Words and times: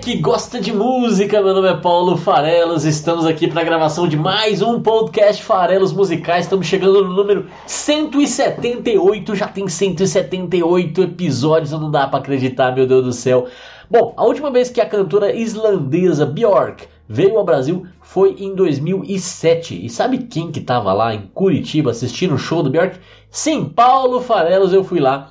Que 0.00 0.16
gosta 0.16 0.58
de 0.58 0.72
música, 0.72 1.42
meu 1.42 1.52
nome 1.52 1.68
é 1.68 1.76
Paulo 1.76 2.16
Farelos, 2.16 2.86
estamos 2.86 3.26
aqui 3.26 3.46
para 3.46 3.60
a 3.60 3.64
gravação 3.64 4.08
de 4.08 4.16
mais 4.16 4.62
um 4.62 4.80
podcast 4.80 5.42
Farelos 5.42 5.92
Musicais, 5.92 6.46
estamos 6.46 6.66
chegando 6.66 7.04
no 7.04 7.12
número 7.12 7.46
178, 7.66 9.34
já 9.34 9.46
tem 9.46 9.68
178 9.68 11.02
episódios, 11.02 11.72
não 11.72 11.90
dá 11.90 12.06
para 12.06 12.18
acreditar, 12.18 12.74
meu 12.74 12.86
Deus 12.86 13.04
do 13.04 13.12
céu. 13.12 13.46
Bom, 13.90 14.14
a 14.16 14.24
última 14.24 14.50
vez 14.50 14.70
que 14.70 14.80
a 14.80 14.88
cantora 14.88 15.34
islandesa 15.34 16.24
Björk 16.24 16.88
veio 17.06 17.36
ao 17.36 17.44
Brasil 17.44 17.86
foi 18.00 18.36
em 18.38 18.54
2007, 18.54 19.84
e 19.84 19.90
sabe 19.90 20.16
quem 20.16 20.50
que 20.50 20.62
tava 20.62 20.94
lá 20.94 21.14
em 21.14 21.30
Curitiba 21.34 21.90
assistindo 21.90 22.36
o 22.36 22.38
show 22.38 22.62
do 22.62 22.70
Björk? 22.70 22.98
Sim, 23.30 23.66
Paulo 23.66 24.22
Farelos, 24.22 24.72
eu 24.72 24.82
fui 24.82 24.98
lá. 24.98 25.30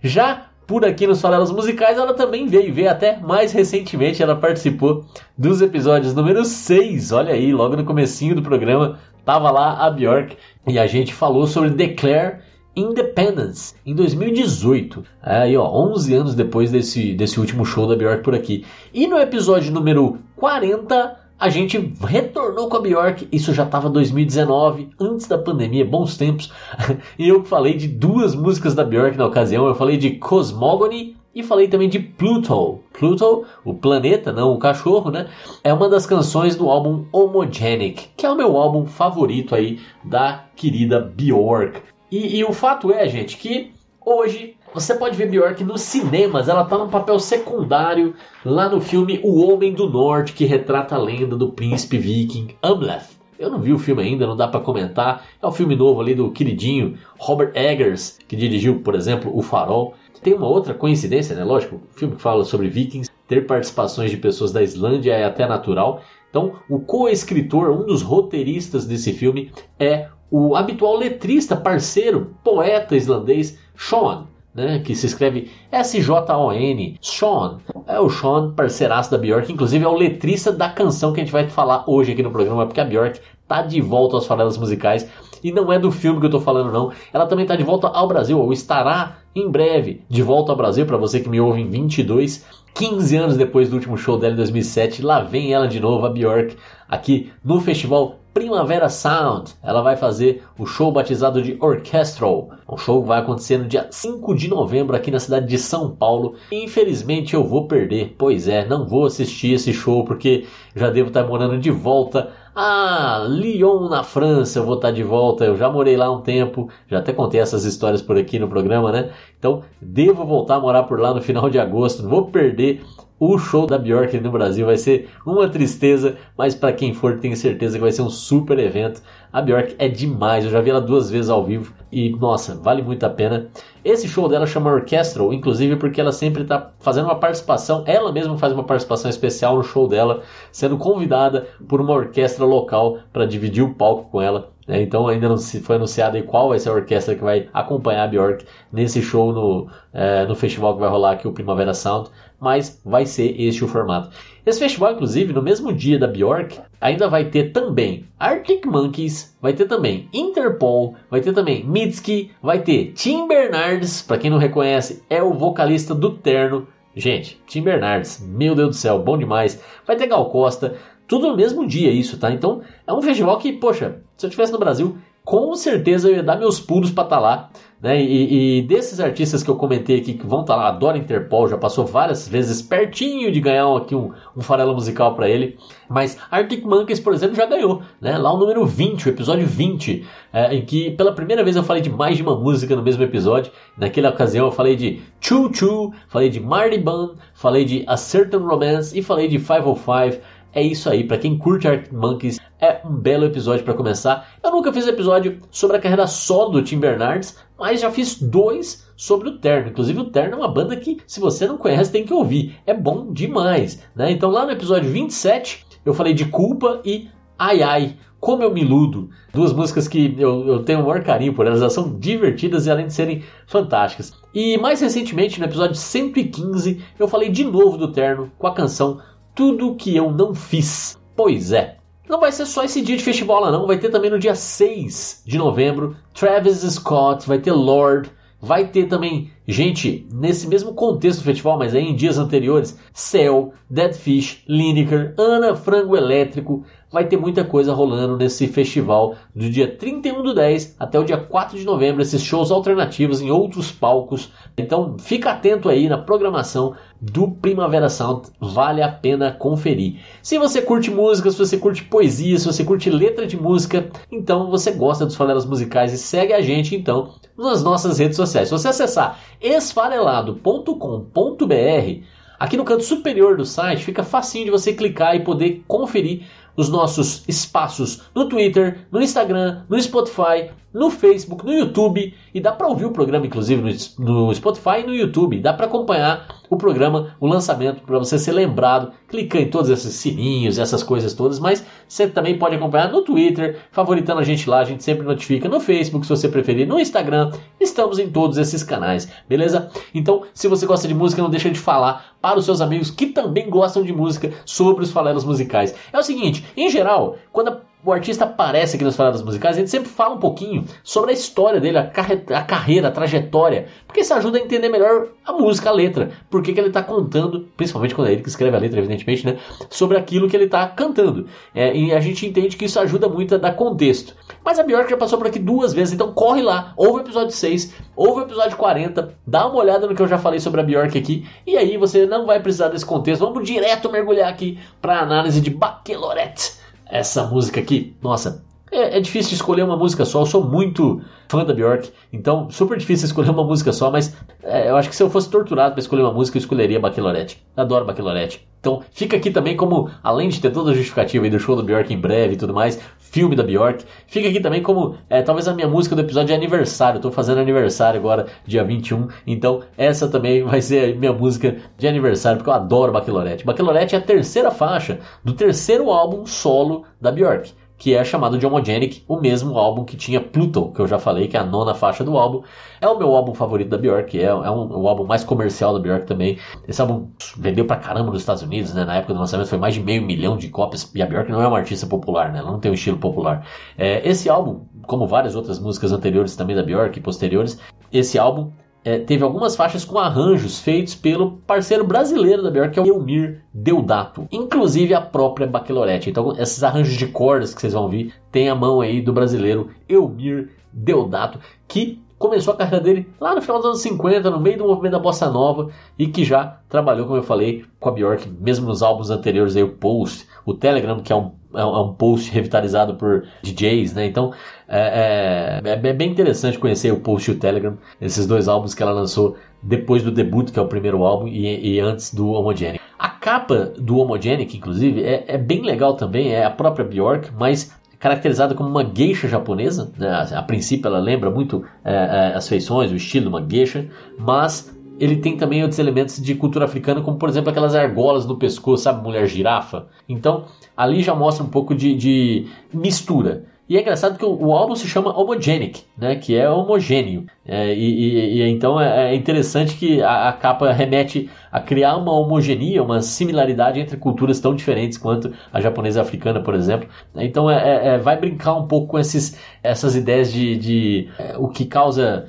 Já 0.00 0.50
por 0.66 0.84
aqui 0.84 1.06
nos 1.06 1.20
Farelos 1.20 1.50
Musicais, 1.50 1.98
ela 1.98 2.14
também 2.14 2.46
veio, 2.46 2.72
veio 2.72 2.90
até 2.90 3.18
mais 3.18 3.52
recentemente, 3.52 4.22
ela 4.22 4.36
participou 4.36 5.04
dos 5.36 5.60
episódios 5.60 6.14
número 6.14 6.44
6, 6.44 7.12
olha 7.12 7.34
aí, 7.34 7.52
logo 7.52 7.76
no 7.76 7.84
comecinho 7.84 8.34
do 8.34 8.42
programa, 8.42 8.98
tava 9.24 9.50
lá 9.50 9.84
a 9.84 9.90
Bjork 9.90 10.36
e 10.66 10.78
a 10.78 10.86
gente 10.86 11.12
falou 11.12 11.46
sobre 11.46 11.70
Declare 11.70 12.38
Independence 12.76 13.74
em 13.86 13.94
2018, 13.94 15.04
aí 15.22 15.56
ó, 15.56 15.64
11 15.64 16.14
anos 16.14 16.34
depois 16.34 16.72
desse, 16.72 17.14
desse 17.14 17.38
último 17.38 17.64
show 17.64 17.86
da 17.86 17.94
Bjork 17.94 18.22
por 18.22 18.34
aqui. 18.34 18.64
E 18.92 19.06
no 19.06 19.18
episódio 19.18 19.72
número 19.72 20.18
40, 20.36 21.23
a 21.38 21.48
gente 21.48 21.92
retornou 22.00 22.68
com 22.68 22.76
a 22.76 22.80
Bjork, 22.80 23.28
isso 23.30 23.52
já 23.52 23.64
estava 23.64 23.90
2019, 23.90 24.90
antes 24.98 25.26
da 25.26 25.36
pandemia, 25.36 25.84
bons 25.84 26.16
tempos. 26.16 26.52
e 27.18 27.28
eu 27.28 27.44
falei 27.44 27.74
de 27.76 27.88
duas 27.88 28.34
músicas 28.34 28.74
da 28.74 28.84
Bjork 28.84 29.16
na 29.16 29.26
ocasião, 29.26 29.66
eu 29.66 29.74
falei 29.74 29.96
de 29.96 30.12
Cosmogony 30.12 31.16
e 31.34 31.42
falei 31.42 31.66
também 31.66 31.88
de 31.88 31.98
Pluto. 31.98 32.80
Pluto, 32.92 33.44
o 33.64 33.74
planeta, 33.74 34.32
não 34.32 34.52
o 34.52 34.58
cachorro, 34.58 35.10
né? 35.10 35.28
É 35.64 35.74
uma 35.74 35.88
das 35.88 36.06
canções 36.06 36.54
do 36.54 36.70
álbum 36.70 37.06
Homogenic, 37.12 38.08
que 38.16 38.24
é 38.24 38.30
o 38.30 38.36
meu 38.36 38.56
álbum 38.56 38.86
favorito 38.86 39.54
aí 39.54 39.80
da 40.04 40.44
querida 40.54 41.00
Bjork. 41.00 41.82
E, 42.10 42.38
e 42.38 42.44
o 42.44 42.52
fato 42.52 42.92
é, 42.92 43.08
gente, 43.08 43.36
que 43.36 43.72
hoje 44.04 44.56
você 44.74 44.92
pode 44.96 45.16
ver 45.16 45.30
Bjork 45.30 45.62
nos 45.62 45.82
cinemas, 45.82 46.48
ela 46.48 46.64
tá 46.64 46.76
num 46.76 46.88
papel 46.88 47.16
secundário 47.20 48.12
lá 48.44 48.68
no 48.68 48.80
filme 48.80 49.20
O 49.22 49.40
Homem 49.40 49.72
do 49.72 49.88
Norte, 49.88 50.32
que 50.32 50.44
retrata 50.44 50.96
a 50.96 50.98
lenda 50.98 51.36
do 51.36 51.52
príncipe 51.52 51.96
viking 51.96 52.48
Amleth. 52.60 53.14
Eu 53.38 53.50
não 53.50 53.60
vi 53.60 53.72
o 53.72 53.78
filme 53.78 54.02
ainda, 54.02 54.26
não 54.26 54.36
dá 54.36 54.48
para 54.48 54.58
comentar. 54.58 55.24
É 55.40 55.46
o 55.46 55.52
filme 55.52 55.76
novo 55.76 56.00
ali 56.00 56.12
do 56.12 56.32
queridinho 56.32 56.98
Robert 57.18 57.52
Eggers, 57.54 58.18
que 58.26 58.34
dirigiu, 58.34 58.80
por 58.80 58.96
exemplo, 58.96 59.30
O 59.36 59.42
Farol. 59.42 59.94
Tem 60.22 60.34
uma 60.34 60.48
outra 60.48 60.74
coincidência, 60.74 61.36
né? 61.36 61.44
Lógico, 61.44 61.76
o 61.76 61.96
filme 61.96 62.16
que 62.16 62.22
fala 62.22 62.44
sobre 62.44 62.68
vikings, 62.68 63.08
ter 63.28 63.46
participações 63.46 64.10
de 64.10 64.16
pessoas 64.16 64.50
da 64.50 64.62
Islândia 64.62 65.12
é 65.12 65.24
até 65.24 65.46
natural. 65.46 66.02
Então, 66.30 66.54
o 66.68 66.80
co-escritor, 66.80 67.70
um 67.70 67.86
dos 67.86 68.02
roteiristas 68.02 68.86
desse 68.86 69.12
filme, 69.12 69.52
é 69.78 70.08
o 70.30 70.56
habitual 70.56 70.96
letrista, 70.96 71.54
parceiro, 71.54 72.34
poeta 72.42 72.96
islandês 72.96 73.56
Sean 73.76 74.33
né, 74.54 74.78
que 74.78 74.94
se 74.94 75.06
escreve 75.06 75.50
S-J-O-N, 75.72 76.98
Sean. 77.00 77.58
É 77.86 77.98
o 77.98 78.08
Sean, 78.08 78.52
parceiraço 78.52 79.10
da 79.10 79.18
Bjork, 79.18 79.52
inclusive 79.52 79.84
é 79.84 79.88
o 79.88 79.96
letrista 79.96 80.52
da 80.52 80.70
canção 80.70 81.12
que 81.12 81.20
a 81.20 81.24
gente 81.24 81.32
vai 81.32 81.48
falar 81.48 81.84
hoje 81.86 82.12
aqui 82.12 82.22
no 82.22 82.30
programa, 82.30 82.66
porque 82.66 82.80
a 82.80 82.84
Bjork 82.84 83.20
tá 83.48 83.62
de 83.62 83.80
volta 83.80 84.16
aos 84.16 84.26
farelas 84.26 84.56
musicais 84.56 85.08
e 85.42 85.52
não 85.52 85.70
é 85.72 85.78
do 85.78 85.90
filme 85.90 86.20
que 86.20 86.26
eu 86.26 86.30
tô 86.30 86.40
falando 86.40 86.72
não. 86.72 86.92
Ela 87.12 87.26
também 87.26 87.44
tá 87.44 87.56
de 87.56 87.64
volta 87.64 87.88
ao 87.88 88.08
Brasil, 88.08 88.40
ou 88.40 88.52
estará 88.52 89.18
em 89.34 89.50
breve 89.50 90.02
de 90.08 90.22
volta 90.22 90.52
ao 90.52 90.56
Brasil 90.56 90.86
para 90.86 90.96
você 90.96 91.20
que 91.20 91.28
me 91.28 91.40
ouve 91.40 91.60
em 91.60 91.68
22, 91.68 92.46
15 92.72 93.16
anos 93.16 93.36
depois 93.36 93.68
do 93.68 93.76
último 93.76 93.98
show 93.98 94.18
dela 94.18 94.32
em 94.32 94.36
2007, 94.36 95.02
lá 95.02 95.20
vem 95.20 95.52
ela 95.52 95.66
de 95.66 95.80
novo, 95.80 96.06
a 96.06 96.10
Bjork, 96.10 96.56
aqui 96.88 97.32
no 97.44 97.60
festival 97.60 98.20
Primavera 98.34 98.88
Sound. 98.88 99.54
Ela 99.62 99.80
vai 99.80 99.96
fazer 99.96 100.42
o 100.58 100.66
show 100.66 100.90
batizado 100.90 101.40
de 101.40 101.56
Orchestral. 101.60 102.50
O 102.66 102.76
show 102.76 103.04
vai 103.04 103.20
acontecer 103.20 103.58
no 103.58 103.68
dia 103.68 103.86
5 103.88 104.34
de 104.34 104.48
novembro 104.48 104.96
aqui 104.96 105.08
na 105.08 105.20
cidade 105.20 105.46
de 105.46 105.56
São 105.56 105.94
Paulo. 105.94 106.34
Infelizmente 106.50 107.34
eu 107.34 107.44
vou 107.44 107.68
perder, 107.68 108.16
pois 108.18 108.48
é, 108.48 108.66
não 108.66 108.88
vou 108.88 109.06
assistir 109.06 109.54
esse 109.54 109.72
show 109.72 110.04
porque 110.04 110.46
já 110.74 110.90
devo 110.90 111.08
estar 111.08 111.22
morando 111.22 111.56
de 111.58 111.70
volta 111.70 112.32
a 112.56 113.24
Lyon, 113.28 113.88
na 113.88 114.02
França. 114.02 114.58
Eu 114.58 114.66
vou 114.66 114.74
estar 114.74 114.90
de 114.90 115.04
volta. 115.04 115.44
Eu 115.44 115.56
já 115.56 115.70
morei 115.70 115.96
lá 115.96 116.10
um 116.10 116.20
tempo, 116.20 116.68
já 116.88 116.98
até 116.98 117.12
contei 117.12 117.40
essas 117.40 117.64
histórias 117.64 118.02
por 118.02 118.18
aqui 118.18 118.40
no 118.40 118.48
programa, 118.48 118.90
né? 118.90 119.12
Então 119.38 119.62
devo 119.80 120.24
voltar 120.26 120.56
a 120.56 120.60
morar 120.60 120.82
por 120.82 120.98
lá 120.98 121.14
no 121.14 121.22
final 121.22 121.48
de 121.48 121.58
agosto. 121.60 122.02
Não 122.02 122.10
vou 122.10 122.26
perder 122.26 122.82
o 123.18 123.38
show 123.38 123.66
da 123.66 123.78
Bjork 123.78 124.18
no 124.18 124.30
Brasil 124.30 124.66
vai 124.66 124.76
ser 124.76 125.08
uma 125.24 125.48
tristeza, 125.48 126.16
mas 126.36 126.54
para 126.54 126.72
quem 126.72 126.92
for, 126.92 127.18
tenho 127.18 127.36
certeza 127.36 127.76
que 127.76 127.82
vai 127.82 127.92
ser 127.92 128.02
um 128.02 128.10
super 128.10 128.58
evento. 128.58 129.00
A 129.32 129.40
Bjork 129.40 129.74
é 129.78 129.88
demais, 129.88 130.44
eu 130.44 130.50
já 130.50 130.60
vi 130.60 130.70
ela 130.70 130.80
duas 130.80 131.10
vezes 131.10 131.30
ao 131.30 131.44
vivo 131.44 131.72
e 131.90 132.10
nossa, 132.10 132.56
vale 132.56 132.82
muito 132.82 133.04
a 133.04 133.10
pena. 133.10 133.48
Esse 133.84 134.08
show 134.08 134.28
dela 134.28 134.46
chama 134.46 134.72
Orchestral, 134.72 135.32
inclusive 135.32 135.76
porque 135.76 136.00
ela 136.00 136.12
sempre 136.12 136.42
está 136.42 136.72
fazendo 136.80 137.04
uma 137.04 137.18
participação, 137.18 137.84
ela 137.86 138.12
mesma 138.12 138.36
faz 138.36 138.52
uma 138.52 138.64
participação 138.64 139.08
especial 139.08 139.56
no 139.56 139.62
show 139.62 139.86
dela, 139.86 140.22
sendo 140.50 140.76
convidada 140.76 141.46
por 141.68 141.80
uma 141.80 141.92
orquestra 141.92 142.44
local 142.44 142.98
para 143.12 143.26
dividir 143.26 143.62
o 143.62 143.74
palco 143.74 144.10
com 144.10 144.20
ela. 144.20 144.54
É, 144.66 144.80
então 144.80 145.06
ainda 145.06 145.28
não 145.28 145.36
se 145.36 145.60
foi 145.60 145.76
anunciado 145.76 146.22
qual 146.22 146.48
vai 146.48 146.58
ser 146.58 146.70
a 146.70 146.72
orquestra 146.72 147.14
que 147.14 147.22
vai 147.22 147.50
acompanhar 147.52 148.04
a 148.04 148.08
Bjork 148.08 148.46
nesse 148.72 149.02
show 149.02 149.30
no, 149.30 149.68
é, 149.92 150.24
no 150.24 150.34
festival 150.34 150.72
que 150.74 150.80
vai 150.80 150.88
rolar 150.88 151.12
aqui, 151.12 151.28
o 151.28 151.32
Primavera 151.32 151.74
Sound, 151.74 152.08
mas 152.44 152.78
vai 152.84 153.06
ser 153.06 153.40
este 153.40 153.64
o 153.64 153.68
formato. 153.68 154.10
Esse 154.44 154.58
festival, 154.58 154.92
inclusive, 154.92 155.32
no 155.32 155.40
mesmo 155.40 155.72
dia 155.72 155.98
da 155.98 156.06
Bjork, 156.06 156.60
ainda 156.78 157.08
vai 157.08 157.24
ter 157.24 157.52
também 157.52 158.04
Arctic 158.18 158.66
Monkeys, 158.66 159.34
vai 159.40 159.54
ter 159.54 159.64
também 159.64 160.06
Interpol, 160.12 160.94
vai 161.10 161.22
ter 161.22 161.32
também 161.32 161.64
Mitski, 161.64 162.30
vai 162.42 162.60
ter 162.60 162.92
Tim 162.92 163.26
Bernardes, 163.26 164.02
para 164.02 164.18
quem 164.18 164.30
não 164.30 164.36
reconhece, 164.36 165.02
é 165.08 165.22
o 165.22 165.32
vocalista 165.32 165.94
do 165.94 166.10
Terno. 166.10 166.68
Gente, 166.94 167.40
Tim 167.46 167.62
Bernardes, 167.62 168.22
meu 168.22 168.54
Deus 168.54 168.68
do 168.68 168.76
céu, 168.76 168.98
bom 168.98 169.16
demais. 169.16 169.58
Vai 169.86 169.96
ter 169.96 170.06
Gal 170.06 170.28
Costa, 170.28 170.76
tudo 171.08 171.28
no 171.28 171.36
mesmo 171.36 171.66
dia 171.66 171.90
isso, 171.90 172.18
tá? 172.18 172.30
Então 172.30 172.60
é 172.86 172.92
um 172.92 173.00
festival 173.00 173.38
que, 173.38 173.54
poxa, 173.54 174.02
se 174.16 174.26
eu 174.26 174.28
estivesse 174.28 174.52
no 174.52 174.58
Brasil, 174.58 174.98
com 175.24 175.54
certeza 175.54 176.08
eu 176.08 176.16
ia 176.16 176.22
dar 176.22 176.38
meus 176.38 176.60
pulos 176.60 176.90
para 176.90 177.04
estar 177.04 177.16
tá 177.16 177.22
lá. 177.22 177.50
Né? 177.84 178.02
E, 178.02 178.60
e, 178.60 178.62
desses 178.62 178.98
artistas 178.98 179.42
que 179.42 179.50
eu 179.50 179.56
comentei 179.56 180.00
aqui 180.00 180.14
que 180.14 180.26
vão 180.26 180.40
estar 180.40 180.54
tá 180.54 180.58
lá, 180.58 180.68
adora 180.68 180.96
Interpol, 180.96 181.46
já 181.46 181.58
passou 181.58 181.84
várias 181.84 182.26
vezes 182.26 182.62
pertinho 182.62 183.30
de 183.30 183.38
ganhar 183.42 183.70
aqui 183.76 183.94
um, 183.94 184.10
um 184.34 184.40
farelo 184.40 184.72
musical 184.72 185.14
para 185.14 185.28
ele. 185.28 185.58
Mas 185.86 186.16
Arctic 186.30 186.64
Monkeys, 186.64 186.98
por 186.98 187.12
exemplo, 187.12 187.36
já 187.36 187.44
ganhou, 187.44 187.82
né? 188.00 188.16
Lá 188.16 188.32
o 188.32 188.38
número 188.38 188.64
20, 188.64 189.04
o 189.06 189.10
episódio 189.10 189.46
20, 189.46 190.02
é, 190.32 190.54
em 190.54 190.64
que 190.64 190.92
pela 190.92 191.12
primeira 191.12 191.44
vez 191.44 191.56
eu 191.56 191.62
falei 191.62 191.82
de 191.82 191.90
mais 191.90 192.16
de 192.16 192.22
uma 192.22 192.34
música 192.34 192.74
no 192.74 192.82
mesmo 192.82 193.02
episódio. 193.02 193.52
Naquela 193.76 194.08
ocasião 194.08 194.46
eu 194.46 194.52
falei 194.52 194.76
de 194.76 195.02
Choo 195.20 195.52
Choo, 195.52 195.92
falei 196.08 196.30
de 196.30 196.40
Marty 196.40 196.78
Bun, 196.78 197.16
falei 197.34 197.66
de 197.66 197.84
A 197.86 197.98
Certain 197.98 198.40
Romance 198.40 198.98
e 198.98 199.02
falei 199.02 199.28
de 199.28 199.38
505. 199.38 200.22
É 200.54 200.62
isso 200.62 200.88
aí, 200.88 201.02
para 201.02 201.18
quem 201.18 201.36
curte 201.36 201.66
Arctic 201.66 201.92
Monkeys, 201.92 202.40
é 202.60 202.80
um 202.84 202.94
belo 202.94 203.24
episódio 203.24 203.64
para 203.64 203.74
começar. 203.74 204.28
Eu 204.40 204.52
nunca 204.52 204.72
fiz 204.72 204.86
episódio 204.86 205.40
sobre 205.50 205.76
a 205.76 205.80
carreira 205.80 206.06
solo 206.06 206.52
do 206.52 206.62
Tim 206.62 206.78
Bernardes, 206.78 207.36
mas 207.58 207.80
já 207.80 207.90
fiz 207.90 208.22
dois 208.22 208.88
sobre 208.96 209.28
o 209.28 209.38
Terno. 209.38 209.70
Inclusive 209.70 209.98
o 209.98 210.10
Terno 210.10 210.34
é 210.34 210.36
uma 210.36 210.48
banda 210.48 210.76
que, 210.76 210.98
se 211.08 211.18
você 211.18 211.48
não 211.48 211.58
conhece, 211.58 211.90
tem 211.90 212.04
que 212.04 212.14
ouvir. 212.14 212.56
É 212.64 212.72
bom 212.72 213.12
demais, 213.12 213.82
né? 213.96 214.12
Então 214.12 214.30
lá 214.30 214.46
no 214.46 214.52
episódio 214.52 214.88
27, 214.88 215.66
eu 215.84 215.92
falei 215.92 216.14
de 216.14 216.26
Culpa 216.26 216.80
e 216.84 217.08
Ai 217.36 217.60
Ai, 217.64 217.96
Como 218.20 218.44
Eu 218.44 218.54
Me 218.54 218.60
Iludo. 218.60 219.10
Duas 219.32 219.52
músicas 219.52 219.88
que 219.88 220.14
eu, 220.16 220.46
eu 220.46 220.62
tenho 220.62 220.80
o 220.80 220.82
maior 220.84 221.02
carinho 221.02 221.34
por 221.34 221.46
elas, 221.46 221.60
elas 221.60 221.72
são 221.72 221.98
divertidas 221.98 222.66
e 222.66 222.70
além 222.70 222.86
de 222.86 222.94
serem 222.94 223.24
fantásticas. 223.48 224.12
E 224.32 224.56
mais 224.56 224.80
recentemente, 224.80 225.40
no 225.40 225.46
episódio 225.46 225.74
115, 225.74 226.80
eu 226.96 227.08
falei 227.08 227.28
de 227.28 227.42
novo 227.42 227.76
do 227.76 227.90
Terno 227.90 228.30
com 228.38 228.46
a 228.46 228.54
canção 228.54 229.00
tudo 229.34 229.74
que 229.74 229.94
eu 229.94 230.10
não 230.10 230.34
fiz. 230.34 230.98
Pois 231.16 231.52
é. 231.52 231.78
Não 232.08 232.20
vai 232.20 232.30
ser 232.30 232.46
só 232.46 232.64
esse 232.64 232.82
dia 232.82 232.96
de 232.96 233.02
festival 233.02 233.40
lá 233.40 233.50
não, 233.50 233.66
vai 233.66 233.78
ter 233.78 233.88
também 233.88 234.10
no 234.10 234.18
dia 234.18 234.34
6 234.34 235.22
de 235.26 235.38
novembro 235.38 235.96
Travis 236.12 236.58
Scott, 236.58 237.26
vai 237.26 237.38
ter 237.38 237.52
Lord, 237.52 238.10
vai 238.44 238.66
ter 238.68 238.88
também 238.88 239.30
gente 239.48 240.06
nesse 240.12 240.46
mesmo 240.46 240.74
contexto 240.74 241.20
do 241.20 241.24
festival, 241.24 241.58
mas 241.58 241.74
aí 241.74 241.82
em 241.82 241.96
dias 241.96 242.18
anteriores, 242.18 242.78
Cell, 242.92 243.54
Dead 243.70 243.94
Fish, 243.94 244.42
Lineker, 244.46 245.14
Ana 245.16 245.56
Frango 245.56 245.96
Elétrico, 245.96 246.62
vai 246.90 247.06
ter 247.06 247.16
muita 247.16 247.42
coisa 247.42 247.72
rolando 247.72 248.16
nesse 248.16 248.46
festival 248.46 249.16
do 249.34 249.50
dia 249.50 249.76
31 249.76 250.22
do 250.22 250.34
10 250.34 250.76
até 250.78 250.98
o 250.98 251.04
dia 251.04 251.16
4 251.16 251.58
de 251.58 251.64
novembro, 251.64 252.02
esses 252.02 252.22
shows 252.22 252.50
alternativos 252.50 253.20
em 253.20 253.30
outros 253.30 253.72
palcos. 253.72 254.30
Então 254.56 254.96
fica 254.98 255.30
atento 255.30 255.68
aí 255.68 255.88
na 255.88 255.98
programação 255.98 256.74
do 257.12 257.30
Primavera 257.30 257.90
Sound, 257.90 258.28
vale 258.40 258.82
a 258.82 258.88
pena 258.88 259.30
conferir. 259.30 260.00
Se 260.22 260.38
você 260.38 260.62
curte 260.62 260.90
música, 260.90 261.30
se 261.30 261.38
você 261.38 261.58
curte 261.58 261.84
poesia, 261.84 262.38
se 262.38 262.46
você 262.46 262.64
curte 262.64 262.88
letra 262.88 263.26
de 263.26 263.36
música, 263.36 263.90
então 264.10 264.50
você 264.50 264.72
gosta 264.72 265.04
dos 265.04 265.14
farelas 265.14 265.44
musicais 265.44 265.92
e 265.92 265.98
segue 265.98 266.32
a 266.32 266.40
gente 266.40 266.74
então 266.74 267.12
nas 267.36 267.62
nossas 267.62 267.98
redes 267.98 268.16
sociais. 268.16 268.48
Se 268.48 268.52
você 268.52 268.68
acessar 268.68 269.18
esfarelado.com.br, 269.40 272.02
aqui 272.38 272.56
no 272.56 272.64
canto 272.64 272.84
superior 272.84 273.36
do 273.36 273.44
site 273.44 273.84
fica 273.84 274.02
facinho 274.02 274.46
de 274.46 274.50
você 274.50 274.72
clicar 274.72 275.14
e 275.14 275.24
poder 275.24 275.62
conferir 275.68 276.22
os 276.56 276.68
nossos 276.68 277.24
espaços 277.28 278.02
no 278.14 278.28
Twitter, 278.28 278.86
no 278.90 279.02
Instagram, 279.02 279.62
no 279.68 279.80
Spotify, 279.80 280.50
no 280.72 280.90
Facebook, 280.90 281.44
no 281.44 281.52
YouTube 281.52 282.12
e 282.34 282.40
dá 282.40 282.50
para 282.50 282.66
ouvir 282.66 282.84
o 282.84 282.90
programa 282.90 283.26
inclusive 283.26 283.62
no, 283.98 284.26
no 284.26 284.34
Spotify 284.34 284.80
e 284.80 284.86
no 284.86 284.94
YouTube. 284.94 285.40
Dá 285.40 285.52
para 285.52 285.66
acompanhar 285.66 286.26
o 286.50 286.56
programa, 286.56 287.16
o 287.20 287.26
lançamento 287.26 287.82
para 287.82 287.98
você 287.98 288.18
ser 288.18 288.32
lembrado. 288.32 288.92
Clica 289.14 289.38
em 289.38 289.48
todos 289.48 289.70
esses 289.70 289.94
sininhos, 289.94 290.58
essas 290.58 290.82
coisas 290.82 291.14
todas, 291.14 291.38
mas 291.38 291.64
você 291.86 292.08
também 292.08 292.36
pode 292.36 292.56
acompanhar 292.56 292.90
no 292.90 293.00
Twitter, 293.02 293.60
favoritando 293.70 294.20
a 294.20 294.24
gente 294.24 294.50
lá, 294.50 294.58
a 294.58 294.64
gente 294.64 294.82
sempre 294.82 295.06
notifica 295.06 295.48
no 295.48 295.60
Facebook, 295.60 296.04
se 296.04 296.10
você 296.10 296.28
preferir, 296.28 296.66
no 296.66 296.80
Instagram. 296.80 297.30
Estamos 297.60 298.00
em 298.00 298.10
todos 298.10 298.38
esses 298.38 298.64
canais, 298.64 299.08
beleza? 299.28 299.70
Então, 299.94 300.24
se 300.34 300.48
você 300.48 300.66
gosta 300.66 300.88
de 300.88 300.94
música, 300.94 301.22
não 301.22 301.30
deixa 301.30 301.48
de 301.48 301.60
falar 301.60 302.16
para 302.20 302.40
os 302.40 302.44
seus 302.44 302.60
amigos 302.60 302.90
que 302.90 303.06
também 303.06 303.48
gostam 303.48 303.84
de 303.84 303.92
música 303.92 304.32
sobre 304.44 304.82
os 304.82 304.90
falelos 304.90 305.24
musicais. 305.24 305.72
É 305.92 305.96
o 305.96 306.02
seguinte, 306.02 306.44
em 306.56 306.68
geral, 306.68 307.16
quando 307.30 307.50
a 307.50 307.60
o 307.84 307.92
artista 307.92 308.24
aparece 308.24 308.76
aqui 308.76 308.84
nas 308.84 308.96
paradas 308.96 309.22
musicais, 309.22 309.56
a 309.56 309.58
gente 309.58 309.70
sempre 309.70 309.88
fala 309.88 310.14
um 310.14 310.18
pouquinho 310.18 310.64
sobre 310.82 311.10
a 311.10 311.14
história 311.14 311.60
dele, 311.60 311.78
a, 311.78 311.86
carre 311.86 312.22
a 312.30 312.42
carreira, 312.42 312.88
a 312.88 312.90
trajetória, 312.90 313.66
porque 313.86 314.00
isso 314.00 314.14
ajuda 314.14 314.38
a 314.38 314.40
entender 314.40 314.70
melhor 314.70 315.08
a 315.24 315.32
música, 315.32 315.68
a 315.68 315.72
letra, 315.72 316.10
porque 316.30 316.52
que 316.52 316.60
ele 316.60 316.68
está 316.68 316.82
contando, 316.82 317.46
principalmente 317.56 317.94
quando 317.94 318.08
é 318.08 318.12
ele 318.12 318.22
que 318.22 318.28
escreve 318.28 318.56
a 318.56 318.60
letra, 318.60 318.78
evidentemente, 318.78 319.26
né, 319.26 319.38
sobre 319.68 319.98
aquilo 319.98 320.28
que 320.28 320.36
ele 320.36 320.46
está 320.46 320.66
cantando. 320.66 321.26
É, 321.54 321.76
e 321.76 321.92
a 321.92 322.00
gente 322.00 322.26
entende 322.26 322.56
que 322.56 322.64
isso 322.64 322.80
ajuda 322.80 323.08
muito 323.08 323.34
a 323.34 323.38
dar 323.38 323.52
contexto. 323.52 324.14
Mas 324.42 324.58
a 324.58 324.62
Bjork 324.62 324.88
já 324.88 324.96
passou 324.96 325.18
por 325.18 325.26
aqui 325.26 325.38
duas 325.38 325.74
vezes, 325.74 325.92
então 325.92 326.12
corre 326.12 326.42
lá, 326.42 326.72
ouve 326.76 327.00
o 327.00 327.02
episódio 327.02 327.34
6, 327.34 327.74
ouve 327.94 328.22
o 328.22 328.24
episódio 328.24 328.56
40, 328.56 329.14
dá 329.26 329.46
uma 329.46 329.58
olhada 329.58 329.86
no 329.86 329.94
que 329.94 330.00
eu 330.00 330.08
já 330.08 330.16
falei 330.16 330.40
sobre 330.40 330.60
a 330.62 330.64
Bjork 330.64 330.96
aqui, 330.96 331.26
e 331.46 331.56
aí 331.58 331.76
você 331.76 332.06
não 332.06 332.24
vai 332.24 332.40
precisar 332.40 332.68
desse 332.68 332.86
contexto. 332.86 333.20
Vamos 333.20 333.46
direto 333.46 333.90
mergulhar 333.90 334.30
aqui 334.30 334.58
para 334.80 334.96
a 334.96 335.02
análise 335.02 335.40
de 335.40 335.50
Bacheloret 335.50 336.63
essa 336.94 337.26
música 337.26 337.60
aqui, 337.60 337.96
nossa, 338.00 338.44
é, 338.70 338.96
é, 338.96 339.00
difícil 339.00 339.34
escolher 339.34 339.64
uma 339.64 339.76
música 339.76 340.04
só. 340.04 340.22
Eu 340.22 340.26
sou 340.26 340.44
muito 340.44 341.02
fã 341.28 341.44
da 341.44 341.52
Bjork, 341.52 341.90
então 342.12 342.48
super 342.50 342.78
difícil 342.78 343.06
escolher 343.06 343.30
uma 343.30 343.42
música 343.44 343.72
só. 343.72 343.90
Mas 343.90 344.16
é, 344.42 344.70
eu 344.70 344.76
acho 344.76 344.88
que 344.88 344.96
se 344.96 345.02
eu 345.02 345.10
fosse 345.10 345.28
torturado 345.28 345.74
para 345.74 345.80
escolher 345.80 346.02
uma 346.02 346.12
música, 346.12 346.38
eu 346.38 346.40
escolheria 346.40 346.78
Baquelorette. 346.78 347.44
Adoro 347.56 347.84
Baquelorette. 347.84 348.46
Então 348.64 348.80
fica 348.92 349.18
aqui 349.18 349.30
também 349.30 349.54
como, 349.54 349.90
além 350.02 350.30
de 350.30 350.40
ter 350.40 350.50
toda 350.50 350.70
a 350.70 350.74
justificativa 350.74 351.22
aí 351.22 351.30
do 351.30 351.38
show 351.38 351.54
da 351.54 351.62
Bjork 351.62 351.92
em 351.92 351.98
breve 351.98 352.32
e 352.32 352.36
tudo 352.38 352.54
mais, 352.54 352.80
filme 352.98 353.36
da 353.36 353.42
Bjork, 353.42 353.84
fica 354.06 354.26
aqui 354.26 354.40
também 354.40 354.62
como 354.62 354.96
é, 355.10 355.20
talvez 355.20 355.46
a 355.46 355.52
minha 355.52 355.68
música 355.68 355.94
do 355.94 356.00
episódio 356.00 356.28
de 356.28 356.32
aniversário. 356.32 356.96
Estou 356.96 357.12
fazendo 357.12 357.40
aniversário 357.40 358.00
agora, 358.00 358.26
dia 358.46 358.64
21, 358.64 359.08
então 359.26 359.60
essa 359.76 360.08
também 360.08 360.42
vai 360.42 360.62
ser 360.62 360.94
a 360.94 360.98
minha 360.98 361.12
música 361.12 361.56
de 361.76 361.86
aniversário, 361.86 362.38
porque 362.38 362.48
eu 362.48 362.54
adoro 362.54 362.90
Baquelorette. 362.90 363.44
Baquelorette 363.44 363.94
é 363.94 363.98
a 363.98 364.00
terceira 364.00 364.50
faixa 364.50 364.98
do 365.22 365.34
terceiro 365.34 365.90
álbum 365.90 366.24
solo 366.24 366.84
da 366.98 367.12
Bjork 367.12 367.52
que 367.76 367.94
é 367.94 368.04
chamado 368.04 368.38
de 368.38 368.46
Homogenic, 368.46 369.04
o 369.08 369.20
mesmo 369.20 369.58
álbum 369.58 369.84
que 369.84 369.96
tinha 369.96 370.20
Pluto, 370.20 370.72
que 370.72 370.80
eu 370.80 370.86
já 370.86 370.98
falei, 370.98 371.28
que 371.28 371.36
é 371.36 371.40
a 371.40 371.44
nona 371.44 371.74
faixa 371.74 372.04
do 372.04 372.16
álbum. 372.16 372.42
É 372.80 372.88
o 372.88 372.98
meu 372.98 373.14
álbum 373.14 373.34
favorito 373.34 373.68
da 373.68 373.78
Björk, 373.78 374.18
é, 374.18 374.24
é 374.24 374.32
um, 374.32 374.82
o 374.82 374.88
álbum 374.88 375.04
mais 375.04 375.24
comercial 375.24 375.74
da 375.74 375.80
Björk 375.80 376.06
também. 376.06 376.38
Esse 376.68 376.80
álbum 376.80 377.08
vendeu 377.36 377.64
pra 377.64 377.76
caramba 377.76 378.10
nos 378.10 378.20
Estados 378.20 378.42
Unidos, 378.42 378.72
né? 378.74 378.84
Na 378.84 378.96
época 378.96 379.14
do 379.14 379.20
lançamento 379.20 379.48
foi 379.48 379.58
mais 379.58 379.74
de 379.74 379.80
meio 379.80 380.02
milhão 380.02 380.36
de 380.36 380.48
cópias, 380.48 380.90
e 380.94 381.02
a 381.02 381.06
Björk 381.06 381.30
não 381.30 381.42
é 381.42 381.48
uma 381.48 381.58
artista 381.58 381.86
popular, 381.86 382.32
né? 382.32 382.38
Ela 382.38 382.50
não 382.50 382.60
tem 382.60 382.70
um 382.70 382.74
estilo 382.74 382.98
popular. 382.98 383.46
É, 383.76 384.08
esse 384.08 384.28
álbum, 384.28 384.66
como 384.86 385.06
várias 385.06 385.34
outras 385.34 385.58
músicas 385.58 385.92
anteriores 385.92 386.36
também 386.36 386.54
da 386.54 386.62
Björk 386.62 386.98
e 386.98 387.02
posteriores, 387.02 387.58
esse 387.92 388.18
álbum 388.18 388.50
é, 388.84 388.98
teve 388.98 389.24
algumas 389.24 389.56
faixas 389.56 389.84
com 389.84 389.98
arranjos 389.98 390.60
feitos 390.60 390.94
pelo 390.94 391.38
parceiro 391.46 391.84
brasileiro 391.84 392.42
da 392.42 392.50
Björk, 392.50 392.72
que 392.72 392.78
é 392.78 392.82
o 392.82 392.86
Elmir 392.86 393.42
Deodato, 393.52 394.28
inclusive 394.30 394.92
a 394.92 395.00
própria 395.00 395.46
Baquelorette. 395.46 396.10
Então, 396.10 396.32
esses 396.38 396.62
arranjos 396.62 396.94
de 396.94 397.06
cordas 397.06 397.54
que 397.54 397.60
vocês 397.60 397.72
vão 397.72 397.88
ver, 397.88 398.12
tem 398.30 398.48
a 398.48 398.54
mão 398.54 398.80
aí 398.80 399.00
do 399.00 399.12
brasileiro 399.12 399.70
Elmir 399.88 400.50
Deodato, 400.72 401.38
que 401.66 402.02
começou 402.18 402.54
a 402.54 402.56
carreira 402.56 402.82
dele 402.82 403.08
lá 403.20 403.34
no 403.34 403.42
final 403.42 403.58
dos 403.58 403.66
anos 403.66 403.80
50, 403.80 404.30
no 404.30 404.40
meio 404.40 404.58
do 404.58 404.66
movimento 404.66 404.92
da 404.92 404.98
bossa 404.98 405.30
nova, 405.30 405.70
e 405.98 406.06
que 406.06 406.24
já 406.24 406.58
trabalhou, 406.68 407.06
como 407.06 407.18
eu 407.18 407.22
falei, 407.22 407.64
com 407.80 407.88
a 407.88 407.92
Björk, 407.92 408.28
mesmo 408.40 408.66
nos 408.66 408.82
álbuns 408.82 409.10
anteriores, 409.10 409.56
aí, 409.56 409.62
o 409.62 409.70
Post, 409.70 410.26
o 410.44 410.52
Telegram, 410.52 411.00
que 411.00 411.12
é 411.12 411.16
um, 411.16 411.32
é 411.54 411.64
um 411.64 411.94
post 411.94 412.30
revitalizado 412.30 412.94
por 412.96 413.26
DJs, 413.42 413.94
né? 413.94 414.06
Então, 414.06 414.32
é, 414.68 415.60
é, 415.64 415.70
é, 415.70 415.92
bem 415.92 416.10
interessante 416.10 416.58
conhecer 416.58 416.92
o 416.92 417.00
Post 417.00 417.30
e 417.30 417.34
o 417.34 417.38
Telegram, 417.38 417.76
esses 418.00 418.26
dois 418.26 418.48
álbuns 418.48 418.74
que 418.74 418.82
ela 418.82 418.92
lançou 418.92 419.36
depois 419.62 420.02
do 420.02 420.10
debut, 420.10 420.50
que 420.50 420.58
é 420.58 420.62
o 420.62 420.68
primeiro 420.68 421.04
álbum, 421.04 421.28
e, 421.28 421.74
e 421.74 421.80
antes 421.80 422.14
do 422.14 422.28
Homogenic. 422.28 422.80
A 422.98 423.08
capa 423.08 423.72
do 423.78 423.98
Homogenic, 423.98 424.56
inclusive, 424.56 425.02
é, 425.02 425.24
é, 425.28 425.38
bem 425.38 425.62
legal 425.62 425.94
também, 425.94 426.32
é 426.32 426.44
a 426.44 426.50
própria 426.50 426.84
Bjork, 426.84 427.30
mas 427.38 427.74
caracterizada 427.98 428.54
como 428.54 428.68
uma 428.68 428.84
geisha 428.84 429.26
japonesa. 429.26 429.90
Né? 429.96 430.08
A, 430.34 430.42
princípio 430.42 430.88
ela 430.88 430.98
lembra 430.98 431.30
muito 431.30 431.64
é, 431.82 431.92
é, 431.92 432.34
as 432.34 432.48
feições, 432.48 432.92
o 432.92 432.96
estilo 432.96 433.24
de 433.24 433.28
uma 433.30 433.46
geisha, 433.48 433.88
mas 434.18 434.74
ele 435.00 435.16
tem 435.16 435.36
também 435.36 435.62
outros 435.62 435.78
elementos 435.78 436.22
de 436.22 436.34
cultura 436.34 436.66
africana, 436.66 437.00
como 437.00 437.16
por 437.16 437.28
exemplo 437.28 437.50
aquelas 437.50 437.74
argolas 437.74 438.26
no 438.26 438.36
pescoço, 438.36 438.82
sabe, 438.84 439.02
mulher 439.02 439.26
girafa. 439.26 439.86
Então 440.08 440.44
ali 440.76 441.02
já 441.02 441.14
mostra 441.14 441.42
um 441.44 441.48
pouco 441.48 441.74
de, 441.74 441.94
de 441.94 442.46
mistura. 442.72 443.46
E 443.66 443.78
é 443.78 443.80
engraçado 443.80 444.18
que 444.18 444.24
o, 444.24 444.52
álbum 444.52 444.76
se 444.76 444.86
chama 444.86 445.18
Homogenic, 445.18 445.84
né, 445.96 446.16
que 446.16 446.36
é 446.36 446.48
homogêneo. 446.50 447.24
É, 447.46 447.74
e, 447.74 447.78
e, 447.78 448.42
e, 448.42 448.48
então 448.50 448.78
é, 448.78 449.12
é 449.12 449.14
interessante 449.14 449.74
que 449.76 450.02
a, 450.02 450.28
a, 450.28 450.32
capa 450.34 450.70
remete 450.70 451.30
a 451.50 451.60
criar 451.60 451.96
uma 451.96 452.12
homogeneia, 452.12 452.82
uma 452.82 453.00
similaridade 453.00 453.80
entre 453.80 453.96
culturas 453.96 454.38
tão 454.38 454.54
diferentes 454.54 454.98
quanto 454.98 455.32
a 455.50 455.60
japonesa 455.62 455.98
e 455.98 456.00
a 456.00 456.02
africana, 456.02 456.42
por 456.42 456.54
exemplo. 456.54 456.88
Então 457.16 457.50
é, 457.50 457.56
é, 457.56 457.88
é 457.94 457.98
vai 457.98 458.18
brincar 458.18 458.54
um 458.54 458.66
pouco 458.66 458.88
com 458.88 458.98
esses, 458.98 459.38
essas 459.62 459.96
ideias 459.96 460.30
de, 460.30 460.56
de 460.56 461.08
é, 461.18 461.34
o 461.38 461.48
que 461.48 461.64
causa 461.64 462.28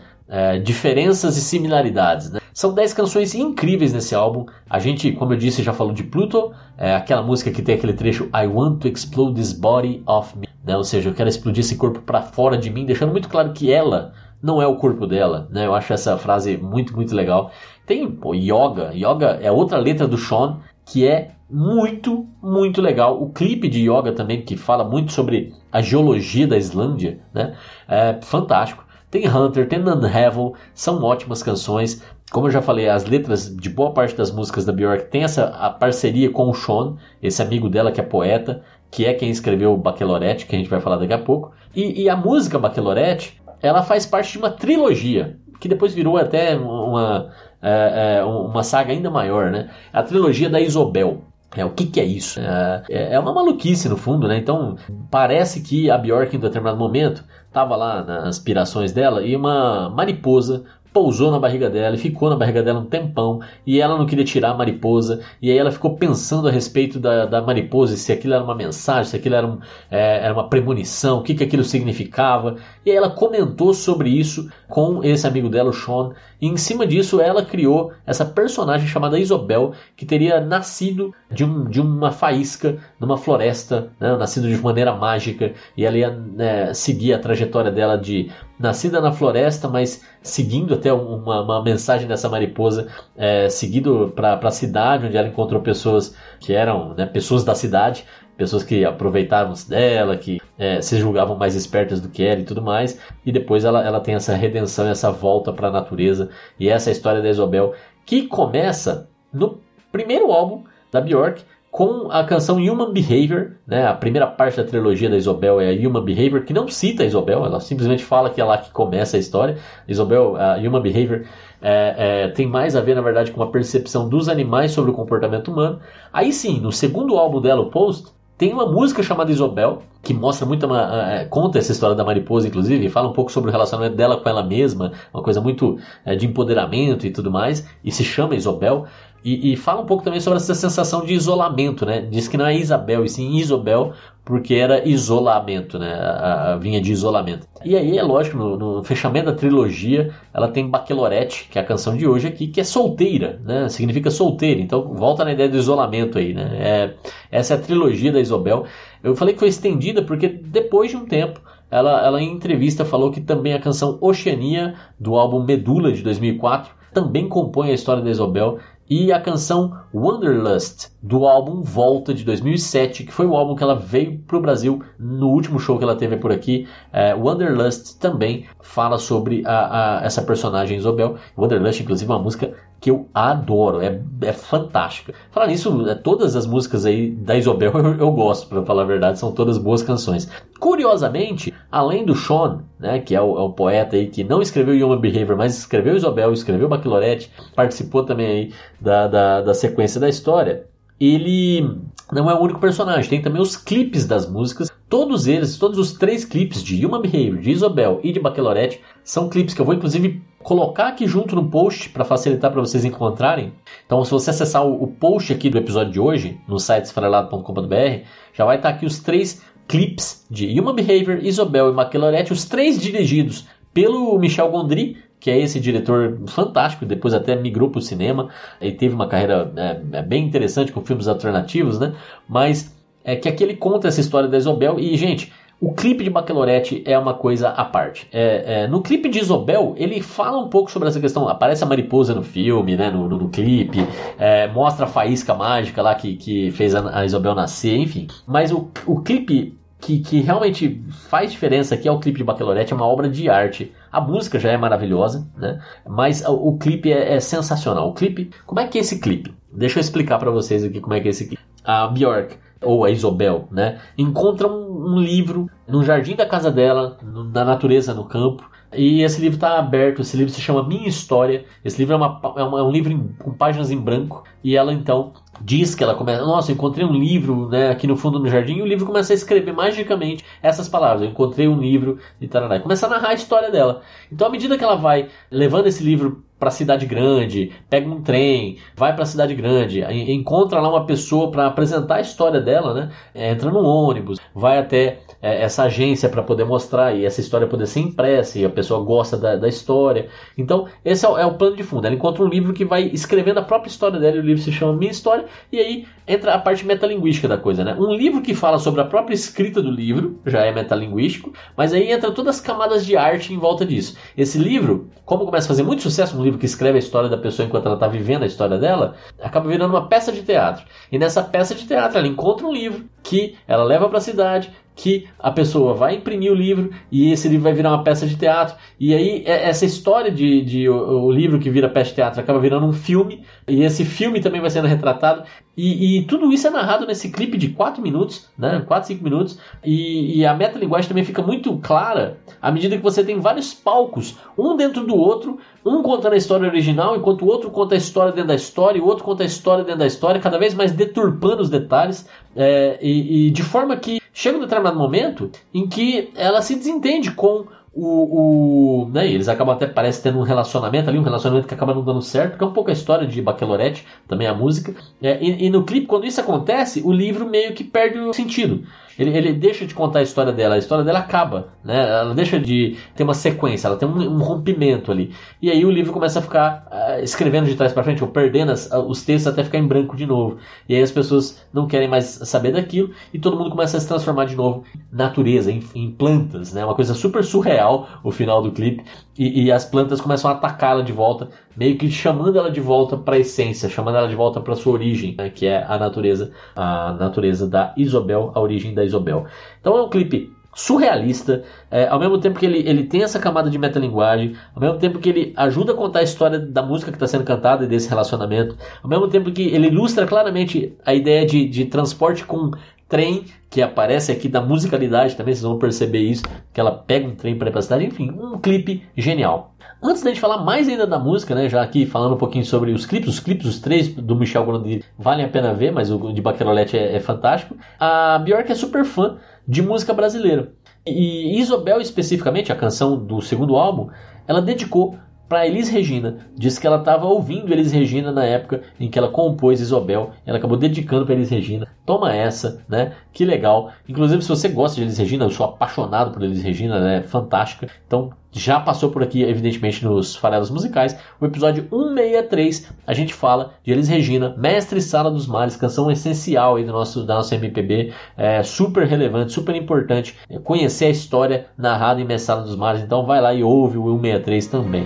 diferenças 0.63 1.37
e 1.37 1.41
similaridades. 1.41 2.31
Né? 2.31 2.39
São 2.51 2.73
10 2.73 2.95
canções 2.95 3.35
incríveis 3.35 3.93
nesse 3.93 4.15
álbum. 4.15 4.47
A 4.67 4.79
gente, 4.79 5.11
como 5.11 5.33
eu 5.33 5.37
disse, 5.37 5.61
já 5.61 5.71
falou 5.71 5.93
de 5.93 6.03
Pluto, 6.03 6.51
é 6.79 6.95
aquela 6.95 7.21
música 7.21 7.51
que 7.51 7.61
tem 7.61 7.75
aquele 7.75 7.93
trecho 7.93 8.27
I 8.33 8.47
want 8.47 8.81
to 8.81 8.87
explode 8.87 9.35
this 9.35 9.53
body 9.53 10.01
of 10.07 10.35
me. 10.35 10.47
Né? 10.65 10.75
Ou 10.75 10.83
seja, 10.83 11.09
eu 11.09 11.13
quero 11.13 11.29
explodir 11.29 11.63
esse 11.63 11.75
corpo 11.75 12.01
para 12.01 12.21
fora 12.21 12.57
de 12.57 12.69
mim, 12.69 12.85
deixando 12.85 13.11
muito 13.11 13.29
claro 13.29 13.53
que 13.53 13.71
ela 13.71 14.13
não 14.41 14.61
é 14.61 14.67
o 14.67 14.75
corpo 14.75 15.05
dela. 15.05 15.47
Né? 15.51 15.65
Eu 15.65 15.75
acho 15.75 15.93
essa 15.93 16.17
frase 16.17 16.57
muito, 16.57 16.95
muito 16.95 17.15
legal. 17.15 17.51
Tem 17.85 18.09
pô, 18.09 18.33
Yoga. 18.33 18.91
Yoga 18.93 19.39
é 19.41 19.51
outra 19.51 19.77
letra 19.77 20.07
do 20.07 20.17
Sean 20.17 20.59
que 20.85 21.07
é 21.07 21.31
muito, 21.49 22.27
muito 22.41 22.81
legal. 22.81 23.21
O 23.21 23.29
clipe 23.29 23.67
de 23.67 23.89
Yoga 23.89 24.11
também, 24.11 24.41
que 24.41 24.55
fala 24.55 24.83
muito 24.83 25.11
sobre 25.11 25.53
a 25.71 25.81
geologia 25.81 26.47
da 26.47 26.57
Islândia, 26.57 27.19
né? 27.33 27.55
é 27.87 28.19
fantástico. 28.21 28.85
Tem 29.09 29.27
Hunter, 29.27 29.67
tem 29.67 29.79
Unravel, 29.79 30.55
são 30.73 31.01
ótimas 31.03 31.41
canções. 31.41 32.03
Como 32.31 32.47
eu 32.47 32.51
já 32.51 32.61
falei, 32.61 32.89
as 32.89 33.05
letras 33.05 33.55
de 33.55 33.69
boa 33.69 33.93
parte 33.93 34.15
das 34.15 34.31
músicas 34.31 34.65
da 34.65 34.73
Björk 34.73 35.05
tem 35.09 35.23
essa 35.23 35.45
a 35.45 35.69
parceria 35.69 36.29
com 36.29 36.49
o 36.49 36.53
Sean, 36.53 36.97
esse 37.21 37.41
amigo 37.41 37.69
dela 37.69 37.91
que 37.91 38.01
é 38.01 38.03
poeta, 38.03 38.63
que 38.95 39.05
é 39.05 39.13
quem 39.13 39.29
escreveu 39.29 39.75
Bacheloret, 39.75 40.45
que 40.45 40.55
a 40.55 40.57
gente 40.57 40.69
vai 40.69 40.79
falar 40.79 40.95
daqui 40.95 41.11
a 41.11 41.17
pouco. 41.17 41.51
E, 41.75 42.03
e 42.03 42.09
a 42.09 42.15
música 42.15 42.57
Bacheloret, 42.57 43.33
ela 43.61 43.83
faz 43.83 44.05
parte 44.05 44.31
de 44.31 44.37
uma 44.37 44.49
trilogia, 44.49 45.37
que 45.59 45.67
depois 45.67 45.93
virou 45.93 46.15
até 46.15 46.55
uma, 46.55 47.29
é, 47.61 48.19
é, 48.19 48.23
uma 48.23 48.63
saga 48.63 48.93
ainda 48.93 49.11
maior, 49.11 49.51
né? 49.51 49.69
A 49.91 50.01
trilogia 50.01 50.49
da 50.49 50.61
Isobel. 50.61 51.23
É, 51.57 51.65
o 51.65 51.71
que, 51.71 51.87
que 51.87 51.99
é 51.99 52.05
isso? 52.05 52.39
É, 52.39 52.83
é, 52.89 53.13
é 53.15 53.19
uma 53.19 53.33
maluquice 53.33 53.89
no 53.89 53.97
fundo, 53.97 54.29
né? 54.29 54.37
Então 54.37 54.77
parece 55.11 55.61
que 55.61 55.91
a 55.91 55.97
Bjork 55.97 56.33
em 56.33 56.39
determinado 56.39 56.77
momento 56.77 57.21
estava 57.47 57.75
lá 57.75 58.01
nas 58.01 58.23
aspirações 58.27 58.93
dela 58.93 59.21
e 59.23 59.35
uma 59.35 59.89
mariposa 59.89 60.63
pousou 60.95 61.29
na 61.29 61.37
barriga 61.37 61.69
dela 61.69 61.97
e 61.97 61.99
ficou 61.99 62.29
na 62.29 62.37
barriga 62.37 62.63
dela 62.63 62.79
um 62.79 62.85
tempão 62.85 63.41
e 63.67 63.81
ela 63.81 63.97
não 63.97 64.05
queria 64.05 64.23
tirar 64.23 64.51
a 64.51 64.53
mariposa 64.53 65.19
e 65.41 65.51
aí 65.51 65.57
ela 65.57 65.69
ficou 65.69 65.97
pensando 65.97 66.47
a 66.47 66.51
respeito 66.51 67.01
da, 67.01 67.25
da 67.25 67.41
mariposa, 67.41 67.97
se 67.97 68.13
aquilo 68.13 68.33
era 68.33 68.41
uma 68.41 68.55
mensagem, 68.55 69.03
se 69.03 69.17
aquilo 69.17 69.35
era, 69.35 69.45
um, 69.45 69.59
é, 69.91 70.23
era 70.23 70.33
uma 70.33 70.47
premonição, 70.47 71.19
o 71.19 71.21
que, 71.21 71.35
que 71.35 71.43
aquilo 71.43 71.65
significava. 71.65 72.55
E 72.85 72.91
aí 72.91 72.95
ela 72.95 73.09
comentou 73.09 73.73
sobre 73.73 74.09
isso 74.09 74.49
com 74.69 75.03
esse 75.03 75.27
amigo 75.27 75.49
dela, 75.49 75.71
o 75.71 75.73
Sean, 75.73 76.11
e 76.41 76.47
em 76.47 76.55
cima 76.55 76.87
disso 76.87 77.19
ela 77.19 77.43
criou 77.43 77.91
essa 78.05 78.23
personagem 78.23 78.87
chamada 78.87 79.19
Isobel 79.19 79.73
que 79.97 80.05
teria 80.05 80.39
nascido 80.39 81.13
de, 81.29 81.43
um, 81.43 81.65
de 81.65 81.81
uma 81.81 82.11
faísca 82.11 82.77
numa 82.97 83.17
floresta, 83.17 83.91
né, 83.99 84.15
nascido 84.15 84.47
de 84.47 84.57
maneira 84.57 84.95
mágica 84.95 85.53
e 85.75 85.83
ela 85.85 85.97
ia 85.97 86.09
né, 86.09 86.73
seguir 86.73 87.13
a 87.13 87.19
trajetória 87.19 87.71
dela 87.71 87.97
de 87.97 88.31
nascida 88.57 89.01
na 89.01 89.11
floresta, 89.11 89.67
mas 89.67 90.03
seguindo 90.21 90.73
até 90.85 90.93
uma, 90.93 91.41
uma 91.41 91.63
mensagem 91.63 92.07
dessa 92.07 92.29
mariposa, 92.29 92.87
é, 93.17 93.49
seguido 93.49 94.13
para 94.15 94.35
a 94.35 94.51
cidade, 94.51 95.07
onde 95.07 95.17
ela 95.17 95.27
encontrou 95.27 95.61
pessoas 95.61 96.15
que 96.39 96.53
eram 96.53 96.93
né, 96.93 97.07
pessoas 97.07 97.43
da 97.43 97.55
cidade, 97.55 98.05
pessoas 98.37 98.63
que 98.63 98.85
aproveitavam 98.85 99.55
dela, 99.67 100.15
que 100.15 100.39
é, 100.59 100.79
se 100.81 100.97
julgavam 100.97 101.35
mais 101.35 101.55
espertas 101.55 101.99
do 101.99 102.09
que 102.09 102.23
ela 102.23 102.41
e 102.41 102.43
tudo 102.43 102.61
mais, 102.61 102.99
e 103.25 103.31
depois 103.31 103.65
ela, 103.65 103.83
ela 103.83 103.99
tem 103.99 104.13
essa 104.13 104.35
redenção, 104.35 104.87
essa 104.87 105.11
volta 105.11 105.51
para 105.51 105.69
a 105.69 105.71
natureza, 105.71 106.29
e 106.59 106.69
essa 106.69 106.89
é 106.89 106.91
a 106.91 106.95
história 106.95 107.21
da 107.21 107.29
Isobel, 107.29 107.73
que 108.05 108.27
começa 108.27 109.09
no 109.33 109.59
primeiro 109.91 110.31
álbum 110.31 110.63
da 110.91 111.01
Bjork, 111.01 111.43
com 111.75 112.09
a 112.09 112.23
canção 112.23 112.55
Human 112.55 112.93
Behavior, 112.93 113.57
né? 113.67 113.85
A 113.85 113.93
primeira 113.93 114.25
parte 114.25 114.55
da 114.55 114.63
trilogia 114.63 115.09
da 115.09 115.17
Isobel 115.17 115.59
é 115.59 115.69
a 115.69 115.73
Human 115.73 116.05
Behavior, 116.05 116.45
que 116.45 116.53
não 116.53 116.69
cita 116.69 117.03
a 117.03 117.05
Isobel, 117.05 117.45
ela 117.45 117.59
simplesmente 117.59 118.01
fala 118.01 118.29
que 118.29 118.39
é 118.39 118.45
lá 118.45 118.57
que 118.57 118.71
começa 118.71 119.17
a 119.17 119.19
história. 119.19 119.57
Isobel, 119.85 120.37
a 120.37 120.55
Human 120.55 120.81
Behavior 120.81 121.25
é, 121.61 121.95
é, 121.97 122.27
tem 122.29 122.47
mais 122.47 122.77
a 122.77 122.81
ver, 122.81 122.95
na 122.95 123.01
verdade, 123.01 123.29
com 123.29 123.41
uma 123.41 123.51
percepção 123.51 124.07
dos 124.07 124.29
animais 124.29 124.71
sobre 124.71 124.91
o 124.91 124.93
comportamento 124.93 125.51
humano. 125.51 125.81
Aí 126.13 126.31
sim, 126.31 126.61
no 126.61 126.71
segundo 126.71 127.17
álbum 127.17 127.41
dela, 127.41 127.63
o 127.63 127.69
Post, 127.69 128.07
tem 128.37 128.53
uma 128.53 128.65
música 128.65 129.03
chamada 129.03 129.31
Isobel, 129.31 129.81
que 130.01 130.13
mostra 130.13 130.45
muito, 130.45 130.65
uma, 130.65 131.11
é, 131.11 131.25
conta 131.25 131.57
essa 131.57 131.73
história 131.73 131.95
da 131.95 132.03
mariposa, 132.05 132.47
inclusive, 132.47 132.87
fala 132.89 133.09
um 133.09 133.13
pouco 133.13 133.31
sobre 133.31 133.49
o 133.49 133.51
relacionamento 133.51 133.97
dela 133.97 134.17
com 134.17 134.29
ela 134.29 134.43
mesma, 134.43 134.91
uma 135.13 135.23
coisa 135.23 135.41
muito 135.41 135.77
é, 136.05 136.15
de 136.15 136.25
empoderamento 136.25 137.05
e 137.05 137.11
tudo 137.11 137.31
mais, 137.31 137.67
e 137.83 137.91
se 137.91 138.03
chama 138.03 138.35
Isobel. 138.35 138.85
E, 139.25 139.53
e, 139.53 139.55
fala 139.57 139.81
um 139.81 139.87
pouco 139.87 140.03
também 140.03 140.19
sobre 140.19 140.37
essa 140.37 140.53
sensação 140.53 141.03
de 141.03 141.11
isolamento, 141.11 141.83
né? 141.83 141.99
Diz 141.99 142.27
que 142.27 142.37
não 142.37 142.45
é 142.45 142.55
Isabel, 142.55 143.03
e 143.03 143.09
sim 143.09 143.37
Isobel, 143.37 143.93
porque 144.23 144.53
era 144.53 144.87
isolamento, 144.87 145.79
né? 145.79 145.95
A, 145.95 146.53
a, 146.53 146.57
vinha 146.57 146.79
de 146.79 146.91
isolamento. 146.91 147.47
E 147.65 147.75
aí, 147.75 147.97
é 147.97 148.03
lógico, 148.03 148.37
no, 148.37 148.55
no, 148.55 148.83
fechamento 148.83 149.25
da 149.25 149.33
trilogia, 149.33 150.13
ela 150.31 150.47
tem 150.47 150.69
Baquelorette, 150.69 151.47
que 151.49 151.57
é 151.57 151.61
a 151.63 151.65
canção 151.65 151.97
de 151.97 152.07
hoje 152.07 152.27
aqui, 152.27 152.45
que 152.45 152.61
é 152.61 152.63
solteira, 152.63 153.41
né? 153.43 153.67
Significa 153.67 154.11
solteira. 154.11 154.61
Então, 154.61 154.93
volta 154.93 155.25
na 155.25 155.33
ideia 155.33 155.49
do 155.49 155.57
isolamento 155.57 156.19
aí, 156.19 156.31
né? 156.31 156.57
É, 156.59 156.93
essa 157.31 157.55
é 157.55 157.57
a 157.57 157.59
trilogia 157.59 158.11
da 158.11 158.19
Isobel. 158.19 158.65
Eu 159.03 159.15
falei 159.15 159.33
que 159.33 159.39
foi 159.39 159.49
estendida 159.49 160.03
porque 160.03 160.27
depois 160.27 160.91
de 160.91 160.97
um 160.97 161.05
tempo, 161.07 161.41
ela, 161.71 162.05
ela 162.05 162.21
em 162.21 162.31
entrevista 162.31 162.85
falou 162.85 163.09
que 163.09 163.21
também 163.21 163.55
a 163.55 163.59
canção 163.59 163.97
Oceania, 163.99 164.75
do 164.99 165.15
álbum 165.15 165.43
Medula 165.43 165.91
de 165.91 166.03
2004, 166.03 166.85
também 166.95 167.27
compõe 167.27 167.71
a 167.71 167.73
história 167.73 168.01
da 168.01 168.09
Isobel 168.09 168.57
e 168.89 169.11
a 169.11 169.19
canção 169.19 169.77
Wanderlust 169.93 170.89
do 171.01 171.25
álbum 171.25 171.61
Volta 171.61 172.13
de 172.13 172.23
2007, 172.23 173.03
que 173.03 173.11
foi 173.11 173.25
o 173.25 173.35
álbum 173.35 173.55
que 173.55 173.63
ela 173.63 173.75
veio 173.75 174.19
para 174.19 174.37
o 174.37 174.41
Brasil 174.41 174.81
no 174.99 175.29
último 175.29 175.59
show 175.59 175.77
que 175.77 175.83
ela 175.83 175.95
teve 175.95 176.17
por 176.17 176.31
aqui. 176.31 176.67
É, 176.91 177.13
Wanderlust 177.15 177.99
também 177.99 178.45
fala 178.61 178.97
sobre 178.97 179.43
a, 179.45 179.99
a, 179.99 180.05
essa 180.05 180.21
personagem 180.21 180.77
Isabel. 180.77 181.15
Wanderlust, 181.37 181.81
inclusive, 181.81 182.11
é 182.11 182.15
uma 182.15 182.21
música 182.21 182.53
que 182.85 182.91
eu 182.91 183.09
adoro, 183.11 183.81
é, 183.81 183.99
é 184.21 184.31
fantástica. 184.31 185.11
Falar 185.31 185.47
nisso, 185.47 185.89
é, 185.89 185.95
todas 185.95 186.35
as 186.35 186.45
músicas 186.45 186.85
aí 186.85 187.09
da 187.09 187.35
Isabel 187.35 187.71
eu, 187.73 187.95
eu 187.95 188.11
gosto, 188.11 188.47
para 188.47 188.63
falar 188.63 188.83
a 188.83 188.85
verdade, 188.85 189.17
são 189.17 189.31
todas 189.31 189.57
boas 189.57 189.81
canções. 189.81 190.29
Curiosamente, 190.59 191.51
além 191.71 192.05
do 192.05 192.13
Sean, 192.13 192.59
né, 192.79 192.99
que 192.99 193.15
é 193.15 193.19
o, 193.19 193.43
é 193.43 193.51
poeta 193.53 193.95
aí 193.95 194.05
que 194.05 194.23
não 194.23 194.39
escreveu 194.39 194.85
Human 194.85 195.01
Behavior, 195.01 195.35
mas 195.35 195.57
escreveu 195.57 195.95
Isabel, 195.95 196.31
escreveu 196.31 196.69
Bachelorette, 196.69 197.31
participou 197.55 198.03
também 198.03 198.27
aí 198.27 198.53
da, 198.79 199.07
da, 199.07 199.41
da 199.41 199.53
sequência 199.55 199.99
da 199.99 200.07
história, 200.07 200.67
ele 200.99 201.67
não 202.11 202.29
é 202.29 202.35
o 202.35 202.39
único 202.39 202.59
personagem, 202.59 203.09
tem 203.09 203.21
também 203.23 203.41
os 203.41 203.57
clipes 203.57 204.05
das 204.05 204.29
músicas. 204.29 204.71
Todos 204.87 205.25
eles, 205.25 205.57
todos 205.57 205.79
os 205.79 205.93
três 205.93 206.23
clipes 206.23 206.63
de 206.63 206.85
Human 206.85 207.01
Behavior, 207.01 207.39
de 207.39 207.49
Isabel 207.49 207.99
e 208.03 208.11
de 208.11 208.19
Bachelorette 208.19 208.79
são 209.03 209.27
clipes 209.27 209.55
que 209.55 209.61
eu 209.61 209.65
vou 209.65 209.73
inclusive 209.73 210.21
colocar 210.45 210.89
aqui 210.89 211.07
junto 211.07 211.35
no 211.35 211.49
post 211.49 211.89
para 211.89 212.05
facilitar 212.05 212.51
para 212.51 212.61
vocês 212.61 212.85
encontrarem. 212.85 213.51
Então, 213.83 214.05
se 214.05 214.11
você 214.11 214.29
acessar 214.29 214.63
o, 214.63 214.85
post 214.85 215.33
aqui 215.33 215.49
do 215.49 215.57
episódio 215.57 215.91
de 215.91 215.99
hoje 215.99 216.39
no 216.47 216.59
site 216.59 216.85
esfarelado.com.br, 216.85 218.05
já 218.31 218.45
vai 218.45 218.57
estar 218.57 218.69
aqui 218.69 218.85
os 218.85 218.99
três 218.99 219.41
clipes 219.67 220.23
de 220.29 220.47
Human 220.59 220.75
Behavior, 220.75 221.17
Isabel 221.23 221.69
e 221.69 221.73
Bachelorette, 221.73 222.31
os 222.31 222.45
três 222.45 222.79
dirigidos 222.79 223.47
pelo 223.73 224.19
Michel 224.19 224.51
Gondry, 224.51 224.97
que 225.19 225.31
é 225.31 225.39
esse 225.39 225.59
diretor 225.59 226.19
fantástico, 226.27 226.85
depois 226.85 227.15
até 227.15 227.35
migrou 227.35 227.71
para 227.71 227.79
o 227.79 227.81
cinema, 227.81 228.29
ele 228.61 228.73
teve 228.73 228.93
uma 228.93 229.07
carreira 229.07 229.51
é, 229.55 229.97
é, 229.97 230.01
bem 230.03 230.23
interessante 230.23 230.71
com 230.71 230.85
filmes 230.85 231.07
alternativos, 231.07 231.79
né? 231.79 231.95
Mas 232.29 232.71
é 233.03 233.15
que 233.15 233.27
aqui 233.27 233.43
ele 233.43 233.55
conta 233.55 233.87
essa 233.87 233.99
história 233.99 234.29
da 234.29 234.37
Isobel 234.37 234.79
e, 234.79 234.95
gente, 234.95 235.33
o 235.59 235.73
clipe 235.73 236.03
de 236.03 236.09
Bachelorette 236.09 236.83
é 236.85 236.97
uma 236.97 237.13
coisa 237.13 237.49
à 237.49 237.63
parte. 237.63 238.07
É, 238.11 238.63
é, 238.63 238.67
no 238.67 238.81
clipe 238.81 239.09
de 239.09 239.19
Isobel, 239.19 239.73
ele 239.77 240.01
fala 240.01 240.37
um 240.37 240.49
pouco 240.49 240.69
sobre 240.69 240.87
essa 240.89 240.99
questão. 240.99 241.27
Aparece 241.27 241.63
a 241.63 241.67
mariposa 241.67 242.13
no 242.13 242.23
filme, 242.23 242.75
né, 242.75 242.91
no, 242.91 243.07
no, 243.07 243.17
no 243.17 243.29
clipe, 243.29 243.79
é, 244.19 244.47
mostra 244.47 244.85
a 244.85 244.87
faísca 244.87 245.33
mágica 245.33 245.81
lá 245.81 245.95
que, 245.95 246.17
que 246.17 246.51
fez 246.51 246.75
a, 246.75 246.99
a 246.99 247.05
Isobel 247.05 247.33
nascer, 247.33 247.77
enfim. 247.77 248.07
Mas 248.27 248.51
o, 248.51 248.69
o 248.85 249.01
clipe 249.01 249.57
que, 249.79 249.99
que 249.99 250.21
realmente 250.21 250.81
faz 251.09 251.31
diferença 251.31 251.75
aqui 251.75 251.87
é 251.87 251.91
o 251.91 251.99
clipe 251.99 252.17
de 252.17 252.23
Bachelorette, 252.23 252.73
é 252.73 252.75
uma 252.75 252.87
obra 252.87 253.07
de 253.07 253.29
arte. 253.29 253.71
A 253.91 254.01
música 254.01 254.39
já 254.39 254.51
é 254.51 254.57
maravilhosa, 254.57 255.27
né? 255.37 255.61
Mas 255.87 256.25
o, 256.25 256.33
o 256.33 256.57
clipe 256.57 256.91
é, 256.91 257.15
é, 257.15 257.19
sensacional. 257.19 257.89
O 257.89 257.93
clipe, 257.93 258.31
como 258.45 258.59
é 258.59 258.67
que 258.67 258.77
é 258.77 258.81
esse 258.81 258.99
clipe? 258.99 259.33
Deixa 259.53 259.79
eu 259.79 259.81
explicar 259.81 260.17
para 260.17 260.31
vocês 260.31 260.63
aqui 260.63 260.81
como 260.81 260.95
é 260.95 260.99
que 260.99 261.07
é 261.07 261.11
esse 261.11 261.27
clipe. 261.27 261.44
A 261.65 261.87
Bjork 261.87 262.37
ou 262.61 262.83
a 262.83 262.91
Isobel, 262.91 263.47
né? 263.51 263.79
Encontra 263.97 264.47
um, 264.47 264.95
um 264.95 264.99
livro 264.99 265.49
no 265.67 265.83
jardim 265.83 266.15
da 266.15 266.25
casa 266.25 266.51
dela, 266.51 266.97
no, 267.01 267.23
na 267.25 267.45
natureza, 267.45 267.93
no 267.93 268.05
campo. 268.05 268.49
E 268.73 269.03
esse 269.03 269.21
livro 269.21 269.35
está 269.37 269.57
aberto. 269.57 270.01
Esse 270.01 270.17
livro 270.17 270.33
se 270.33 270.41
chama 270.41 270.67
Minha 270.67 270.87
História. 270.87 271.45
Esse 271.63 271.77
livro 271.77 271.93
é, 271.93 271.97
uma, 271.97 272.21
é, 272.37 272.43
uma, 272.43 272.59
é 272.59 272.63
um 272.63 272.71
livro 272.71 272.91
em, 272.91 273.07
com 273.19 273.31
páginas 273.31 273.71
em 273.71 273.77
branco. 273.77 274.23
E 274.43 274.55
ela 274.55 274.73
então 274.73 275.13
diz 275.41 275.75
que 275.75 275.83
ela 275.83 275.95
começa, 275.95 276.23
nossa, 276.23 276.51
encontrei 276.51 276.85
um 276.85 276.93
livro, 276.93 277.49
né, 277.49 277.69
aqui 277.69 277.87
no 277.87 277.97
fundo 277.97 278.19
do 278.19 278.29
jardim, 278.29 278.55
e 278.55 278.61
o 278.61 278.65
livro 278.65 278.85
começa 278.85 279.11
a 279.11 279.15
escrever 279.15 279.53
magicamente 279.53 280.23
essas 280.41 280.69
palavras, 280.69 281.01
eu 281.01 281.09
encontrei 281.09 281.47
um 281.47 281.59
livro 281.59 281.99
e 282.21 282.27
tal, 282.27 282.47
começa 282.61 282.85
a 282.85 282.89
narrar 282.89 283.09
a 283.09 283.13
história 283.13 283.51
dela. 283.51 283.81
Então, 284.11 284.27
à 284.27 284.29
medida 284.29 284.57
que 284.57 284.63
ela 284.63 284.75
vai 284.75 285.09
levando 285.29 285.67
esse 285.67 285.83
livro 285.83 286.23
para 286.39 286.51
cidade 286.51 286.85
grande, 286.85 287.51
pega 287.69 287.87
um 287.89 288.01
trem, 288.01 288.57
vai 288.75 288.93
para 288.93 289.03
a 289.03 289.05
cidade 289.05 289.33
grande, 289.33 289.81
encontra 290.11 290.59
lá 290.59 290.69
uma 290.69 290.85
pessoa 290.85 291.31
para 291.31 291.47
apresentar 291.47 291.95
a 291.95 292.01
história 292.01 292.41
dela, 292.41 292.73
né? 292.73 292.91
Entra 293.13 293.49
no 293.49 293.63
ônibus, 293.63 294.19
vai 294.33 294.57
até 294.57 294.99
é, 295.21 295.41
essa 295.41 295.63
agência 295.63 296.07
para 296.09 296.21
poder 296.21 296.43
mostrar 296.43 296.93
e 296.93 297.05
essa 297.05 297.19
história 297.19 297.47
poder 297.47 297.65
ser 297.65 297.79
impressa 297.79 298.37
e 298.37 298.45
a 298.45 298.49
pessoa 298.49 298.83
gosta 298.83 299.17
da, 299.17 299.35
da 299.35 299.47
história. 299.47 300.07
Então, 300.37 300.67
esse 300.83 301.05
é 301.05 301.09
o, 301.09 301.17
é 301.17 301.25
o, 301.25 301.33
plano 301.33 301.55
de 301.55 301.63
fundo. 301.63 301.87
Ela 301.87 301.95
encontra 301.95 302.23
um 302.23 302.27
livro 302.27 302.53
que 302.53 302.63
vai 302.63 302.83
escrevendo 302.83 303.39
a 303.39 303.43
própria 303.43 303.69
história 303.69 303.99
dela, 303.99 304.17
e 304.17 304.19
o 304.19 304.23
livro 304.23 304.43
se 304.43 304.51
chama 304.51 304.73
Minha 304.73 304.91
História, 304.91 305.25
e 305.51 305.59
aí 305.59 305.87
entra 306.07 306.33
a 306.33 306.39
parte 306.39 306.65
metalinguística 306.65 307.27
da 307.27 307.37
coisa, 307.37 307.63
né? 307.63 307.75
Um 307.79 307.93
livro 307.93 308.21
que 308.21 308.35
fala 308.35 308.59
sobre 308.59 308.81
a 308.81 308.85
própria 308.85 309.15
escrita 309.15 309.61
do 309.61 309.71
livro, 309.71 310.19
já 310.25 310.45
é 310.45 310.51
metalinguístico, 310.51 311.33
mas 311.57 311.73
aí 311.73 311.91
entra 311.91 312.11
todas 312.11 312.35
as 312.35 312.41
camadas 312.41 312.85
de 312.85 312.95
arte 312.95 313.33
em 313.33 313.37
volta 313.37 313.65
disso. 313.65 313.97
Esse 314.15 314.37
livro, 314.37 314.89
como 315.05 315.25
começa 315.25 315.47
a 315.47 315.49
fazer 315.49 315.63
muito 315.63 315.81
sucesso, 315.81 316.15
livro 316.25 316.39
que 316.39 316.45
escreve 316.45 316.77
a 316.77 316.79
história 316.79 317.09
da 317.09 317.17
pessoa 317.17 317.45
enquanto 317.45 317.65
ela 317.65 317.75
está 317.75 317.87
vivendo 317.87 318.23
a 318.23 318.27
história 318.27 318.57
dela, 318.57 318.95
acaba 319.21 319.47
virando 319.49 319.73
uma 319.73 319.87
peça 319.87 320.11
de 320.11 320.23
teatro. 320.23 320.65
E 320.91 320.97
nessa 320.99 321.23
peça 321.23 321.55
de 321.55 321.65
teatro 321.65 321.97
ela 321.97 322.07
encontra 322.07 322.45
um 322.45 322.51
livro 322.51 322.85
que 323.03 323.37
ela 323.47 323.63
leva 323.63 323.87
para 323.87 323.99
a 323.99 324.01
cidade, 324.01 324.51
que 324.75 325.07
a 325.17 325.31
pessoa 325.31 325.73
vai 325.73 325.95
imprimir 325.95 326.31
o 326.31 326.35
livro 326.35 326.69
e 326.91 327.11
esse 327.11 327.29
livro 327.29 327.43
vai 327.43 327.53
virar 327.53 327.69
uma 327.69 327.83
peça 327.83 328.05
de 328.05 328.17
teatro. 328.17 328.57
E 328.77 328.93
aí, 328.93 329.23
é, 329.25 329.47
essa 329.47 329.65
história 329.65 330.11
de, 330.11 330.41
de 330.41 330.69
o, 330.69 331.05
o, 331.05 331.11
livro 331.11 331.39
que 331.39 331.49
vira 331.49 331.69
peça 331.69 331.91
de 331.91 331.95
teatro 331.95 332.19
acaba 332.19 332.39
virando 332.39 332.65
um 332.65 332.73
filme, 332.73 333.23
e 333.47 333.63
esse 333.63 333.85
filme 333.85 334.19
também 334.19 334.41
vai 334.41 334.49
sendo 334.49 334.67
retratado. 334.67 335.23
E, 335.55 335.99
e 335.99 336.03
tudo 336.03 336.33
isso 336.33 336.45
é 336.47 336.49
narrado 336.49 336.85
nesse 336.85 337.09
clipe 337.09 337.37
de 337.37 337.49
4 337.49 337.81
minutos, 337.81 338.29
né? 338.37 338.61
4, 338.67 338.87
5 338.87 339.03
minutos. 339.03 339.39
E, 339.63 340.19
e 340.19 340.25
a 340.25 340.33
metalinguagem 340.33 340.89
também 340.89 341.05
fica 341.05 341.21
muito 341.21 341.57
clara 341.59 342.17
à 342.41 342.51
medida 342.51 342.75
que 342.75 342.83
você 342.83 343.01
tem 343.03 343.19
vários 343.19 343.53
palcos, 343.53 344.17
um 344.37 344.57
dentro 344.57 344.85
do 344.85 344.95
outro, 344.95 345.39
um 345.65 345.81
contando 345.81 346.13
a 346.13 346.17
história 346.17 346.47
original, 346.47 346.97
enquanto 346.97 347.21
o 347.21 347.27
outro 347.27 347.49
conta 347.49 347.75
a 347.75 347.77
história 347.77 348.11
dentro 348.11 348.27
da 348.27 348.35
história, 348.35 348.77
e 348.77 348.81
o 348.81 348.85
outro 348.85 349.05
conta 349.05 349.23
a 349.23 349.25
história 349.25 349.63
dentro 349.63 349.79
da 349.79 349.87
história, 349.87 350.19
cada 350.19 350.37
vez 350.37 350.53
mais 350.53 350.73
deturpando 350.73 351.41
os 351.41 351.49
detalhes, 351.49 352.07
é, 352.35 352.77
e, 352.81 353.27
e 353.27 353.31
de 353.31 353.41
forma 353.41 353.77
que 353.77 353.99
chega 354.15 354.37
um 354.37 354.41
determinado 354.41 354.79
momento 354.79 355.29
em 355.53 355.67
que 355.67 356.09
ela 356.15 356.41
se 356.41 356.55
desentende 356.55 357.11
com 357.11 357.45
o, 357.73 358.85
o 358.85 358.89
né, 358.89 359.05
eles 359.11 359.27
acabam 359.27 359.53
até 359.53 359.67
parece 359.67 360.01
tendo 360.01 360.17
um 360.17 360.23
relacionamento 360.23 360.89
ali, 360.89 360.97
um 360.97 361.03
relacionamento 361.03 361.45
que 361.45 361.53
acaba 361.53 361.73
não 361.73 361.83
dando 361.83 362.01
certo, 362.01 362.37
que 362.37 362.43
é 362.43 362.47
um 362.47 362.53
pouco 362.53 362.69
a 362.69 362.73
história 362.73 363.05
de 363.05 363.21
Baquelorette, 363.21 363.85
também 364.07 364.25
a 364.25 364.33
música. 364.33 364.73
É, 365.01 365.21
e, 365.21 365.45
e, 365.45 365.49
no 365.49 365.65
clipe, 365.65 365.85
quando 365.85 366.05
isso 366.05 366.21
acontece, 366.21 366.81
o 366.85 366.93
livro 366.93 367.29
meio 367.29 367.53
que 367.53 367.65
perde 367.65 367.99
o 367.99 368.13
sentido. 368.13 368.65
Ele, 368.97 369.15
ele 369.17 369.33
deixa 369.33 369.65
de 369.65 369.73
contar 369.73 369.99
a 369.99 370.01
história 370.01 370.31
dela, 370.31 370.55
a 370.55 370.57
história 370.57 370.83
dela 370.83 370.99
acaba, 370.99 371.49
né? 371.63 371.89
Ela 371.89 372.13
deixa 372.13 372.39
de 372.39 372.77
ter 372.95 373.03
uma 373.03 373.13
sequência, 373.13 373.67
ela 373.67 373.77
tem 373.77 373.87
um, 373.87 373.99
um 373.99 374.19
rompimento 374.19 374.91
ali. 374.91 375.13
E 375.41 375.51
aí 375.51 375.65
o 375.65 375.71
livro 375.71 375.91
começa 375.91 376.19
a 376.19 376.21
ficar 376.21 376.67
uh, 376.71 377.03
escrevendo 377.03 377.47
de 377.47 377.55
trás 377.55 377.73
para 377.73 377.83
frente, 377.83 378.03
ou 378.03 378.09
perdendo 378.09 378.51
as, 378.51 378.71
uh, 378.71 378.79
os 378.79 379.03
textos 379.03 379.31
até 379.31 379.43
ficar 379.43 379.57
em 379.57 379.67
branco 379.67 379.95
de 379.95 380.05
novo. 380.05 380.37
E 380.67 380.75
aí 380.75 380.81
as 380.81 380.91
pessoas 380.91 381.45
não 381.53 381.67
querem 381.67 381.87
mais 381.87 382.05
saber 382.05 382.51
daquilo 382.51 382.91
e 383.13 383.19
todo 383.19 383.37
mundo 383.37 383.49
começa 383.49 383.77
a 383.77 383.79
se 383.79 383.87
transformar 383.87 384.25
de 384.25 384.35
novo 384.35 384.63
em 384.75 384.95
natureza, 384.95 385.51
em, 385.51 385.63
em 385.75 385.91
plantas, 385.91 386.53
né? 386.53 386.63
Uma 386.63 386.75
coisa 386.75 386.93
super 386.93 387.23
surreal 387.23 387.87
o 388.03 388.11
final 388.11 388.41
do 388.41 388.51
clipe. 388.51 388.83
E, 389.17 389.45
e 389.45 389.51
as 389.51 389.65
plantas 389.65 390.01
começam 390.01 390.29
a 390.29 390.33
atacá-la 390.33 390.83
de 390.83 390.91
volta, 390.91 391.29
meio 391.55 391.77
que 391.77 391.89
chamando 391.89 392.37
ela 392.37 392.51
de 392.51 392.61
volta 392.61 392.97
para 392.97 393.15
a 393.15 393.19
essência, 393.19 393.69
chamando 393.69 393.97
ela 393.97 394.07
de 394.07 394.15
volta 394.15 394.39
para 394.41 394.55
sua 394.55 394.73
origem, 394.73 395.15
né? 395.17 395.29
que 395.29 395.45
é 395.45 395.63
a 395.63 395.77
natureza, 395.77 396.31
a 396.55 396.93
natureza 396.93 397.47
da 397.47 397.73
Isobel, 397.77 398.31
a 398.33 398.39
origem 398.39 398.73
da 398.73 398.83
Isobel. 398.83 399.25
Então 399.59 399.77
é 399.77 399.81
um 399.81 399.89
clipe 399.89 400.33
surrealista, 400.55 401.43
é, 401.69 401.85
ao 401.85 401.99
mesmo 401.99 402.17
tempo 402.17 402.39
que 402.39 402.45
ele, 402.45 402.59
ele 402.59 402.85
tem 402.85 403.03
essa 403.03 403.19
camada 403.19 403.49
de 403.49 403.59
metalinguagem, 403.59 404.35
ao 404.55 404.61
mesmo 404.61 404.79
tempo 404.79 404.99
que 404.99 405.09
ele 405.09 405.33
ajuda 405.35 405.73
a 405.73 405.75
contar 405.75 405.99
a 405.99 406.03
história 406.03 406.39
da 406.39 406.63
música 406.63 406.91
que 406.91 406.95
está 406.95 407.05
sendo 407.05 407.25
cantada 407.25 407.65
e 407.65 407.67
desse 407.67 407.89
relacionamento, 407.89 408.55
ao 408.81 408.89
mesmo 408.89 409.09
tempo 409.09 409.31
que 409.31 409.43
ele 409.43 409.67
ilustra 409.67 410.07
claramente 410.07 410.73
a 410.85 410.93
ideia 410.93 411.25
de, 411.25 411.45
de 411.45 411.65
transporte 411.65 412.23
com 412.23 412.51
trem 412.87 413.25
que 413.49 413.61
aparece 413.61 414.11
aqui 414.11 414.29
da 414.29 414.41
musicalidade 414.41 415.15
também, 415.15 415.33
vocês 415.33 415.43
vão 415.43 415.59
perceber 415.59 415.99
isso, 415.99 416.23
que 416.53 416.59
ela 416.59 416.71
pega 416.71 417.07
um 417.07 417.15
trem 417.15 417.37
para 417.37 417.49
ir 417.49 417.51
pra 417.51 417.61
cidade, 417.61 417.85
enfim, 417.85 418.11
um 418.11 418.37
clipe 418.39 418.83
genial. 418.95 419.54
Antes 419.81 420.01
da 420.01 420.09
gente 420.09 420.19
falar 420.19 420.37
mais 420.37 420.67
ainda 420.67 420.87
da 420.87 420.97
música, 420.97 421.35
né, 421.35 421.47
já 421.47 421.61
aqui 421.61 421.85
falando 421.85 422.15
um 422.15 422.17
pouquinho 422.17 422.45
sobre 422.45 422.71
os 422.71 422.85
clipes, 422.85 423.09
os 423.09 423.19
clipes, 423.19 423.45
os 423.45 423.59
três 423.59 423.89
do 423.89 424.15
Michel 424.15 424.45
Gondry 424.45 424.83
valem 424.97 425.25
a 425.25 425.29
pena 425.29 425.53
ver, 425.53 425.71
mas 425.71 425.91
o 425.91 426.11
de 426.11 426.21
Baquerolete 426.21 426.77
é, 426.77 426.95
é 426.95 426.99
fantástico. 426.99 427.55
A 427.79 428.17
Bjork 428.19 428.51
é 428.51 428.55
super 428.55 428.85
fã 428.85 429.17
de 429.47 429.61
música 429.61 429.93
brasileira. 429.93 430.53
E 430.85 431.39
Isobel, 431.39 431.81
especificamente, 431.81 432.51
a 432.51 432.55
canção 432.55 432.97
do 432.97 433.21
segundo 433.21 433.55
álbum, 433.55 433.89
ela 434.27 434.41
dedicou 434.41 434.97
para 435.27 435.47
Elis 435.47 435.69
Regina. 435.69 436.19
Disse 436.35 436.59
que 436.59 436.67
ela 436.67 436.77
estava 436.77 437.05
ouvindo 437.05 437.51
Elis 437.51 437.71
Regina 437.71 438.11
na 438.11 438.23
época 438.23 438.61
em 438.79 438.89
que 438.89 438.97
ela 438.97 439.09
compôs 439.09 439.59
Isobel. 439.59 440.11
Ela 440.25 440.37
acabou 440.37 440.57
dedicando 440.57 441.05
para 441.05 441.15
Elis 441.15 441.29
Regina. 441.29 441.67
Toma 441.85 442.13
essa, 442.13 442.63
né? 442.69 442.93
Que 443.11 443.25
legal. 443.25 443.71
Inclusive, 443.87 444.21
se 444.21 444.29
você 444.29 444.47
gosta 444.49 444.75
de 444.75 444.83
Elis 444.83 444.97
Regina, 444.97 445.25
eu 445.25 445.31
sou 445.31 445.45
apaixonado 445.45 446.11
por 446.11 446.21
Elis 446.21 446.43
Regina, 446.43 446.91
é 446.91 447.01
fantástica. 447.01 447.67
Então, 447.87 448.11
já 448.35 448.59
passou 448.59 448.91
por 448.91 449.01
aqui, 449.01 449.23
evidentemente, 449.23 449.83
nos 449.83 450.15
farelos 450.15 450.49
musicais. 450.49 450.95
O 451.21 451.25
episódio 451.25 451.63
163, 451.69 452.69
a 452.85 452.93
gente 452.93 453.13
fala 453.13 453.53
de 453.63 453.71
Elis 453.71 453.87
Regina, 453.87 454.35
Mestre 454.37 454.81
Sala 454.81 455.09
dos 455.09 455.25
Mares, 455.25 455.55
canção 455.55 455.89
essencial 455.89 456.57
aí 456.57 456.65
do 456.65 456.73
nosso, 456.73 457.05
da 457.05 457.15
nossa 457.15 457.33
MPB, 457.35 457.93
é, 458.17 458.43
super 458.43 458.85
relevante, 458.85 459.31
super 459.31 459.55
importante. 459.55 460.15
É, 460.29 460.37
conhecer 460.37 460.85
a 460.85 460.89
história 460.89 461.47
narrada 461.57 462.01
em 462.01 462.05
Mestre 462.05 462.27
Sala 462.27 462.41
dos 462.43 462.55
Mares. 462.55 462.81
Então, 462.81 463.05
vai 463.05 463.21
lá 463.21 463.33
e 463.33 463.41
ouve 463.41 463.77
o 463.77 463.85
163 463.85 464.47
também. 464.47 464.85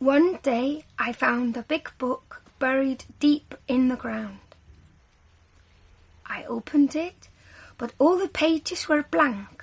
One 0.00 0.38
day 0.42 0.86
I 0.98 1.12
found 1.12 1.58
a 1.58 1.62
big 1.62 1.90
book 1.98 2.42
buried 2.58 3.04
deep 3.18 3.54
in 3.68 3.88
the 3.88 3.96
ground. 3.96 4.38
I 6.24 6.44
opened 6.44 6.96
it, 6.96 7.28
but 7.76 7.92
all 7.98 8.16
the 8.16 8.26
pages 8.26 8.88
were 8.88 9.02
blank. 9.02 9.62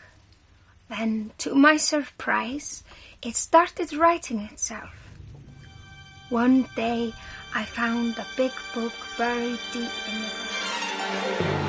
Then, 0.89 1.32
to 1.39 1.56
my 1.56 1.77
surprise, 1.77 2.84
it 3.24 3.36
started 3.36 3.94
writing 3.94 4.41
itself. 4.41 5.10
One 6.29 6.67
day 6.75 7.15
I 7.56 7.65
found 7.65 8.20
a 8.20 8.27
big 8.36 8.51
book 8.75 8.94
buried 9.17 9.60
deep 9.74 9.89
in 10.08 10.22
the 10.22 10.29
ground. 10.29 11.67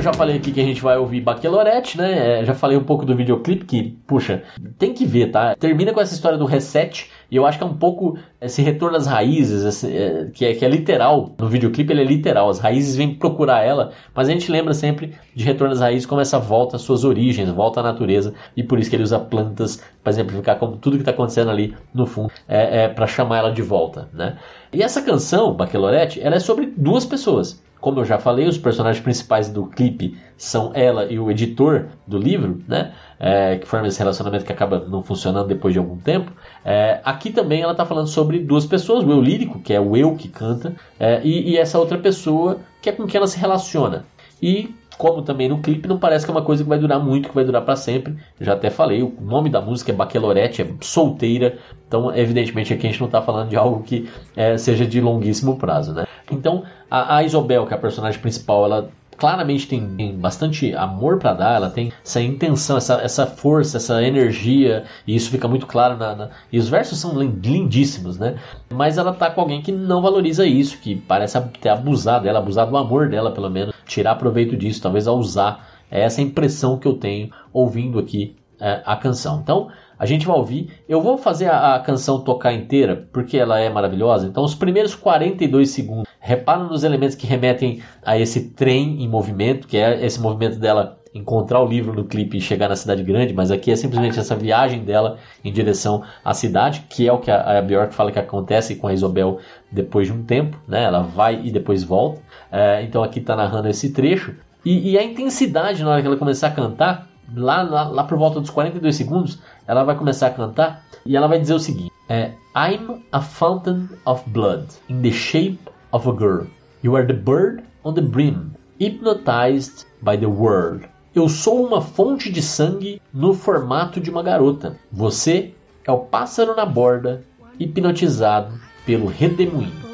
Eu 0.00 0.04
já 0.04 0.14
falei 0.14 0.36
aqui 0.36 0.50
que 0.50 0.60
a 0.62 0.64
gente 0.64 0.80
vai 0.80 0.96
ouvir 0.96 1.20
Baquelorette, 1.20 1.98
né? 1.98 2.40
É, 2.40 2.44
já 2.46 2.54
falei 2.54 2.74
um 2.74 2.82
pouco 2.82 3.04
do 3.04 3.14
videoclipe, 3.14 3.66
que, 3.66 3.98
puxa, 4.06 4.42
tem 4.78 4.94
que 4.94 5.04
ver, 5.04 5.30
tá? 5.30 5.54
Termina 5.54 5.92
com 5.92 6.00
essa 6.00 6.14
história 6.14 6.38
do 6.38 6.46
reset, 6.46 7.10
e 7.30 7.36
eu 7.36 7.44
acho 7.44 7.58
que 7.58 7.64
é 7.64 7.66
um 7.66 7.76
pouco 7.76 8.16
esse 8.40 8.62
retorno 8.62 8.96
às 8.96 9.06
raízes, 9.06 9.62
esse, 9.62 9.94
é, 9.94 10.30
que, 10.32 10.46
é, 10.46 10.54
que 10.54 10.64
é 10.64 10.68
literal. 10.70 11.34
No 11.38 11.48
videoclipe 11.48 11.92
ele 11.92 12.00
é 12.00 12.04
literal, 12.04 12.48
as 12.48 12.58
raízes 12.58 12.96
vêm 12.96 13.14
procurar 13.14 13.62
ela, 13.62 13.92
mas 14.14 14.26
a 14.26 14.32
gente 14.32 14.50
lembra 14.50 14.72
sempre 14.72 15.12
de 15.34 15.44
retorno 15.44 15.74
às 15.74 15.80
raízes 15.80 16.06
como 16.06 16.22
essa 16.22 16.38
volta 16.38 16.76
às 16.76 16.82
suas 16.82 17.04
origens, 17.04 17.50
volta 17.50 17.80
à 17.80 17.82
natureza, 17.82 18.32
e 18.56 18.62
por 18.62 18.78
isso 18.78 18.88
que 18.88 18.96
ele 18.96 19.02
usa 19.02 19.18
plantas 19.18 19.82
para 20.02 20.12
exemplificar 20.12 20.58
como 20.58 20.78
tudo 20.78 20.96
que 20.96 21.02
está 21.02 21.10
acontecendo 21.10 21.50
ali 21.50 21.76
no 21.92 22.06
fundo 22.06 22.32
é, 22.48 22.84
é 22.84 22.88
para 22.88 23.06
chamar 23.06 23.36
ela 23.36 23.52
de 23.52 23.60
volta, 23.60 24.08
né? 24.14 24.38
E 24.72 24.82
essa 24.82 25.02
canção, 25.02 25.52
Baquelorette, 25.52 26.22
ela 26.22 26.36
é 26.36 26.40
sobre 26.40 26.72
duas 26.74 27.04
pessoas. 27.04 27.60
Como 27.80 28.00
eu 28.00 28.04
já 28.04 28.18
falei, 28.18 28.46
os 28.46 28.58
personagens 28.58 29.02
principais 29.02 29.48
do 29.48 29.66
clipe 29.66 30.18
são 30.36 30.70
ela 30.74 31.06
e 31.10 31.18
o 31.18 31.30
editor 31.30 31.86
do 32.06 32.18
livro, 32.18 32.62
né? 32.68 32.92
É, 33.18 33.56
que 33.56 33.66
forma 33.66 33.88
esse 33.88 33.98
relacionamento 33.98 34.44
que 34.44 34.52
acaba 34.52 34.80
não 34.86 35.02
funcionando 35.02 35.48
depois 35.48 35.72
de 35.72 35.78
algum 35.78 35.96
tempo. 35.96 36.32
É, 36.64 37.00
aqui 37.04 37.30
também 37.30 37.62
ela 37.62 37.72
está 37.72 37.86
falando 37.86 38.08
sobre 38.08 38.38
duas 38.38 38.66
pessoas, 38.66 39.04
o 39.04 39.10
eu 39.10 39.20
lírico, 39.20 39.60
que 39.60 39.72
é 39.72 39.80
o 39.80 39.96
eu 39.96 40.14
que 40.14 40.28
canta, 40.28 40.74
é, 40.98 41.20
e, 41.24 41.50
e, 41.50 41.58
essa 41.58 41.78
outra 41.78 41.98
pessoa 41.98 42.58
que 42.82 42.88
é 42.88 42.92
com 42.92 43.06
quem 43.06 43.18
ela 43.18 43.26
se 43.26 43.38
relaciona. 43.38 44.04
E 44.42 44.74
como 45.00 45.22
também 45.22 45.48
no 45.48 45.62
clipe, 45.62 45.88
não 45.88 45.98
parece 45.98 46.26
que 46.26 46.30
é 46.30 46.34
uma 46.34 46.42
coisa 46.42 46.62
que 46.62 46.68
vai 46.68 46.78
durar 46.78 47.00
muito, 47.00 47.30
que 47.30 47.34
vai 47.34 47.42
durar 47.42 47.64
para 47.64 47.74
sempre. 47.74 48.16
Já 48.38 48.52
até 48.52 48.68
falei, 48.68 49.02
o 49.02 49.14
nome 49.18 49.48
da 49.48 49.58
música 49.58 49.90
é 49.90 49.94
Baquelorette, 49.94 50.60
é 50.60 50.68
solteira, 50.82 51.58
então 51.88 52.14
evidentemente 52.14 52.74
aqui 52.74 52.86
a 52.86 52.90
gente 52.90 53.00
não 53.00 53.06
está 53.06 53.22
falando 53.22 53.48
de 53.48 53.56
algo 53.56 53.82
que 53.82 54.10
é, 54.36 54.58
seja 54.58 54.86
de 54.86 55.00
longuíssimo 55.00 55.56
prazo, 55.56 55.94
né? 55.94 56.04
Então 56.30 56.64
a, 56.90 57.16
a 57.16 57.22
Isobel, 57.24 57.66
que 57.66 57.74
é 57.74 57.76
a 57.76 57.80
personagem 57.80 58.20
principal, 58.20 58.64
ela 58.64 58.90
claramente 59.20 59.68
tem, 59.68 59.86
tem 59.96 60.16
bastante 60.16 60.74
amor 60.74 61.18
para 61.18 61.34
dar, 61.34 61.54
ela 61.56 61.68
tem 61.68 61.92
essa 62.02 62.22
intenção, 62.22 62.78
essa, 62.78 62.94
essa 63.02 63.26
força, 63.26 63.76
essa 63.76 64.02
energia, 64.02 64.84
e 65.06 65.14
isso 65.14 65.30
fica 65.30 65.46
muito 65.46 65.66
claro 65.66 65.96
na, 65.98 66.16
na, 66.16 66.30
E 66.50 66.58
os 66.58 66.70
versos 66.70 66.98
são 66.98 67.12
lindíssimos, 67.20 68.18
né? 68.18 68.36
Mas 68.72 68.96
ela 68.96 69.12
tá 69.12 69.30
com 69.30 69.42
alguém 69.42 69.60
que 69.60 69.70
não 69.70 70.00
valoriza 70.00 70.46
isso, 70.46 70.78
que 70.78 70.96
parece 70.96 71.38
ter 71.60 71.68
abusado 71.68 72.24
dela, 72.24 72.38
abusado 72.38 72.70
do 72.70 72.78
amor 72.78 73.10
dela, 73.10 73.30
pelo 73.30 73.50
menos, 73.50 73.74
tirar 73.84 74.14
proveito 74.14 74.56
disso, 74.56 74.80
talvez 74.80 75.06
a 75.06 75.12
usar. 75.12 75.68
É 75.90 76.00
essa 76.00 76.22
impressão 76.22 76.78
que 76.78 76.88
eu 76.88 76.94
tenho 76.94 77.30
ouvindo 77.52 77.98
aqui 77.98 78.36
é, 78.58 78.80
a 78.86 78.96
canção. 78.96 79.40
Então, 79.42 79.68
a 80.00 80.06
gente 80.06 80.26
vai 80.26 80.34
ouvir. 80.34 80.70
Eu 80.88 81.02
vou 81.02 81.18
fazer 81.18 81.48
a, 81.48 81.74
a, 81.74 81.80
canção 81.80 82.24
tocar 82.24 82.54
inteira, 82.54 83.06
porque 83.12 83.36
ela 83.36 83.60
é 83.60 83.68
maravilhosa. 83.68 84.26
Então, 84.26 84.42
os 84.42 84.54
primeiros 84.54 84.94
42 84.94 85.68
segundos, 85.68 86.08
repara 86.18 86.64
nos 86.64 86.82
elementos 86.84 87.14
que 87.14 87.26
remetem 87.26 87.82
a 88.02 88.18
esse 88.18 88.48
trem 88.52 89.04
em 89.04 89.06
movimento, 89.06 89.68
que 89.68 89.76
é 89.76 90.02
esse 90.02 90.18
movimento 90.18 90.58
dela 90.58 90.98
encontrar 91.12 91.60
o 91.60 91.66
livro 91.66 91.92
no 91.92 92.04
clipe 92.04 92.38
e 92.38 92.40
chegar 92.40 92.68
na 92.68 92.76
cidade 92.76 93.02
grande, 93.02 93.34
mas 93.34 93.50
aqui 93.50 93.70
é 93.70 93.76
simplesmente 93.76 94.18
essa 94.18 94.34
viagem 94.34 94.84
dela 94.84 95.18
em 95.44 95.52
direção 95.52 96.02
à 96.24 96.32
cidade, 96.32 96.86
que 96.88 97.06
é 97.06 97.12
o 97.12 97.18
que 97.18 97.30
a, 97.30 97.58
a 97.58 97.62
Bjork 97.62 97.92
fala 97.92 98.10
que 98.10 98.18
acontece 98.18 98.76
com 98.76 98.86
a 98.86 98.94
Isobel 98.94 99.38
depois 99.70 100.06
de 100.06 100.14
um 100.14 100.22
tempo, 100.22 100.56
né? 100.66 100.84
Ela 100.84 101.00
vai 101.02 101.42
e 101.44 101.50
depois 101.50 101.84
volta. 101.84 102.22
É, 102.50 102.82
então 102.84 103.02
aqui 103.02 103.18
está 103.18 103.36
narrando 103.36 103.68
esse 103.68 103.92
trecho. 103.92 104.34
E, 104.64 104.92
e, 104.92 104.98
a 104.98 105.02
intensidade 105.02 105.82
na 105.82 105.90
hora 105.90 106.00
que 106.00 106.06
ela 106.06 106.16
começar 106.16 106.48
a 106.48 106.50
cantar 106.50 107.09
lá, 107.34 107.62
lá, 107.62 107.88
lá 107.88 108.04
por 108.04 108.18
volta 108.18 108.40
dos 108.40 108.50
42 108.50 108.94
segundos, 108.94 109.38
ela 109.66 109.84
vai 109.84 109.96
começar 109.96 110.28
a 110.28 110.30
cantar 110.30 110.84
e 111.04 111.16
ela 111.16 111.26
vai 111.26 111.38
dizer 111.38 111.54
o 111.54 111.60
seguinte: 111.60 111.92
é, 112.08 112.32
I'm 112.54 113.02
a 113.12 113.20
fountain 113.20 113.88
of 114.04 114.28
blood 114.30 114.66
in 114.88 115.02
the 115.02 115.12
shape 115.12 115.60
of 115.92 116.08
a 116.08 116.12
girl. 116.12 116.46
You 116.82 116.96
are 116.96 117.06
the 117.06 117.12
bird 117.12 117.62
on 117.84 117.94
the 117.94 118.02
brim, 118.02 118.52
hypnotized 118.80 119.86
by 120.02 120.16
the 120.16 120.26
world. 120.26 120.88
Eu 121.14 121.28
sou 121.28 121.66
uma 121.66 121.80
fonte 121.80 122.30
de 122.30 122.40
sangue 122.40 123.02
no 123.12 123.34
formato 123.34 124.00
de 124.00 124.10
uma 124.10 124.22
garota. 124.22 124.76
Você 124.92 125.54
é 125.84 125.90
o 125.90 125.98
pássaro 125.98 126.54
na 126.54 126.64
borda, 126.64 127.22
hipnotizado 127.58 128.54
pelo 128.86 129.06
redemoinho. 129.06 129.90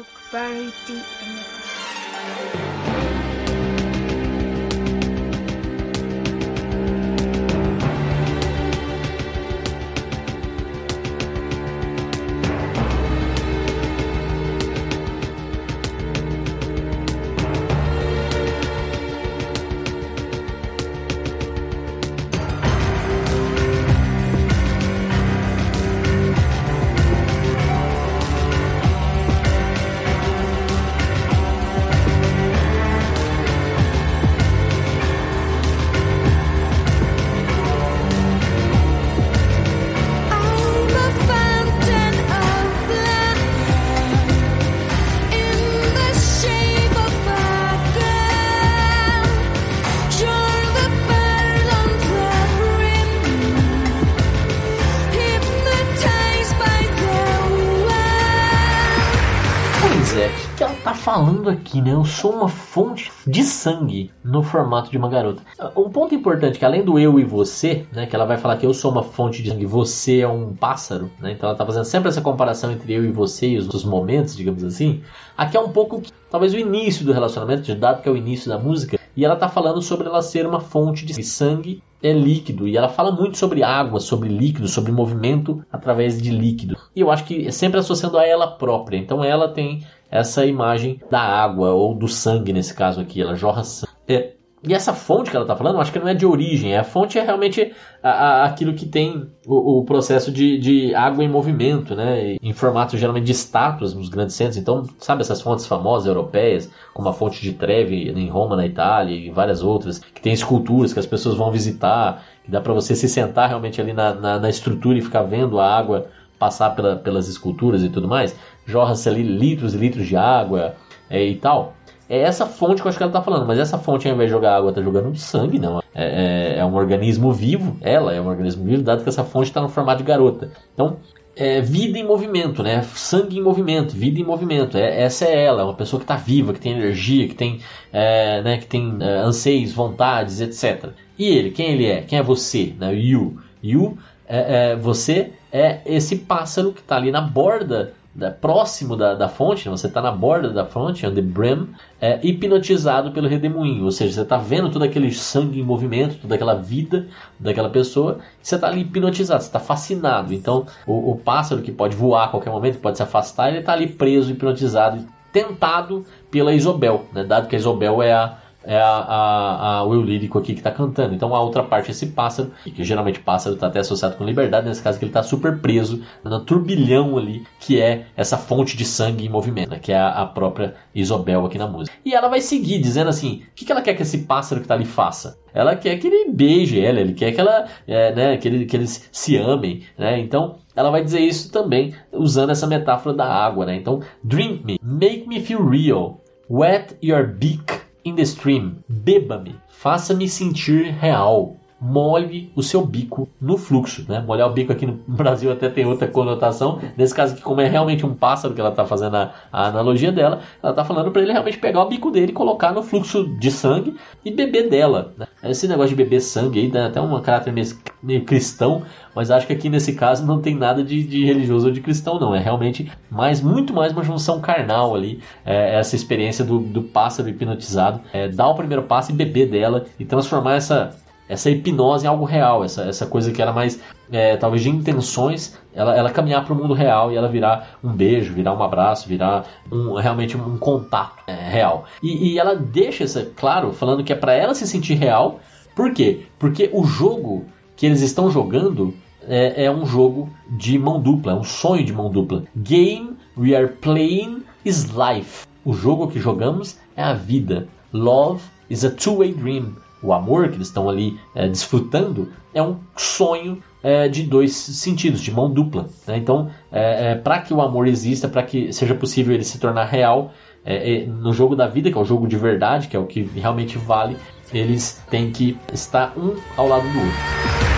Falando 61.47 61.49
aqui, 61.49 61.81
né? 61.81 61.93
Eu 61.93 62.03
sou 62.03 62.33
uma 62.33 62.49
fonte 62.49 63.11
de 63.25 63.43
sangue 63.43 64.11
no 64.23 64.43
formato 64.43 64.91
de 64.91 64.97
uma 64.97 65.09
garota. 65.09 65.41
Um 65.75 65.89
ponto 65.89 66.13
importante 66.13 66.59
que 66.59 66.65
além 66.65 66.83
do 66.83 66.99
eu 66.99 67.19
e 67.19 67.23
você, 67.23 67.85
né? 67.91 68.05
Que 68.05 68.15
ela 68.15 68.25
vai 68.25 68.37
falar 68.37 68.57
que 68.57 68.65
eu 68.65 68.73
sou 68.73 68.91
uma 68.91 69.03
fonte 69.03 69.41
de 69.41 69.49
sangue, 69.49 69.65
você 69.65 70.19
é 70.19 70.27
um 70.27 70.53
pássaro, 70.53 71.09
né? 71.19 71.31
Então 71.31 71.49
ela 71.49 71.57
tá 71.57 71.65
fazendo 71.65 71.85
sempre 71.85 72.09
essa 72.09 72.21
comparação 72.21 72.71
entre 72.71 72.93
eu 72.93 73.05
e 73.05 73.11
você 73.11 73.49
e 73.49 73.57
os, 73.57 73.67
os 73.67 73.85
momentos, 73.85 74.35
digamos 74.35 74.63
assim. 74.63 75.01
Aqui 75.37 75.55
é 75.55 75.59
um 75.59 75.69
pouco 75.69 76.01
talvez 76.29 76.53
o 76.53 76.57
início 76.57 77.05
do 77.05 77.13
relacionamento, 77.13 77.73
dado 77.75 78.01
que 78.01 78.09
é 78.09 78.11
o 78.11 78.17
início 78.17 78.49
da 78.49 78.57
música, 78.57 78.99
e 79.15 79.23
ela 79.23 79.35
tá 79.35 79.47
falando 79.47 79.81
sobre 79.81 80.07
ela 80.07 80.21
ser 80.21 80.45
uma 80.45 80.59
fonte 80.59 81.05
de 81.05 81.23
sangue 81.23 81.81
é 82.01 82.11
líquido 82.11 82.67
e 82.67 82.77
ela 82.77 82.89
fala 82.89 83.11
muito 83.11 83.37
sobre 83.37 83.63
água, 83.63 83.99
sobre 83.99 84.29
líquido, 84.29 84.67
sobre 84.67 84.91
movimento 84.91 85.63
através 85.71 86.21
de 86.21 86.31
líquido. 86.31 86.77
E 86.95 87.01
eu 87.01 87.11
acho 87.11 87.23
que 87.25 87.47
é 87.47 87.51
sempre 87.51 87.79
associando 87.79 88.17
a 88.17 88.25
ela 88.25 88.47
própria. 88.47 88.97
Então 88.97 89.23
ela 89.23 89.49
tem 89.49 89.83
essa 90.09 90.45
imagem 90.45 90.99
da 91.09 91.19
água 91.19 91.71
ou 91.71 91.93
do 91.93 92.07
sangue 92.07 92.53
nesse 92.53 92.73
caso 92.73 93.01
aqui, 93.01 93.21
ela 93.21 93.35
jorra 93.35 93.63
sangue. 93.63 93.91
É, 94.07 94.36
e 94.67 94.73
essa 94.73 94.93
fonte 94.93 95.29
que 95.29 95.35
ela 95.35 95.45
está 95.45 95.55
falando, 95.55 95.79
acho 95.79 95.91
que 95.91 95.99
não 95.99 96.07
é 96.07 96.13
de 96.13 96.25
origem. 96.25 96.75
A 96.75 96.83
fonte 96.83 97.17
é 97.17 97.23
realmente 97.23 97.73
a, 98.03 98.09
a, 98.09 98.45
aquilo 98.45 98.73
que 98.73 98.85
tem 98.85 99.29
o, 99.45 99.79
o 99.79 99.85
processo 99.85 100.31
de, 100.31 100.57
de, 100.57 100.93
água 100.93 101.23
em 101.23 101.29
movimento, 101.29 101.95
né? 101.95 102.35
Em 102.41 102.53
formato 102.53 102.97
geralmente 102.97 103.25
de 103.25 103.31
estátuas 103.31 103.93
nos 103.93 104.09
grandes 104.09 104.35
centros. 104.35 104.57
Então, 104.57 104.83
sabe 104.99 105.21
essas 105.21 105.41
fontes 105.41 105.65
famosas 105.65 106.07
europeias, 106.07 106.69
como 106.93 107.07
a 107.07 107.13
fonte 107.13 107.41
de 107.41 107.53
Trevi 107.53 108.09
em 108.09 108.29
Roma, 108.29 108.55
na 108.55 108.65
Itália, 108.65 109.15
e 109.15 109.29
várias 109.29 109.63
outras, 109.63 109.99
que 109.99 110.21
tem 110.21 110.33
esculturas 110.33 110.91
que 110.91 110.99
as 110.99 111.05
pessoas 111.05 111.35
vão 111.35 111.51
visitar, 111.51 112.23
que 112.43 112.51
dá 112.51 112.59
para 112.59 112.73
você 112.73 112.95
se 112.95 113.07
sentar 113.07 113.47
realmente 113.49 113.79
ali 113.79 113.93
na, 113.93 114.13
na, 114.13 114.39
na, 114.39 114.49
estrutura 114.49 114.97
e 114.97 115.01
ficar 115.01 115.23
vendo 115.23 115.59
a 115.59 115.77
água 115.77 116.07
passar 116.37 116.71
pela, 116.71 116.95
pelas 116.95 117.27
esculturas 117.27 117.83
e 117.83 117.89
tudo 117.89 118.07
mais. 118.07 118.37
Jorra-se 118.65 119.07
ali 119.07 119.23
litros 119.23 119.73
e 119.73 119.77
litros 119.77 120.05
de 120.05 120.15
água 120.15 120.75
é, 121.09 121.23
e 121.23 121.35
tal. 121.35 121.73
É 122.09 122.19
essa 122.19 122.45
fonte 122.45 122.81
que 122.81 122.87
eu 122.87 122.89
acho 122.89 122.97
que 122.97 123.03
ela 123.03 123.09
está 123.09 123.21
falando, 123.21 123.45
mas 123.45 123.59
essa 123.59 123.77
fonte, 123.77 124.07
ao 124.07 124.13
invés 124.13 124.29
de 124.29 124.33
jogar 124.35 124.55
água, 124.55 124.69
está 124.69 124.81
jogando 124.81 125.15
sangue, 125.17 125.59
não. 125.59 125.79
É, 125.93 126.55
é, 126.55 126.59
é, 126.59 126.65
um 126.65 126.75
organismo 126.75 127.33
vivo, 127.33 127.77
ela 127.81 128.13
é 128.13 128.21
um 128.21 128.27
organismo 128.27 128.63
vivo, 128.63 128.83
dado 128.83 129.03
que 129.03 129.09
essa 129.09 129.23
fonte 129.23 129.47
está 129.47 129.61
no 129.61 129.67
formato 129.67 129.97
de 129.97 130.07
garota. 130.07 130.49
Então, 130.73 130.97
é 131.35 131.61
vida 131.61 131.99
em 131.99 132.03
movimento, 132.03 132.63
né? 132.63 132.81
Sangue 132.95 133.37
em 133.37 133.41
movimento, 133.41 133.95
vida 133.95 134.19
em 134.19 134.23
movimento. 134.23 134.77
É, 134.77 135.01
essa 135.03 135.25
é 135.25 135.43
ela, 135.43 135.61
é 135.61 135.65
uma 135.65 135.73
pessoa 135.73 135.99
que 135.99 136.05
está 136.05 136.15
viva, 136.15 136.53
que 136.53 136.59
tem 136.59 136.71
energia, 136.71 137.27
que 137.27 137.35
tem, 137.35 137.59
é, 137.93 138.41
né, 138.41 138.57
que 138.57 138.65
tem 138.65 138.97
é, 138.99 139.17
anseios, 139.19 139.71
vontades, 139.71 140.41
etc. 140.41 140.91
E 141.17 141.25
ele, 141.27 141.51
quem 141.51 141.73
ele 141.73 141.85
é? 141.85 142.01
Quem 142.01 142.19
é 142.19 142.23
você? 142.23 142.73
Né? 142.79 142.95
You. 142.95 143.37
You, 143.63 143.97
é, 144.27 144.71
é, 144.71 144.75
você 144.75 145.31
é 145.51 145.81
esse 145.85 146.17
pássaro 146.17 146.73
que 146.73 146.81
está 146.81 146.95
ali 146.95 147.11
na 147.11 147.21
borda 147.21 147.93
da, 148.17 148.31
próximo 148.31 148.97
da, 148.97 149.13
da 149.13 149.29
fonte, 149.29 149.69
né? 149.69 149.77
você 149.77 149.85
está 149.85 150.01
na 150.01 150.11
borda 150.11 150.49
da 150.49 150.65
fonte, 150.65 151.05
on 151.05 151.13
the 151.13 151.21
brim, 151.21 151.69
é, 152.01 152.19
hipnotizado 152.23 153.11
pelo 153.11 153.27
redemoinho. 153.27 153.85
Ou 153.85 153.91
seja, 153.91 154.11
você 154.11 154.21
está 154.21 154.37
vendo 154.37 154.71
todo 154.71 154.81
aquele 154.81 155.11
sangue 155.13 155.59
em 155.59 155.63
movimento, 155.63 156.17
toda 156.19 156.33
aquela 156.33 156.55
vida 156.55 157.07
daquela 157.39 157.69
pessoa, 157.69 158.17
você 158.41 158.55
está 158.55 158.67
ali 158.67 158.81
hipnotizado, 158.81 159.43
você 159.43 159.49
está 159.49 159.59
fascinado. 159.59 160.33
Então, 160.33 160.65
o, 160.87 161.11
o, 161.11 161.15
pássaro 161.15 161.61
que 161.61 161.71
pode 161.71 161.95
voar 161.95 162.25
a 162.25 162.27
qualquer 162.29 162.49
momento, 162.49 162.79
pode 162.79 162.97
se 162.97 163.03
afastar, 163.03 163.49
ele 163.49 163.59
está 163.59 163.73
ali 163.73 163.85
preso, 163.85 164.31
hipnotizado, 164.31 165.05
tentado 165.31 166.03
pela 166.31 166.55
Isobel, 166.55 167.05
né? 167.13 167.23
dado 167.23 167.47
que 167.47 167.55
a 167.55 167.59
Isobel 167.59 168.01
é 168.01 168.13
a 168.13 168.39
é 168.67 168.77
a, 168.77 168.89
a, 168.89 169.77
a, 169.77 169.83
o 169.85 170.01
lírico 170.01 170.37
aqui 170.37 170.53
que 170.53 170.59
está 170.59 170.69
cantando. 170.69 171.15
Então 171.15 171.33
a 171.33 171.41
outra 171.41 171.63
parte 171.63 171.87
é 171.87 171.91
esse 171.91 172.07
pássaro, 172.07 172.51
que 172.65 172.83
geralmente 172.83 173.19
pássaro 173.21 173.55
está 173.55 173.67
até 173.67 173.79
associado 173.79 174.17
com 174.17 174.25
liberdade, 174.25 174.67
nesse 174.67 174.83
caso 174.83 174.99
que 174.99 175.05
ele 175.05 175.09
está 175.09 175.23
super 175.23 175.59
preso 175.59 176.03
no 176.23 176.41
turbilhão 176.41 177.17
ali, 177.17 177.45
que 177.61 177.81
é 177.81 178.07
essa 178.15 178.37
fonte 178.37 178.75
de 178.75 178.83
sangue 178.83 179.25
em 179.25 179.29
movimento, 179.29 179.69
né, 179.69 179.79
que 179.79 179.93
é 179.93 179.97
a, 179.97 180.09
a, 180.09 180.25
própria 180.25 180.75
Isobel 180.93 181.45
aqui 181.45 181.57
na 181.57 181.67
música. 181.67 181.97
E 182.03 182.13
ela 182.13 182.27
vai 182.27 182.41
seguir 182.41 182.79
dizendo 182.79 183.09
assim: 183.09 183.43
o 183.51 183.55
que, 183.55 183.63
que 183.63 183.71
ela 183.71 183.81
quer 183.81 183.93
que 183.93 184.01
esse 184.01 184.19
pássaro 184.19 184.59
que 184.59 184.65
está 184.65 184.75
ali 184.75 184.85
faça? 184.85 185.39
Ela 185.53 185.75
quer 185.75 185.97
que 185.97 186.07
ele 186.07 186.29
beije 186.31 186.79
ela, 186.79 186.99
ele 186.99 187.13
quer 187.13 187.31
que, 187.31 187.39
ela, 187.39 187.65
é, 187.87 188.13
né, 188.13 188.37
que, 188.37 188.47
ele, 188.47 188.65
que 188.65 188.75
eles 188.75 189.09
se 189.11 189.37
amem. 189.37 189.83
Né? 189.97 190.19
Então 190.19 190.57
ela 190.75 190.91
vai 190.91 191.03
dizer 191.03 191.21
isso 191.21 191.51
também 191.51 191.95
usando 192.11 192.51
essa 192.51 192.67
metáfora 192.67 193.15
da 193.15 193.25
água. 193.25 193.65
Né? 193.65 193.75
Então, 193.75 194.01
drink 194.23 194.63
me, 194.63 194.77
make 194.83 195.27
me 195.27 195.39
feel 195.39 195.67
real, 195.67 196.21
wet 196.49 196.95
your 197.01 197.25
beak 197.25 197.86
in 198.07 198.15
the 198.15 198.25
stream. 198.25 198.83
Beba-me, 198.89 199.55
faça-me 199.67 200.27
sentir 200.27 200.95
real. 201.01 201.57
Molhe 201.79 202.51
o 202.55 202.63
seu 202.63 202.85
bico 202.85 203.29
no 203.39 203.57
fluxo, 203.57 204.05
né? 204.09 204.19
Molhar 204.25 204.49
o 204.49 204.53
bico 204.53 204.71
aqui 204.71 204.85
no 204.85 204.99
Brasil 205.07 205.51
até 205.51 205.69
tem 205.69 205.85
outra 205.85 206.07
conotação. 206.07 206.79
Nesse 206.97 207.13
caso 207.13 207.33
aqui, 207.33 207.41
como 207.41 207.61
é 207.61 207.67
realmente 207.67 208.05
um 208.05 208.15
pássaro 208.15 208.53
que 208.53 208.59
ela 208.59 208.71
está 208.71 208.85
fazendo 208.85 209.15
a, 209.15 209.33
a, 209.51 209.67
analogia 209.67 210.11
dela, 210.11 210.41
ela 210.61 210.71
está 210.71 210.83
falando 210.83 211.11
para 211.11 211.21
ele 211.21 211.31
realmente 211.31 211.57
pegar 211.57 211.83
o 211.83 211.87
bico 211.87 212.09
dele, 212.09 212.31
colocar 212.31 212.71
no 212.71 212.81
fluxo 212.81 213.27
de 213.39 213.51
sangue 213.51 213.95
e 214.25 214.31
beber 214.31 214.69
dela. 214.69 215.13
Né? 215.17 215.27
Esse 215.43 215.67
negócio 215.67 215.89
de 215.89 215.95
beber 215.95 216.19
sangue 216.19 216.59
aí 216.59 216.71
dá 216.71 216.87
até 216.87 216.99
um 216.99 217.21
caráter 217.21 217.53
meio, 217.53 217.67
meio 218.01 218.25
cristão, 218.25 218.83
mas 219.13 219.29
acho 219.29 219.45
que 219.47 219.53
aqui 219.53 219.69
nesse 219.69 219.93
caso 219.93 220.25
não 220.25 220.41
tem 220.41 220.55
nada 220.55 220.83
de, 220.83 221.03
de, 221.03 221.25
religioso 221.25 221.67
ou 221.67 221.71
de 221.71 221.81
cristão, 221.81 222.19
não. 222.19 222.35
É 222.35 222.39
realmente 222.39 222.91
mais, 223.09 223.41
muito 223.41 223.73
mais 223.73 223.93
uma 223.93 224.03
junção 224.03 224.39
carnal 224.39 224.95
ali. 224.95 225.19
É, 225.45 225.77
essa 225.77 225.95
experiência 225.95 226.43
do, 226.43 226.59
do 226.59 226.81
pássaro 226.81 227.29
hipnotizado. 227.29 228.01
É, 228.13 228.27
dar 228.27 228.47
o 228.47 228.55
primeiro 228.55 228.83
passo 228.83 229.11
e 229.11 229.15
beber 229.15 229.49
dela 229.49 229.85
e 229.99 230.05
transformar 230.05 230.55
essa, 230.55 230.95
essa 231.29 231.49
hipnose 231.49 232.05
em 232.05 232.09
algo 232.09 232.25
real, 232.25 232.63
essa, 232.63 232.83
essa 232.83 233.05
coisa 233.05 233.31
que 233.31 233.41
era 233.41 233.51
mais, 233.51 233.79
é, 234.11 234.37
talvez 234.37 234.63
de 234.63 234.69
intenções, 234.69 235.57
ela, 235.73 235.95
ela 235.95 236.09
caminhar 236.09 236.43
para 236.43 236.53
o 236.53 236.55
mundo 236.55 236.73
real 236.73 237.11
e 237.11 237.15
ela 237.15 237.27
virar 237.27 237.77
um 237.83 237.91
beijo, 237.91 238.33
virar 238.33 238.53
um 238.53 238.63
abraço, 238.63 239.07
virar 239.07 239.45
um, 239.71 239.95
realmente 239.95 240.37
um 240.37 240.57
contato 240.57 241.23
é, 241.27 241.49
real. 241.49 241.85
E, 242.01 242.33
e, 242.33 242.39
ela 242.39 242.55
deixa 242.55 243.03
isso 243.03 243.31
claro, 243.35 243.73
falando 243.73 244.03
que 244.03 244.13
é 244.13 244.15
para 244.15 244.33
ela 244.33 244.53
se 244.53 244.65
sentir 244.65 244.95
real. 244.95 245.39
Por 245.75 245.93
quê? 245.93 246.25
Porque 246.39 246.69
o 246.73 246.83
jogo 246.85 247.45
que 247.75 247.85
eles 247.85 248.01
estão 248.01 248.31
jogando 248.31 248.93
é, 249.27 249.65
é 249.65 249.71
um 249.71 249.85
jogo 249.85 250.29
de 250.49 250.79
mão 250.79 250.99
dupla, 250.99 251.33
é 251.33 251.35
um 251.35 251.43
sonho 251.43 251.83
de 251.83 251.93
mão 251.93 252.09
dupla. 252.09 252.43
Game 252.55 253.17
we 253.37 253.55
are 253.55 253.67
playing 253.67 254.43
is 254.63 254.89
life. 254.91 255.45
O 255.63 255.73
jogo 255.73 256.07
que 256.07 256.19
jogamos 256.19 256.79
é 256.95 257.03
a 257.03 257.13
vida. 257.13 257.67
Love 257.91 258.41
is 258.69 258.83
a 258.85 258.89
two-way 258.89 259.33
dream. 259.33 259.75
O 260.01 260.13
amor 260.13 260.49
que 260.49 260.55
eles 260.55 260.67
estão 260.67 260.89
ali 260.89 261.19
é, 261.33 261.47
desfrutando 261.47 262.29
é 262.53 262.61
um 262.61 262.77
sonho 262.95 263.61
é, 263.81 264.07
de 264.07 264.23
dois 264.23 264.55
sentidos, 264.55 265.21
de 265.21 265.31
mão 265.31 265.51
dupla. 265.51 265.87
Né? 266.07 266.17
Então, 266.17 266.49
é, 266.71 267.11
é 267.11 267.15
para 267.15 267.39
que 267.39 267.53
o 267.53 267.61
amor 267.61 267.87
exista, 267.87 268.27
para 268.27 268.43
que 268.43 268.71
seja 268.73 268.93
possível 268.93 269.33
ele 269.33 269.43
se 269.43 269.59
tornar 269.59 269.85
real, 269.85 270.31
é, 270.65 271.03
é, 271.03 271.05
no 271.05 271.31
jogo 271.31 271.55
da 271.55 271.67
vida, 271.67 271.89
que 271.89 271.97
é 271.97 272.01
o 272.01 272.05
jogo 272.05 272.27
de 272.27 272.35
verdade, 272.35 272.87
que 272.87 272.95
é 272.97 272.99
o 272.99 273.05
que 273.05 273.23
realmente 273.23 273.77
vale, 273.77 274.17
eles 274.53 275.01
têm 275.09 275.31
que 275.31 275.57
estar 275.73 276.13
um 276.17 276.35
ao 276.57 276.67
lado 276.67 276.87
do 276.89 276.99
outro. 276.99 277.76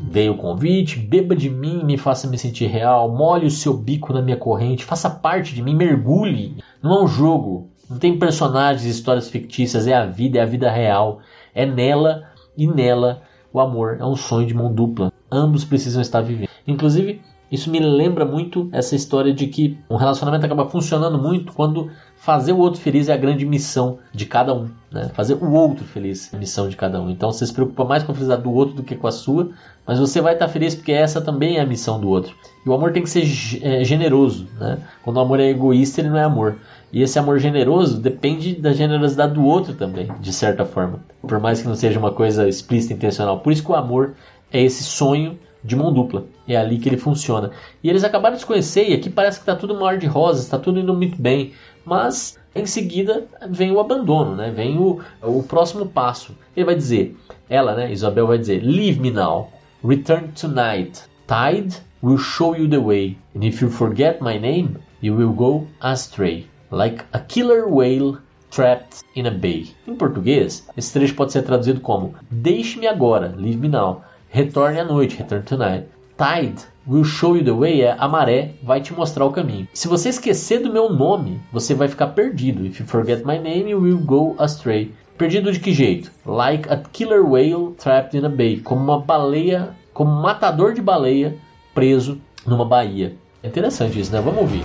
Dei 0.00 0.28
o 0.28 0.36
convite, 0.36 0.98
beba 0.98 1.34
de 1.34 1.48
mim, 1.48 1.84
me 1.84 1.96
faça 1.96 2.26
me 2.26 2.36
sentir 2.36 2.66
real, 2.66 3.10
molhe 3.10 3.46
o 3.46 3.50
seu 3.50 3.74
bico 3.74 4.12
na 4.12 4.20
minha 4.20 4.36
corrente, 4.36 4.84
faça 4.84 5.08
parte 5.08 5.54
de 5.54 5.62
mim, 5.62 5.74
mergulhe. 5.74 6.56
Não 6.82 6.94
é 6.94 7.02
um 7.04 7.06
jogo, 7.06 7.70
não 7.88 7.98
tem 7.98 8.18
personagens, 8.18 8.84
histórias 8.84 9.28
fictícias, 9.28 9.86
é 9.86 9.94
a 9.94 10.04
vida, 10.04 10.38
é 10.38 10.42
a 10.42 10.46
vida 10.46 10.70
real. 10.70 11.20
É 11.54 11.66
nela 11.66 12.24
e 12.56 12.66
nela 12.66 13.22
o 13.52 13.60
amor 13.60 13.98
é 14.00 14.04
um 14.04 14.16
sonho 14.16 14.46
de 14.46 14.54
mão 14.54 14.72
dupla. 14.72 15.12
Ambos 15.30 15.64
precisam 15.64 16.00
estar 16.00 16.20
vivendo. 16.22 16.48
Inclusive, 16.66 17.20
isso 17.50 17.70
me 17.70 17.78
lembra 17.78 18.24
muito 18.24 18.70
essa 18.72 18.96
história 18.96 19.32
de 19.32 19.46
que 19.46 19.78
um 19.90 19.96
relacionamento 19.96 20.46
acaba 20.46 20.70
funcionando 20.70 21.18
muito 21.18 21.52
quando 21.52 21.90
fazer 22.22 22.52
o 22.52 22.58
outro 22.58 22.80
feliz 22.80 23.08
é 23.08 23.12
a 23.12 23.16
grande 23.16 23.44
missão 23.44 23.98
de 24.12 24.26
cada 24.26 24.54
um. 24.54 24.70
Né? 24.92 25.10
Fazer 25.12 25.34
o 25.34 25.50
outro 25.50 25.84
feliz 25.84 26.32
é 26.32 26.36
a 26.36 26.38
missão 26.38 26.68
de 26.68 26.76
cada 26.76 27.02
um. 27.02 27.10
Então 27.10 27.32
você 27.32 27.44
se 27.44 27.52
preocupa 27.52 27.84
mais 27.84 28.04
com 28.04 28.12
a 28.12 28.14
felicidade 28.14 28.44
do 28.44 28.52
outro 28.52 28.76
do 28.76 28.84
que 28.84 28.94
com 28.94 29.08
a 29.08 29.12
sua, 29.12 29.50
mas 29.84 29.98
você 29.98 30.20
vai 30.20 30.34
estar 30.34 30.46
feliz 30.46 30.72
porque 30.72 30.92
essa 30.92 31.20
também 31.20 31.56
é 31.56 31.60
a 31.60 31.66
missão 31.66 32.00
do 32.00 32.08
outro. 32.08 32.32
E 32.64 32.68
o 32.68 32.72
amor 32.72 32.92
tem 32.92 33.02
que 33.02 33.10
ser 33.10 33.24
é, 33.60 33.82
generoso. 33.82 34.46
Né? 34.60 34.78
Quando 35.02 35.16
o 35.16 35.20
amor 35.20 35.40
é 35.40 35.48
egoísta, 35.48 36.00
ele 36.00 36.10
não 36.10 36.18
é 36.18 36.22
amor. 36.22 36.58
E 36.92 37.02
esse 37.02 37.18
amor 37.18 37.40
generoso 37.40 37.98
depende 37.98 38.54
da 38.54 38.72
generosidade 38.72 39.34
do 39.34 39.44
outro 39.44 39.74
também, 39.74 40.08
de 40.20 40.32
certa 40.32 40.64
forma. 40.64 41.00
Por 41.26 41.40
mais 41.40 41.60
que 41.60 41.66
não 41.66 41.74
seja 41.74 41.98
uma 41.98 42.12
coisa 42.12 42.48
explícita, 42.48 42.94
intencional. 42.94 43.40
Por 43.40 43.52
isso 43.52 43.64
que 43.64 43.72
o 43.72 43.74
amor 43.74 44.14
é 44.52 44.62
esse 44.62 44.84
sonho 44.84 45.36
de 45.64 45.76
mão 45.76 45.92
dupla. 45.92 46.24
É 46.46 46.56
ali 46.56 46.78
que 46.78 46.88
ele 46.88 46.96
funciona. 46.96 47.50
E 47.82 47.88
eles 47.88 48.04
acabaram 48.04 48.34
de 48.34 48.40
se 48.40 48.46
conhecer 48.46 48.90
e 48.90 48.94
aqui 48.94 49.08
parece 49.08 49.38
que 49.38 49.42
está 49.42 49.54
tudo 49.54 49.78
mar 49.78 49.96
de 49.96 50.06
rosas, 50.06 50.44
está 50.44 50.58
tudo 50.58 50.80
indo 50.80 50.92
muito 50.92 51.20
bem. 51.20 51.52
Mas 51.84 52.38
em 52.54 52.66
seguida 52.66 53.26
vem 53.48 53.72
o 53.72 53.80
abandono, 53.80 54.36
né? 54.36 54.50
Vem 54.50 54.78
o, 54.78 55.00
o 55.22 55.42
próximo 55.42 55.86
passo. 55.86 56.36
Ele 56.56 56.66
vai 56.66 56.74
dizer, 56.74 57.16
ela, 57.48 57.74
né, 57.74 57.92
Isabel 57.92 58.26
vai 58.26 58.38
dizer, 58.38 58.62
Leave 58.62 59.00
me 59.00 59.10
now, 59.10 59.50
return 59.84 60.28
tonight. 60.28 61.02
Tide 61.26 61.76
will 62.02 62.18
show 62.18 62.54
you 62.56 62.68
the 62.68 62.78
way, 62.78 63.16
and 63.34 63.44
if 63.44 63.62
you 63.62 63.70
forget 63.70 64.20
my 64.20 64.38
name, 64.38 64.76
you 65.00 65.14
will 65.14 65.32
go 65.32 65.66
astray, 65.80 66.46
like 66.70 67.04
a 67.12 67.20
killer 67.20 67.66
whale 67.68 68.18
trapped 68.50 69.02
in 69.14 69.26
a 69.26 69.30
bay. 69.30 69.68
Em 69.86 69.94
português, 69.94 70.68
esse 70.76 70.92
trecho 70.92 71.14
pode 71.14 71.32
ser 71.32 71.42
traduzido 71.42 71.80
como 71.80 72.14
Deixe-me 72.30 72.86
agora, 72.86 73.34
leave 73.36 73.56
me 73.56 73.68
now. 73.68 74.02
Retorne 74.28 74.80
à 74.80 74.84
noite, 74.84 75.16
return 75.16 75.44
tonight. 75.44 75.86
Tide 76.16 76.62
will 76.86 77.04
show 77.04 77.36
you 77.36 77.44
the 77.44 77.52
way 77.52 77.82
é 77.82 77.96
a 77.98 78.08
maré 78.08 78.54
vai 78.62 78.80
te 78.80 78.92
mostrar 78.92 79.24
o 79.24 79.32
caminho. 79.32 79.68
Se 79.72 79.88
você 79.88 80.08
esquecer 80.08 80.60
do 80.60 80.72
meu 80.72 80.90
nome, 80.90 81.40
você 81.52 81.74
vai 81.74 81.88
ficar 81.88 82.08
perdido. 82.08 82.66
If 82.66 82.80
you 82.80 82.86
forget 82.86 83.24
my 83.24 83.38
name, 83.38 83.70
you 83.70 83.80
will 83.80 83.98
go 83.98 84.34
astray. 84.38 84.92
Perdido 85.16 85.52
de 85.52 85.60
que 85.60 85.72
jeito? 85.72 86.10
Like 86.26 86.68
a 86.68 86.76
killer 86.76 87.22
whale 87.24 87.74
trapped 87.78 88.16
in 88.16 88.24
a 88.24 88.28
bay. 88.28 88.60
Como 88.60 88.82
uma 88.82 89.00
baleia, 89.00 89.76
como 89.92 90.10
um 90.10 90.20
matador 90.20 90.74
de 90.74 90.82
baleia 90.82 91.36
preso 91.74 92.20
numa 92.46 92.64
baía. 92.64 93.14
É 93.42 93.48
interessante 93.48 94.00
isso, 94.00 94.12
né? 94.12 94.20
Vamos 94.20 94.40
ouvir. 94.40 94.64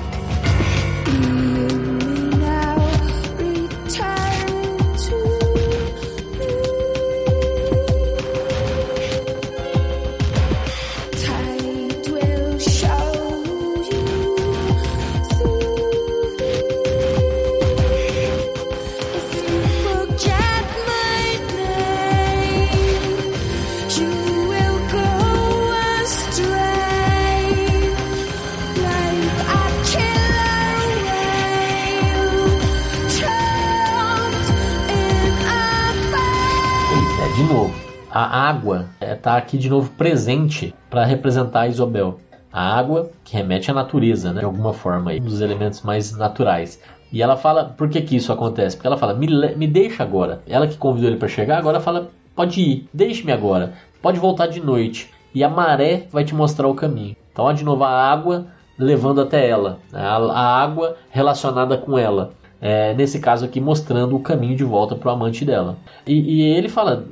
A 38.17 38.49
água 38.49 38.87
está 38.99 39.35
é, 39.35 39.37
aqui 39.37 39.59
de 39.59 39.69
novo 39.69 39.91
presente 39.91 40.73
para 40.89 41.05
representar 41.05 41.61
a 41.61 41.67
Isabel. 41.67 42.19
A 42.51 42.75
água 42.75 43.11
que 43.23 43.35
remete 43.35 43.69
à 43.69 43.75
natureza, 43.75 44.33
né? 44.33 44.39
de 44.39 44.45
alguma 44.45 44.73
forma, 44.73 45.11
aí, 45.11 45.19
um 45.19 45.25
dos 45.25 45.39
elementos 45.39 45.83
mais 45.83 46.17
naturais. 46.17 46.81
E 47.11 47.21
ela 47.21 47.37
fala, 47.37 47.65
por 47.65 47.87
que, 47.87 48.01
que 48.01 48.15
isso 48.15 48.33
acontece? 48.33 48.75
Porque 48.75 48.87
ela 48.87 48.97
fala, 48.97 49.13
me, 49.13 49.27
me 49.55 49.67
deixa 49.67 50.01
agora. 50.01 50.41
Ela 50.47 50.67
que 50.67 50.77
convidou 50.77 51.09
ele 51.09 51.19
para 51.19 51.27
chegar, 51.27 51.59
agora 51.59 51.79
fala, 51.79 52.09
pode 52.35 52.59
ir, 52.59 52.89
deixe-me 52.91 53.31
agora, 53.31 53.73
pode 54.01 54.19
voltar 54.19 54.47
de 54.47 54.61
noite. 54.61 55.11
E 55.31 55.43
a 55.43 55.49
maré 55.49 56.07
vai 56.11 56.23
te 56.23 56.33
mostrar 56.33 56.67
o 56.67 56.73
caminho. 56.73 57.15
Então, 57.31 57.45
ó, 57.45 57.51
de 57.51 57.63
novo, 57.63 57.83
a 57.83 58.11
água 58.11 58.47
levando 58.79 59.21
até 59.21 59.47
ela, 59.47 59.79
a, 59.93 60.15
a 60.15 60.61
água 60.63 60.97
relacionada 61.11 61.77
com 61.77 61.99
ela 61.99 62.31
é, 62.59 62.93
nesse 62.93 63.19
caso 63.19 63.45
aqui 63.45 63.61
mostrando 63.61 64.15
o 64.15 64.19
caminho 64.19 64.55
de 64.55 64.63
volta 64.63 64.95
para 64.95 65.09
o 65.09 65.11
amante 65.11 65.45
dela. 65.45 65.77
E, 66.05 66.13
e, 66.13 66.41
ele 66.41 66.69
fala, 66.69 67.05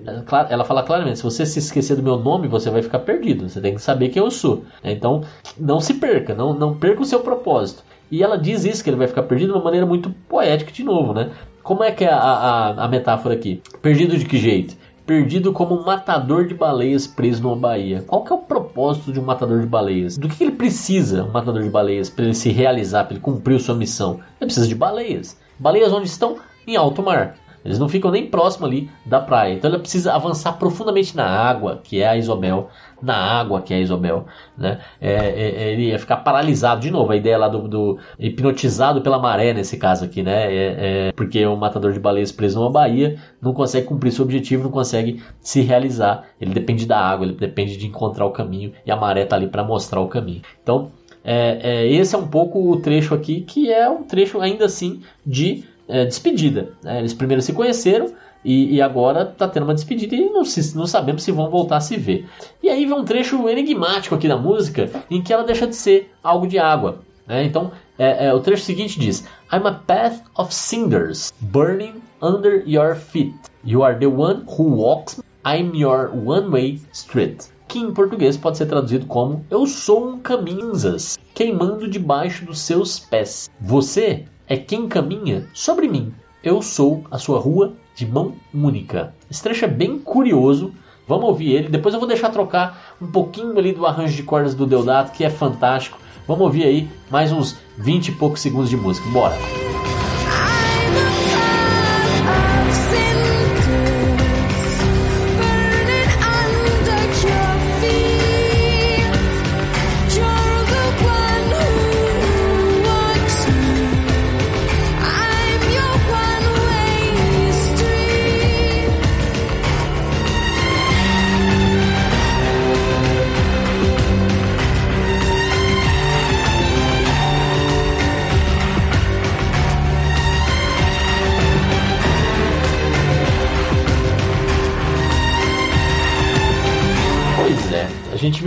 ela 0.50 0.64
fala 0.64 0.84
claramente: 0.84 1.18
se 1.18 1.24
você 1.24 1.46
se 1.46 1.60
esquecer 1.60 1.96
do 1.96 2.04
meu 2.04 2.18
nome, 2.18 2.48
você 2.48 2.70
vai 2.70 2.82
ficar 2.82 3.00
perdido. 3.00 3.48
Você 3.48 3.62
tem 3.62 3.76
que 3.76 3.82
saber 3.82 4.10
quem 4.10 4.22
eu 4.22 4.32
sou. 4.32 4.66
Então, 4.84 5.24
não 5.58 5.80
se 5.80 5.96
perca, 5.96 6.34
não, 6.34 6.54
não 6.54 6.76
perca 6.76 7.02
o 7.02 7.06
seu 7.06 7.20
propósito. 7.20 7.84
E 8.10 8.24
ela 8.24 8.38
diz 8.38 8.66
isso 8.66 8.84
que 8.84 8.90
ele 8.90 8.98
vai 8.98 9.08
ficar 9.08 9.24
perdido 9.24 9.52
de 9.52 9.58
uma 9.58 9.64
maneira 9.64 9.86
muito 9.86 10.10
poética 10.30 10.72
de 10.72 10.84
novo, 10.84 11.14
né? 11.14 11.32
Como 11.64 11.84
é 11.84 11.92
que 11.92 12.04
é 12.04 12.10
a, 12.10 12.20
a, 12.20 12.86
a 12.86 12.88
metáfora 12.88 13.34
aqui? 13.34 13.62
Perdido 13.82 14.18
de 14.18 14.26
que 14.26 14.38
jeito? 14.38 14.76
Perdido 15.06 15.54
como 15.54 15.80
um 15.80 15.84
matador 15.84 16.48
de 16.48 16.54
baleias 16.54 17.06
preso 17.06 17.44
numa 17.44 17.56
baía. 17.56 18.04
Qual 18.08 18.24
que 18.24 18.34
é 18.34 18.36
o 18.36 18.40
propósito 18.40 19.14
de 19.14 19.20
um 19.20 19.24
matador 19.24 19.62
de 19.62 19.68
baleias? 19.68 20.18
Do 20.18 20.28
que 20.28 20.44
ele 20.44 20.54
precisa, 20.54 21.24
um 21.24 21.32
matador 21.32 21.62
de 21.62 21.70
baleias, 21.70 22.10
para 22.10 22.26
ele 22.26 22.34
se 22.34 22.50
realizar, 22.50 23.04
para 23.04 23.14
ele 23.14 23.22
cumprir 23.22 23.60
sua 23.60 23.76
missão? 23.76 24.20
Ele 24.40 24.48
precisa 24.48 24.68
de 24.68 24.76
baleias. 24.76 25.38
Baleias 25.60 25.94
onde 25.94 26.08
estão? 26.08 26.38
Em 26.68 26.76
alto 26.76 27.04
mar. 27.04 27.36
Eles 27.66 27.80
não 27.80 27.90
ficam 27.90 28.12
nem 28.12 28.28
próximo 28.28 28.68
ali 28.68 28.92
da 29.04 29.20
praia. 29.20 29.54
Então 29.56 29.72
ele 29.72 29.80
precisa 29.80 30.14
avançar 30.14 30.54
profundamente 30.54 31.18
na 31.18 31.26
água, 31.26 31.82
que 31.84 32.00
é 32.00 32.08
a 32.08 32.16
Isobel, 32.16 32.70
na 33.02 33.16
água, 33.16 33.60
que 33.60 33.74
é 33.74 33.78
a 33.78 33.80
Isobel. 33.80 34.28
Né? 34.56 34.80
É, 35.02 35.14
é, 35.14 35.64
é, 35.64 35.74
ele 35.74 35.88
ia 35.88 35.98
ficar 35.98 36.18
paralisado 36.18 36.82
de 36.82 36.92
novo. 36.92 37.12
A 37.12 37.16
ideia 37.16 37.40
lá 37.40 37.48
do, 37.48 37.68
do 37.68 37.98
hipnotizado 38.20 39.02
pela 39.02 39.18
maré, 39.18 39.52
nesse 39.52 39.78
caso 39.78 40.06
aqui, 40.06 40.22
né? 40.22 40.54
É, 40.54 40.76
é 40.78 41.12
porque 41.14 41.44
o 41.44 41.56
matador 41.58 41.92
de 41.92 42.00
baleias 42.00 42.32
preso 42.32 42.60
numa 42.60 42.70
baía 42.70 43.18
não 43.42 43.52
consegue 43.52 43.88
cumprir 43.88 44.12
seu 44.12 44.24
objetivo, 44.24 44.66
não 44.66 44.72
consegue 44.72 45.24
se 45.42 45.62
realizar. 45.62 46.24
Ele 46.40 46.54
depende 46.54 46.86
da 46.86 47.00
água, 47.00 47.26
ele 47.26 47.36
depende 47.36 47.78
de 47.78 47.88
encontrar 47.88 48.28
o 48.28 48.32
caminho 48.32 48.74
e 48.86 48.92
a 48.92 48.96
maré 48.96 49.24
está 49.24 49.36
ali 49.36 49.48
para 49.48 49.64
mostrar 49.64 50.02
o 50.02 50.08
caminho. 50.08 50.44
Então, 50.62 50.92
é, 51.24 51.58
é, 51.64 51.88
esse 51.92 52.14
é 52.14 52.18
um 52.20 52.28
pouco 52.28 52.72
o 52.72 52.80
trecho 52.80 53.16
aqui, 53.16 53.42
que 53.42 53.72
é 53.72 53.90
um 53.90 54.04
trecho 54.04 54.40
ainda 54.40 54.66
assim 54.66 55.02
de 55.26 55.64
é, 55.88 56.06
despedida. 56.06 56.74
Né? 56.84 57.00
Eles 57.00 57.14
primeiro 57.14 57.42
se 57.42 57.54
conheceram 57.54 58.14
e, 58.44 58.76
e 58.76 58.82
agora 58.82 59.24
está 59.24 59.48
tendo 59.48 59.64
uma 59.64 59.74
despedida 59.74 60.16
e 60.16 60.30
não, 60.30 60.46
se, 60.46 60.76
não 60.76 60.86
sabemos 60.86 61.24
se 61.24 61.32
vão 61.32 61.50
voltar 61.50 61.78
a 61.78 61.82
se 61.82 61.98
ver. 61.98 62.28
E 62.62 62.70
aí 62.70 62.86
vem 62.86 62.94
um 62.94 63.04
trecho 63.04 63.48
enigmático 63.50 64.16
aqui 64.16 64.28
da 64.28 64.38
música 64.38 64.90
em 65.10 65.22
que 65.22 65.34
ela 65.34 65.44
deixa 65.44 65.68
de 65.68 65.76
ser 65.76 66.12
algo 66.24 66.48
de 66.48 66.60
água. 66.60 67.00
Né? 67.28 67.44
Então 67.44 67.72
é, 67.98 68.28
é, 68.28 68.34
o 68.34 68.40
trecho 68.40 68.64
seguinte 68.64 69.00
diz: 69.00 69.26
I'm 69.52 69.66
a 69.66 69.74
path 69.74 70.22
of 70.38 70.54
cinders 70.54 71.34
burning 71.40 72.02
under 72.22 72.64
your 72.68 72.96
feet. 72.96 73.36
You 73.64 73.84
are 73.84 73.98
the 73.98 74.08
one 74.08 74.46
who 74.46 74.64
walks. 74.76 75.22
I'm 75.46 75.76
your 75.76 76.12
one-way 76.14 76.82
street. 76.92 77.46
Que 77.68 77.80
em 77.80 77.94
português 77.94 78.38
pode 78.38 78.58
ser 78.58 78.68
traduzido 78.68 79.06
como 79.08 79.46
Eu 79.50 79.66
sou 79.66 80.10
um 80.10 80.20
caminhas 80.20 81.18
queimando 81.34 81.88
debaixo 81.88 82.46
dos 82.46 82.60
seus 82.60 83.00
pés. 83.00 83.50
Você 83.60 84.26
é 84.48 84.58
quem 84.58 84.88
caminha 84.88 85.48
sobre 85.54 85.88
mim. 85.88 86.14
Eu 86.44 86.62
sou 86.62 87.04
a 87.10 87.18
sua 87.18 87.40
rua 87.40 87.74
de 87.96 88.06
mão 88.06 88.34
única. 88.54 89.14
Esse 89.30 89.42
trecho 89.42 89.66
é 89.66 89.68
bem 89.68 89.98
curioso. 89.98 90.74
Vamos 91.08 91.26
ouvir 91.26 91.52
ele. 91.52 91.70
Depois 91.70 91.94
eu 91.94 92.00
vou 92.00 92.08
deixar 92.08 92.30
trocar 92.30 92.96
um 93.02 93.08
pouquinho 93.08 93.58
ali 93.58 93.72
do 93.72 93.86
arranjo 93.86 94.16
de 94.16 94.24
cordas 94.24 94.54
do 94.54 94.66
Deodato, 94.66 95.12
que 95.12 95.24
é 95.24 95.30
fantástico. 95.30 95.98
Vamos 96.28 96.44
ouvir 96.44 96.64
aí 96.64 96.90
mais 97.10 97.32
uns 97.32 97.58
20 97.78 98.10
e 98.10 98.12
poucos 98.14 98.42
segundos 98.42 98.70
de 98.70 98.78
música. 98.78 99.08
Bora! 99.10 99.65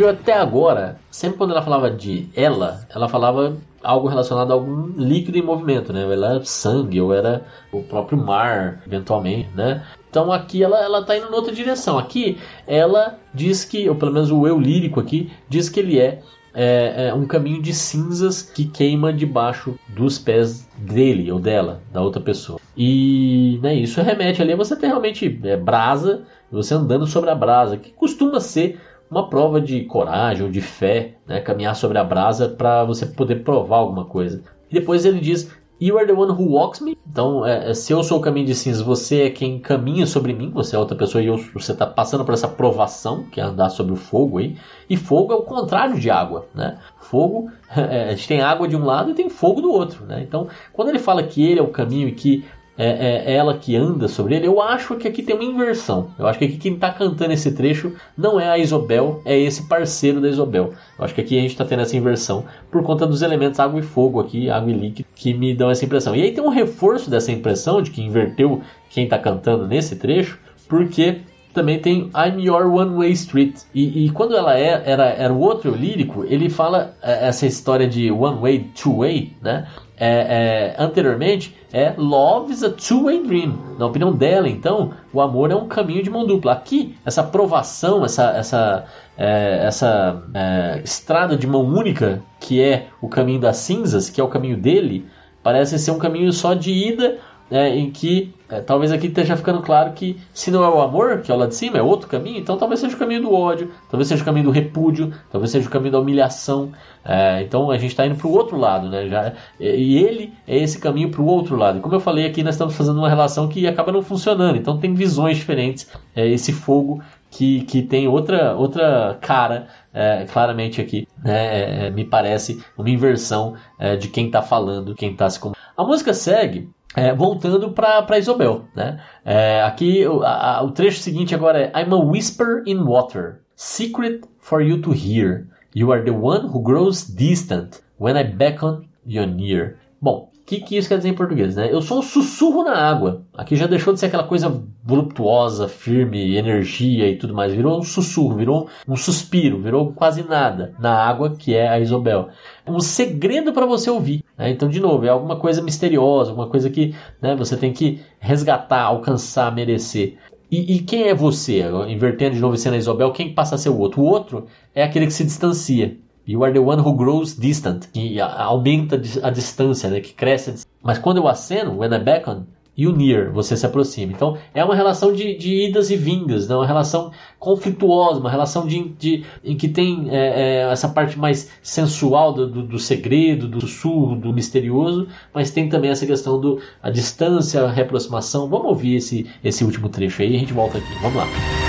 Até 0.09 0.35
agora, 0.35 0.99
sempre 1.11 1.39
quando 1.39 1.51
ela 1.51 1.63
falava 1.63 1.91
de 1.91 2.29
ela, 2.35 2.87
ela 2.95 3.09
falava 3.09 3.57
algo 3.83 4.09
relacionado 4.09 4.51
a 4.51 4.55
algum 4.55 4.89
líquido 4.97 5.39
em 5.39 5.43
movimento, 5.43 5.93
né? 5.93 6.03
Ela 6.03 6.31
era 6.35 6.45
sangue 6.45 7.01
ou 7.01 7.15
era 7.15 7.45
o 7.73 7.83
próprio 7.83 8.19
mar, 8.19 8.83
eventualmente, 8.87 9.49
né? 9.55 9.85
Então 10.11 10.33
aqui 10.33 10.63
ela, 10.63 10.79
ela 10.83 11.05
tá 11.05 11.17
indo 11.17 11.29
em 11.29 11.35
outra 11.35 11.53
direção. 11.53 11.99
Aqui 11.99 12.39
ela 12.67 13.19
diz 13.33 13.65
que, 13.65 13.89
ou 13.89 13.95
pelo 13.95 14.13
menos 14.13 14.31
o 14.31 14.47
eu 14.47 14.59
lírico 14.59 15.01
aqui, 15.01 15.31
diz 15.49 15.69
que 15.69 15.81
ele 15.81 15.99
é 15.99 16.23
é, 16.55 17.09
é, 17.09 17.15
um 17.15 17.25
caminho 17.25 17.63
de 17.63 17.73
cinzas 17.73 18.43
que 18.43 18.65
queima 18.65 19.13
debaixo 19.13 19.79
dos 19.89 20.19
pés 20.19 20.69
dele 20.77 21.31
ou 21.31 21.39
dela, 21.39 21.83
da 21.93 22.01
outra 22.01 22.21
pessoa. 22.21 22.59
E 22.77 23.61
né, 23.63 23.75
isso 23.75 24.03
remete 24.03 24.43
ali 24.43 24.57
você 24.57 24.75
ter 24.75 24.89
realmente 24.89 25.41
é, 25.45 25.57
brasa, 25.57 26.25
você 26.51 26.75
andando 26.75 27.07
sobre 27.07 27.31
a 27.31 27.35
brasa, 27.35 27.77
que 27.77 27.91
costuma 27.91 28.41
ser 28.41 28.81
uma 29.11 29.29
prova 29.29 29.61
de 29.61 29.85
coragem 29.85 30.45
ou 30.45 30.51
de 30.51 30.61
fé, 30.61 31.17
né? 31.27 31.41
caminhar 31.41 31.75
sobre 31.75 31.99
a 31.99 32.05
brasa 32.05 32.49
para 32.49 32.85
você 32.85 33.07
poder 33.07 33.43
provar 33.43 33.79
alguma 33.79 34.05
coisa. 34.05 34.43
E 34.71 34.75
depois 34.75 35.05
ele 35.05 35.21
diz: 35.21 35.51
You 35.81 35.97
are 35.97 36.07
the 36.07 36.13
one 36.13 36.33
who 36.33 36.55
walks 36.55 36.81
me. 36.81 36.99
Então, 37.09 37.47
é, 37.47 37.71
é, 37.71 37.75
se 37.75 37.93
eu 37.93 38.03
sou 38.03 38.19
o 38.19 38.21
caminho 38.21 38.47
de 38.47 38.55
cinzas, 38.55 38.83
você 38.83 39.23
é 39.23 39.31
quem 39.31 39.61
caminha 39.61 40.07
sobre 40.07 40.33
mim, 40.33 40.51
você 40.51 40.75
é 40.75 40.79
outra 40.79 40.97
pessoa 40.97 41.23
e 41.23 41.29
eu, 41.29 41.39
você 41.55 41.71
está 41.71 41.87
passando 41.87 42.25
por 42.25 42.35
essa 42.35 42.49
provação, 42.49 43.25
que 43.25 43.41
é 43.41 43.45
andar 43.45 43.71
sobre 43.71 43.93
o 43.93 43.97
fogo 43.97 44.39
aí. 44.39 44.57
E 44.91 44.97
fogo 44.97 45.33
é 45.33 45.37
o 45.37 45.43
contrário 45.43 45.99
de 45.99 46.11
água, 46.11 46.47
né? 46.53 46.79
Fogo, 46.99 47.49
é, 47.75 48.09
a 48.09 48.11
gente 48.11 48.27
tem 48.27 48.41
água 48.41 48.67
de 48.67 48.77
um 48.77 48.85
lado 48.85 49.13
e 49.13 49.15
tem 49.15 49.31
fogo 49.31 49.61
do 49.61 49.71
outro, 49.71 50.05
né? 50.05 50.21
Então, 50.21 50.49
quando 50.73 50.89
ele 50.89 50.99
fala 50.99 51.23
que 51.23 51.43
ele 51.43 51.61
é 51.61 51.63
o 51.63 51.69
caminho 51.69 52.09
e 52.09 52.13
que 52.13 52.45
é, 52.79 53.27
é, 53.27 53.35
ela 53.35 53.59
que 53.59 53.75
anda 53.75 54.07
sobre 54.07 54.37
ele, 54.37 54.47
eu 54.47 54.63
acho 54.63 54.95
que 54.95 55.09
aqui 55.09 55.21
tem 55.21 55.35
uma 55.35 55.45
inversão. 55.45 56.13
Eu 56.17 56.29
acho 56.29 56.39
que 56.39 56.45
aqui 56.45 56.57
quem 56.57 56.75
está 56.75 56.93
cantando 56.93 57.33
esse 57.33 57.51
trecho 57.51 57.93
não 58.17 58.39
é 58.39 58.49
a 58.49 58.57
Isobel, 58.57 59.21
é 59.25 59.37
esse 59.37 59.67
parceiro 59.67 60.21
da 60.21 60.29
Isobel. 60.29 60.73
Eu 60.97 61.05
acho 61.05 61.13
que 61.13 61.21
aqui 61.21 61.37
a 61.37 61.43
gente 61.43 61.51
está 61.51 61.65
tendo 61.65 61.83
essa 61.83 61.97
inversão 61.97 62.45
por 62.71 62.85
conta 62.85 63.05
dos 63.05 63.21
elementos 63.21 63.59
água 63.59 63.81
e 63.81 63.83
fogo 63.83 64.21
aqui, 64.21 64.49
água 64.49 64.71
e 64.71 64.75
líquido, 64.75 65.09
que 65.17 65.35
me 65.35 65.53
dão 65.55 65.71
essa 65.71 65.85
impressão. 65.85 66.15
E 66.15 66.23
aí 66.23 66.33
tem 66.33 66.45
um 66.45 66.49
reforço 66.49 67.11
dessa 67.11 67.33
impressão 67.33 67.83
de 67.83 67.91
que 67.91 68.01
inverteu 68.01 68.63
quem 68.91 69.05
está 69.05 69.19
cantando 69.19 69.67
nesse 69.67 69.97
trecho, 69.97 70.39
porque 70.69 71.23
também 71.59 71.81
tem 71.81 72.11
I'm 72.15 72.41
Your 72.41 72.73
One 72.73 72.97
Way 72.97 73.11
Street. 73.13 73.57
E, 73.75 74.07
e 74.07 74.11
quando 74.11 74.37
ela 74.37 74.57
é, 74.57 74.81
era, 74.87 75.07
era 75.07 75.33
o 75.35 75.41
outro 75.41 75.75
lírico, 75.75 76.25
ele 76.25 76.49
fala 76.49 76.95
é, 77.03 77.27
essa 77.27 77.47
história 77.47 77.89
de 77.89 78.13
One 78.13 78.39
Way, 78.39 78.71
Two 78.81 78.99
Way, 78.99 79.33
né? 79.43 79.67
É, 80.01 80.77
é, 80.79 80.83
anteriormente 80.83 81.57
é 81.73 81.93
Love 81.99 82.53
is 82.53 82.63
a 82.63 82.71
Two-Way 82.71 83.27
Dream. 83.27 83.59
Na 83.77 83.87
opinião 83.87 84.13
dela, 84.13 84.49
então, 84.49 84.93
o 85.13 85.21
amor 85.21 85.51
é 85.51 85.57
um 85.57 85.67
caminho 85.67 86.05
de 86.05 86.09
mão 86.09 86.25
dupla. 86.25 86.53
Aqui, 86.53 86.95
essa 87.05 87.25
provação, 87.25 88.05
essa, 88.05 88.31
essa, 88.31 88.85
é, 89.17 89.67
essa 89.67 90.23
é, 90.33 90.81
estrada 90.85 91.37
de 91.37 91.49
mão 91.49 91.63
única, 91.63 92.23
que 92.39 92.63
é 92.63 92.87
o 93.03 93.09
caminho 93.09 93.41
das 93.41 93.57
cinzas, 93.57 94.09
que 94.09 94.21
é 94.21 94.25
o 94.25 94.29
caminho 94.29 94.57
dele, 94.57 95.05
parece 95.43 95.77
ser 95.81 95.91
um 95.91 95.99
caminho 95.99 96.33
só 96.33 96.55
de 96.55 96.71
ida 96.71 97.19
é, 97.51 97.69
em 97.77 97.91
que 97.91 98.33
é, 98.51 98.61
talvez 98.61 98.91
aqui 98.91 99.09
esteja 99.09 99.37
ficando 99.37 99.61
claro 99.61 99.93
que 99.93 100.19
se 100.33 100.51
não 100.51 100.65
é 100.65 100.69
o 100.69 100.81
amor, 100.81 101.21
que 101.21 101.31
é 101.31 101.35
o 101.35 101.39
lá 101.39 101.47
de 101.47 101.55
cima, 101.55 101.77
é 101.77 101.83
outro 101.83 102.09
caminho, 102.09 102.39
então 102.39 102.57
talvez 102.57 102.81
seja 102.81 102.97
o 102.97 102.99
caminho 102.99 103.21
do 103.21 103.33
ódio, 103.33 103.71
talvez 103.91 104.09
seja 104.09 104.23
o 104.23 104.25
caminho 104.25 104.47
do 104.47 104.51
repúdio, 104.51 105.13
talvez 105.31 105.51
seja 105.51 105.69
o 105.69 105.71
caminho 105.71 105.93
da 105.93 106.01
humilhação. 106.01 106.73
É, 107.05 107.43
então 107.43 107.71
a 107.71 107.77
gente 107.77 107.91
está 107.91 108.07
indo 108.07 108.17
para 108.17 108.27
o 108.27 108.33
outro 108.33 108.57
lado, 108.57 108.89
né? 108.89 109.07
Já, 109.07 109.35
e 109.61 109.99
ele 109.99 110.33
é 110.47 110.57
esse 110.57 110.79
caminho 110.79 111.11
para 111.11 111.21
o 111.21 111.27
outro 111.27 111.57
lado. 111.57 111.81
Como 111.81 111.95
eu 111.95 112.01
falei 112.01 112.27
aqui, 112.27 112.43
nós 112.43 112.55
estamos 112.55 112.75
fazendo 112.75 112.99
uma 112.99 113.09
relação 113.09 113.49
que 113.49 113.67
acaba 113.67 113.93
não 113.93 114.03
funcionando, 114.03 114.57
então 114.57 114.79
tem 114.79 114.95
visões 114.95 115.37
diferentes. 115.37 115.91
É, 116.17 116.27
esse 116.27 116.53
fogo 116.53 117.03
que, 117.31 117.63
que 117.65 117.83
tem 117.83 118.09
outra, 118.09 118.55
outra 118.55 119.19
cara, 119.21 119.69
é, 119.93 120.25
claramente 120.25 120.81
aqui, 120.81 121.07
né? 121.23 121.37
É, 121.37 121.87
é, 121.87 121.91
me 121.91 122.05
parece 122.05 122.63
uma 122.77 122.89
inversão 122.89 123.55
de 124.01 124.09
quem 124.09 124.27
está 124.27 124.41
falando, 124.41 124.95
quem 124.95 125.13
está 125.13 125.29
se. 125.29 125.39
A 125.77 125.85
música 125.85 126.13
segue 126.15 126.69
é, 126.95 127.15
voltando 127.15 127.71
para 127.71 128.19
Isobel, 128.19 128.65
né? 128.75 129.01
É, 129.25 129.63
aqui 129.63 130.07
o, 130.07 130.23
a, 130.23 130.63
o 130.63 130.71
trecho 130.71 131.01
seguinte 131.01 131.35
agora 131.35 131.61
é 131.61 131.81
I'm 131.81 131.93
a 131.93 131.97
whisper 131.97 132.63
in 132.67 132.83
water, 132.85 133.41
secret 133.55 134.23
for 134.39 134.63
you 134.63 134.81
to 134.81 134.93
hear. 134.93 135.47
You 135.75 135.93
are 135.93 136.03
the 136.03 136.13
one 136.13 136.49
who 136.49 136.63
grows 136.63 137.05
distant 137.05 137.83
when 137.99 138.17
I 138.17 138.25
beckon 138.25 138.89
you 139.07 139.27
near. 139.27 139.77
Bom, 140.01 140.31
que, 140.49 140.61
que 140.63 140.79
isso 140.79 140.89
quer 140.89 140.97
dizer 140.97 141.11
em 141.11 141.15
português, 141.15 141.57
né? 141.57 141.71
Eu 141.71 141.83
sou 141.83 141.99
um 141.99 142.03
sussurro 142.03 142.65
na 142.65 142.75
água. 142.75 143.23
Aqui 143.37 143.55
já 143.55 143.67
deixou 143.67 143.93
de 143.93 144.01
ser 144.01 144.07
aquela 144.07 144.25
coisa 144.25 144.65
voluptuosa, 144.83 145.69
firme, 145.69 146.39
energia 146.39 147.07
e 147.07 147.19
tudo 147.19 147.35
mais. 147.35 147.53
Virou 147.53 147.79
um 147.79 147.83
sussurro, 147.83 148.35
virou 148.35 148.67
um 148.89 148.97
suspiro, 148.97 149.61
virou 149.61 149.93
quase 149.93 150.27
nada 150.27 150.75
na 150.79 150.91
água, 150.91 151.37
que 151.37 151.55
é 151.55 151.69
a 151.69 151.79
Isobel. 151.79 152.31
Um 152.67 152.81
segredo 152.81 153.53
para 153.53 153.67
você 153.67 153.91
ouvir. 153.91 154.25
Né? 154.39 154.49
Então, 154.51 154.71
de 154.71 154.81
novo, 154.81 155.05
é 155.05 155.11
alguma 155.11 155.37
coisa 155.37 155.61
misteriosa, 155.61 156.31
alguma 156.31 156.49
coisa 156.49 156.71
que 156.71 156.95
né, 157.21 157.37
você 157.37 157.55
tem 157.55 157.71
que 157.71 158.01
resgatar, 158.19 158.85
alcançar, 158.85 159.55
merecer. 159.55 160.17
E, 160.51 160.77
e, 160.77 160.79
quem 160.79 161.09
é 161.09 161.15
você? 161.15 161.63
Invertendo 161.89 162.37
de 162.37 162.41
novo 162.41 162.57
sendo 162.57 162.73
a 162.73 162.79
Isobel, 162.79 163.13
quem 163.13 163.35
passa 163.35 163.57
a 163.57 163.59
ser 163.59 163.69
o 163.69 163.77
outro? 163.77 164.01
O 164.01 164.07
outro 164.07 164.47
é 164.75 164.83
aquele 164.83 165.05
que 165.05 165.13
se 165.13 165.25
distancia. 165.25 165.99
You 166.29 166.45
are 166.45 166.53
the 166.53 166.61
one 166.61 166.79
who 166.83 166.95
grows 166.95 167.35
distant, 167.35 167.87
que 167.91 168.21
aumenta 168.21 169.01
a 169.23 169.31
distância, 169.31 169.89
né, 169.89 170.01
que 170.01 170.13
cresce. 170.13 170.67
Mas 170.83 170.99
quando 170.99 171.17
eu 171.17 171.27
aceno, 171.27 171.79
when 171.79 171.91
I 171.95 171.99
beckon, 171.99 172.45
you 172.77 172.95
near, 172.95 173.33
você 173.33 173.57
se 173.57 173.65
aproxima. 173.65 174.13
Então 174.13 174.37
é 174.53 174.63
uma 174.63 174.77
relação 174.77 175.11
de, 175.11 175.35
de 175.39 175.69
idas 175.69 175.91
e 175.91 175.97
vindas, 175.97 176.47
né, 176.47 176.55
uma 176.55 176.67
relação 176.67 177.11
conflituosa, 177.39 178.21
uma 178.21 178.31
relação 178.31 178.67
de, 178.67 178.91
de 178.91 179.25
em 179.43 179.57
que 179.57 179.69
tem 179.69 180.11
é, 180.11 180.17
é, 180.17 180.71
essa 180.71 180.91
parte 180.91 181.19
mais 181.19 181.51
sensual 181.63 182.35
do, 182.35 182.47
do, 182.47 182.63
do, 182.63 182.79
segredo, 182.79 183.49
do 183.49 183.63
sussurro, 183.63 184.15
do 184.15 184.31
misterioso, 184.31 185.09
mas 185.33 185.51
tem 185.51 185.67
também 185.71 185.91
essa 185.91 186.05
questão 186.05 186.39
do 186.39 186.61
a 186.83 186.91
distância, 186.91 187.63
a 187.63 187.71
reaproximação. 187.71 188.51
Vamos 188.51 188.67
ouvir 188.67 188.97
esse, 188.97 189.27
esse 189.43 189.65
último 189.65 189.89
trecho 189.89 190.21
aí 190.21 190.33
e 190.33 190.37
a 190.37 190.39
gente 190.39 190.53
volta 190.53 190.77
aqui. 190.77 190.93
Vamos 191.01 191.17
lá. 191.17 191.68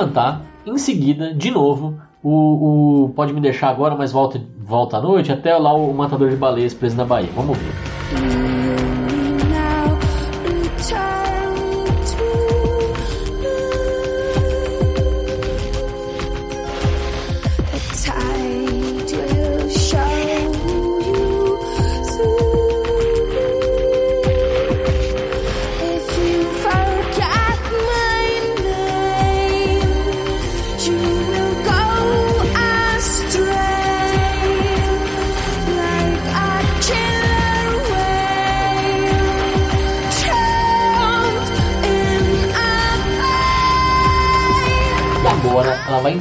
Cantar 0.00 0.42
em 0.66 0.78
seguida, 0.78 1.34
de 1.34 1.50
novo, 1.50 1.98
o, 2.22 3.04
o 3.04 3.08
Pode 3.10 3.32
Me 3.32 3.40
Deixar 3.40 3.68
Agora, 3.68 3.94
mas 3.94 4.12
volta, 4.12 4.40
volta 4.58 4.96
à 4.96 5.00
noite, 5.00 5.32
até 5.32 5.56
lá 5.56 5.74
o 5.74 5.92
Matador 5.92 6.30
de 6.30 6.36
Baleias 6.36 6.74
preso 6.74 6.96
na 6.96 7.04
Bahia. 7.04 7.30
Vamos 7.34 7.50
ouvir. 7.50 8.59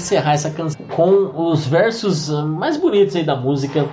Encerrar 0.10 0.34
essa 0.34 0.50
canção 0.50 0.84
com 0.88 1.52
os 1.52 1.68
versos 1.68 2.34
ah, 2.34 2.44
mais 2.44 2.78
bonitos 2.78 3.16
aí 3.16 3.24
da 3.24 3.36
música 3.36 3.88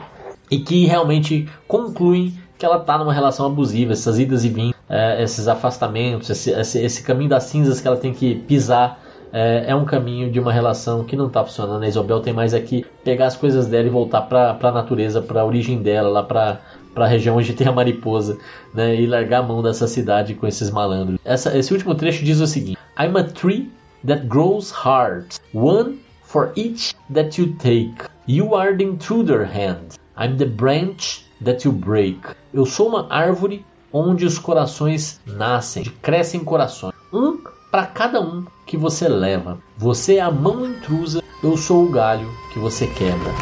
e 0.51 0.59
que 0.59 0.87
realmente 0.87 1.47
concluem 1.69 2.33
que 2.57 2.65
ela 2.65 2.79
tá 2.79 2.97
numa 2.97 3.13
relação 3.13 3.45
abusiva, 3.45 3.93
essas 3.93 4.19
idas 4.19 4.43
e 4.43 4.49
vindas, 4.49 4.75
é, 4.89 5.23
esses 5.23 5.47
afastamentos, 5.47 6.31
esse, 6.31 6.51
esse, 6.51 6.79
esse, 6.83 7.03
caminho 7.03 7.29
das 7.29 7.45
cinzas 7.45 7.83
que 7.83 7.87
ela 7.87 7.99
tem 7.99 8.15
que 8.15 8.35
pisar. 8.35 8.99
É, 9.31 9.67
é 9.69 9.75
um 9.75 9.85
caminho 9.85 10.31
de 10.31 10.41
uma 10.41 10.51
relação 10.51 11.05
que 11.05 11.17
não 11.17 11.29
tá 11.29 11.45
funcionando. 11.45 11.83
A 11.83 11.89
Isabel 11.89 12.21
tem 12.21 12.33
mais 12.33 12.55
aqui 12.55 12.87
pegar 13.05 13.27
as 13.27 13.37
coisas 13.37 13.67
dela 13.67 13.87
e 13.87 13.91
voltar 13.91 14.23
pra, 14.23 14.55
pra 14.55 14.73
natureza, 14.73 15.21
pra 15.21 15.45
origem 15.45 15.83
dela, 15.83 16.09
lá 16.09 16.23
pra, 16.23 16.61
pra 16.95 17.07
região 17.07 17.37
onde 17.37 17.53
tem 17.53 17.67
a 17.67 17.73
mariposa, 17.73 18.39
né? 18.73 18.95
E 18.95 19.07
largar 19.07 19.41
a 19.41 19.43
mão 19.43 19.63
dessa 19.63 19.87
cidade 19.87 20.33
com 20.33 20.47
esses 20.47 20.71
malandros. 20.71 21.19
Essa, 21.25 21.59
esse 21.59 21.73
último 21.75 21.95
trecho 21.95 22.25
diz 22.25 22.41
o 22.41 22.47
seguinte: 22.47 22.79
I'm 22.99 23.19
a 23.19 23.25
tree 23.25 23.71
that 24.07 24.27
grows 24.27 24.71
hard, 24.71 25.27
one 25.53 26.06
for 26.37 26.53
each 26.55 26.95
that 27.09 27.39
you 27.39 27.55
take. 27.55 28.05
You 28.27 28.55
are 28.55 28.77
the 28.77 28.85
intruder 28.85 29.47
hand. 29.47 29.99
I'm 30.19 30.37
the 30.37 30.45
branch 30.45 31.25
that 31.41 31.65
you 31.65 31.73
break. 31.73 32.19
Eu 32.53 32.67
sou 32.67 32.89
uma 32.89 33.07
árvore 33.09 33.65
onde 33.91 34.27
os 34.27 34.39
corações 34.39 35.19
nascem, 35.25 35.85
crescem 36.03 36.45
corações. 36.45 36.95
Um 37.11 37.39
para 37.71 37.87
cada 37.87 38.21
um 38.21 38.45
que 38.67 38.77
você 38.77 39.09
leva. 39.09 39.59
Você 39.79 40.17
é 40.17 40.21
a 40.21 40.31
mão 40.31 40.67
intrusa, 40.67 41.23
eu 41.43 41.57
sou 41.57 41.87
o 41.87 41.91
galho 41.91 42.29
que 42.53 42.59
você 42.59 42.87
quebra. 42.87 43.33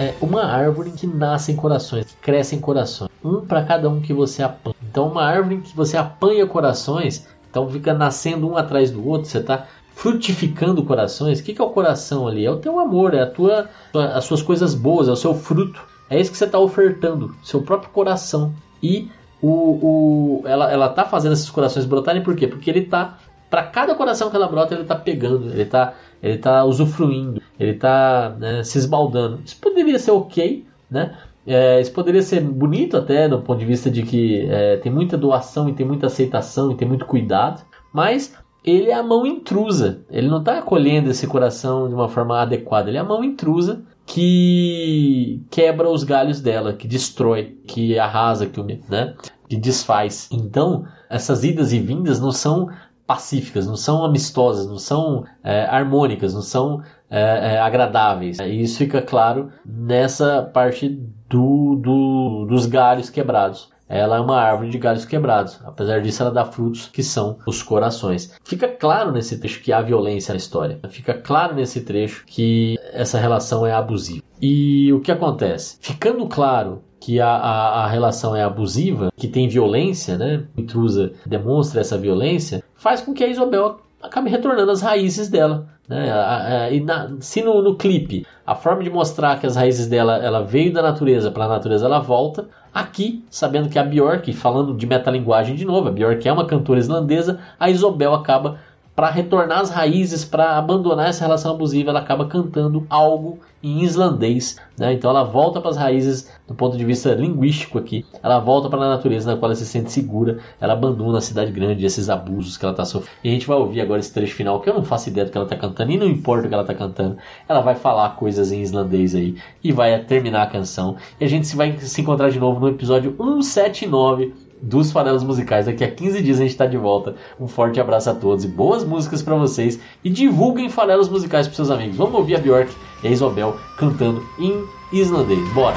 É 0.00 0.14
uma 0.18 0.44
árvore 0.44 0.92
que 0.92 1.06
nasce 1.06 1.52
em 1.52 1.56
corações, 1.56 2.06
que 2.06 2.16
cresce 2.16 2.56
em 2.56 2.58
corações. 2.58 3.10
Um 3.22 3.42
para 3.42 3.62
cada 3.62 3.86
um 3.90 4.00
que 4.00 4.14
você 4.14 4.42
apanha. 4.42 4.74
Então, 4.90 5.08
uma 5.08 5.22
árvore 5.22 5.58
que 5.58 5.76
você 5.76 5.98
apanha 5.98 6.46
corações, 6.46 7.28
então 7.50 7.68
fica 7.68 7.92
nascendo 7.92 8.48
um 8.48 8.56
atrás 8.56 8.90
do 8.90 9.06
outro, 9.06 9.28
você 9.28 9.38
está 9.38 9.66
frutificando 9.94 10.82
corações. 10.84 11.38
O 11.38 11.42
que, 11.42 11.52
que 11.52 11.60
é 11.60 11.64
o 11.64 11.68
coração 11.68 12.26
ali? 12.26 12.46
É 12.46 12.50
o 12.50 12.56
teu 12.56 12.80
amor, 12.80 13.12
é 13.12 13.20
a 13.20 13.26
tua, 13.26 13.68
as 13.92 14.24
suas 14.24 14.40
coisas 14.40 14.74
boas, 14.74 15.06
é 15.06 15.12
o 15.12 15.16
seu 15.16 15.34
fruto. 15.34 15.82
É 16.08 16.18
isso 16.18 16.30
que 16.30 16.38
você 16.38 16.46
está 16.46 16.58
ofertando, 16.58 17.36
seu 17.44 17.60
próprio 17.60 17.90
coração. 17.90 18.54
E 18.82 19.10
o, 19.42 19.50
o, 19.50 20.42
ela, 20.46 20.72
ela 20.72 20.88
tá 20.88 21.04
fazendo 21.04 21.32
esses 21.32 21.50
corações 21.50 21.84
brotarem 21.84 22.22
por 22.22 22.34
quê? 22.34 22.48
Porque 22.48 22.70
ele 22.70 22.86
tá. 22.86 23.18
Para 23.50 23.64
cada 23.64 23.94
coração 23.94 24.30
que 24.30 24.36
ela 24.36 24.48
brota, 24.48 24.74
ele 24.74 24.84
tá 24.84 24.94
pegando, 24.94 25.50
ele 25.50 25.64
tá, 25.64 25.94
ele 26.22 26.38
tá 26.38 26.64
usufruindo, 26.64 27.42
ele 27.58 27.74
tá 27.74 28.36
né, 28.38 28.62
se 28.62 28.78
esbaldando. 28.78 29.40
Isso 29.44 29.56
poderia 29.60 29.98
ser 29.98 30.12
ok, 30.12 30.64
né? 30.88 31.18
É, 31.46 31.80
isso 31.80 31.92
poderia 31.92 32.22
ser 32.22 32.40
bonito 32.40 32.96
até 32.96 33.28
do 33.28 33.40
ponto 33.40 33.58
de 33.58 33.64
vista 33.64 33.90
de 33.90 34.02
que 34.02 34.46
é, 34.48 34.76
tem 34.76 34.92
muita 34.92 35.18
doação 35.18 35.68
e 35.68 35.72
tem 35.72 35.84
muita 35.84 36.06
aceitação 36.06 36.70
e 36.70 36.76
tem 36.76 36.86
muito 36.86 37.06
cuidado, 37.06 37.62
mas 37.92 38.36
ele 38.64 38.90
é 38.90 38.94
a 38.94 39.02
mão 39.02 39.26
intrusa. 39.26 40.02
Ele 40.10 40.28
não 40.28 40.38
está 40.38 40.58
acolhendo 40.58 41.10
esse 41.10 41.26
coração 41.26 41.88
de 41.88 41.94
uma 41.94 42.08
forma 42.08 42.40
adequada. 42.40 42.88
Ele 42.88 42.98
é 42.98 43.00
a 43.00 43.04
mão 43.04 43.24
intrusa 43.24 43.82
que 44.06 45.42
quebra 45.50 45.88
os 45.88 46.04
galhos 46.04 46.40
dela, 46.40 46.72
que 46.72 46.86
destrói, 46.86 47.58
que 47.66 47.98
arrasa, 47.98 48.46
que, 48.46 48.60
né, 48.88 49.14
que 49.48 49.56
desfaz. 49.56 50.28
Então, 50.32 50.84
essas 51.08 51.44
idas 51.44 51.72
e 51.72 51.78
vindas 51.78 52.20
não 52.20 52.32
são 52.32 52.68
pacíficas, 53.10 53.66
não 53.66 53.74
são 53.74 54.04
amistosas, 54.04 54.68
não 54.68 54.78
são 54.78 55.24
é, 55.42 55.64
harmônicas, 55.64 56.32
não 56.32 56.42
são 56.42 56.80
é, 57.10 57.54
é, 57.54 57.60
agradáveis. 57.60 58.38
E 58.38 58.62
isso 58.62 58.78
fica 58.78 59.02
claro 59.02 59.50
nessa 59.66 60.48
parte 60.54 60.88
do, 61.28 61.74
do, 61.74 62.46
dos 62.48 62.66
galhos 62.66 63.10
quebrados 63.10 63.68
ela 63.92 64.18
é 64.18 64.20
uma 64.20 64.40
árvore 64.40 64.70
de 64.70 64.78
galhos 64.78 65.04
quebrados. 65.04 65.58
Apesar 65.64 66.00
disso, 66.00 66.22
ela 66.22 66.30
dá 66.30 66.44
frutos 66.44 66.86
que 66.86 67.02
são 67.02 67.38
os 67.44 67.60
corações. 67.60 68.32
Fica 68.44 68.68
claro 68.68 69.10
nesse 69.10 69.36
trecho 69.40 69.60
que 69.60 69.72
há 69.72 69.82
violência 69.82 70.32
na 70.32 70.36
história. 70.38 70.78
Fica 70.90 71.12
claro 71.12 71.56
nesse 71.56 71.80
trecho 71.80 72.22
que 72.24 72.78
essa 72.92 73.18
relação 73.18 73.66
é 73.66 73.72
abusiva. 73.72 74.22
E 74.40 74.92
o 74.92 75.00
que 75.00 75.10
acontece? 75.10 75.76
Ficando 75.80 76.24
claro 76.28 76.84
que 77.00 77.20
a, 77.20 77.28
a, 77.28 77.84
a, 77.84 77.88
relação 77.88 78.36
é 78.36 78.42
abusiva, 78.42 79.10
que 79.16 79.26
tem 79.26 79.48
violência, 79.48 80.18
né? 80.18 80.44
intrusa 80.56 81.12
demonstra 81.24 81.80
essa 81.80 81.96
violência, 81.96 82.62
faz 82.76 83.00
com 83.00 83.14
que 83.14 83.24
a 83.24 83.28
Isabel 83.28 83.80
acabe 84.02 84.30
retornando 84.30 84.70
às 84.70 84.82
raízes 84.82 85.28
dela. 85.28 85.66
Né? 85.88 86.12
A, 86.12 86.64
a, 86.64 86.70
e 86.70 86.80
na, 86.80 87.10
se 87.18 87.42
no, 87.42 87.62
no 87.62 87.74
clipe 87.74 88.26
a 88.46 88.54
forma 88.54 88.82
de 88.82 88.90
mostrar 88.90 89.40
que 89.40 89.46
as 89.46 89.56
raízes 89.56 89.86
dela 89.88 90.18
ela 90.18 90.42
veio 90.42 90.72
da 90.72 90.82
natureza 90.82 91.30
para 91.30 91.46
a 91.46 91.48
natureza 91.48 91.86
ela 91.86 91.98
volta, 91.98 92.46
Aqui, 92.72 93.24
sabendo 93.28 93.68
que 93.68 93.78
a 93.80 93.82
Björk, 93.82 94.32
falando 94.32 94.74
de 94.74 94.86
metalinguagem 94.86 95.56
de 95.56 95.64
novo, 95.64 95.88
a 95.88 95.90
Björk 95.90 96.26
é 96.26 96.32
uma 96.32 96.46
cantora 96.46 96.78
islandesa, 96.78 97.40
a 97.58 97.68
Isobel 97.68 98.14
acaba 98.14 98.60
para 99.00 99.08
retornar 99.08 99.60
às 99.60 99.70
raízes, 99.70 100.26
para 100.26 100.58
abandonar 100.58 101.08
essa 101.08 101.24
relação 101.24 101.54
abusiva, 101.54 101.88
ela 101.88 102.00
acaba 102.00 102.26
cantando 102.26 102.86
algo 102.90 103.38
em 103.62 103.82
islandês. 103.82 104.58
Né? 104.78 104.92
Então 104.92 105.08
ela 105.08 105.24
volta 105.24 105.58
para 105.58 105.70
as 105.70 105.78
raízes 105.78 106.30
do 106.46 106.54
ponto 106.54 106.76
de 106.76 106.84
vista 106.84 107.14
linguístico 107.14 107.78
aqui. 107.78 108.04
Ela 108.22 108.38
volta 108.40 108.68
para 108.68 108.78
a 108.78 108.90
natureza 108.90 109.30
na 109.30 109.38
qual 109.38 109.50
ela 109.50 109.56
se 109.58 109.64
sente 109.64 109.90
segura. 109.90 110.40
Ela 110.60 110.74
abandona 110.74 111.16
a 111.16 111.22
cidade 111.22 111.50
grande, 111.50 111.86
esses 111.86 112.10
abusos 112.10 112.58
que 112.58 112.64
ela 112.66 112.74
está 112.74 112.84
sofrendo. 112.84 113.16
E 113.24 113.30
a 113.30 113.32
gente 113.32 113.46
vai 113.46 113.56
ouvir 113.56 113.80
agora 113.80 114.00
esse 114.00 114.12
trecho 114.12 114.34
final, 114.34 114.60
que 114.60 114.68
eu 114.68 114.74
não 114.74 114.84
faço 114.84 115.08
ideia 115.08 115.24
do 115.24 115.32
que 115.32 115.38
ela 115.38 115.46
está 115.46 115.56
cantando, 115.56 115.92
e 115.92 115.96
não 115.96 116.06
importa 116.06 116.44
o 116.44 116.48
que 116.48 116.54
ela 116.54 116.62
está 116.62 116.74
cantando. 116.74 117.16
Ela 117.48 117.62
vai 117.62 117.76
falar 117.76 118.16
coisas 118.16 118.52
em 118.52 118.60
islandês 118.60 119.14
aí 119.14 119.34
e 119.64 119.72
vai 119.72 119.98
terminar 120.00 120.42
a 120.42 120.46
canção. 120.46 120.98
E 121.18 121.24
a 121.24 121.26
gente 121.26 121.56
vai 121.56 121.74
se 121.78 122.02
encontrar 122.02 122.28
de 122.28 122.38
novo 122.38 122.60
no 122.60 122.68
episódio 122.68 123.16
179 123.16 124.49
dos 124.62 124.92
Farelos 124.92 125.22
Musicais. 125.22 125.66
Daqui 125.66 125.84
a 125.84 125.90
15 125.90 126.22
dias 126.22 126.38
a 126.38 126.42
gente 126.42 126.50
está 126.50 126.66
de 126.66 126.76
volta. 126.76 127.14
Um 127.38 127.46
forte 127.46 127.80
abraço 127.80 128.10
a 128.10 128.14
todos 128.14 128.44
e 128.44 128.48
boas 128.48 128.84
músicas 128.84 129.22
para 129.22 129.34
vocês. 129.34 129.80
E 130.04 130.10
divulguem 130.10 130.68
Farelos 130.68 131.08
Musicais 131.08 131.46
para 131.46 131.56
seus 131.56 131.70
amigos. 131.70 131.96
Vamos 131.96 132.14
ouvir 132.14 132.36
a 132.36 132.38
Bjork 132.38 132.72
e 133.02 133.08
a 133.08 133.10
Isabel 133.10 133.56
cantando 133.76 134.22
em 134.38 134.64
islandês. 134.92 135.48
Bora! 135.52 135.76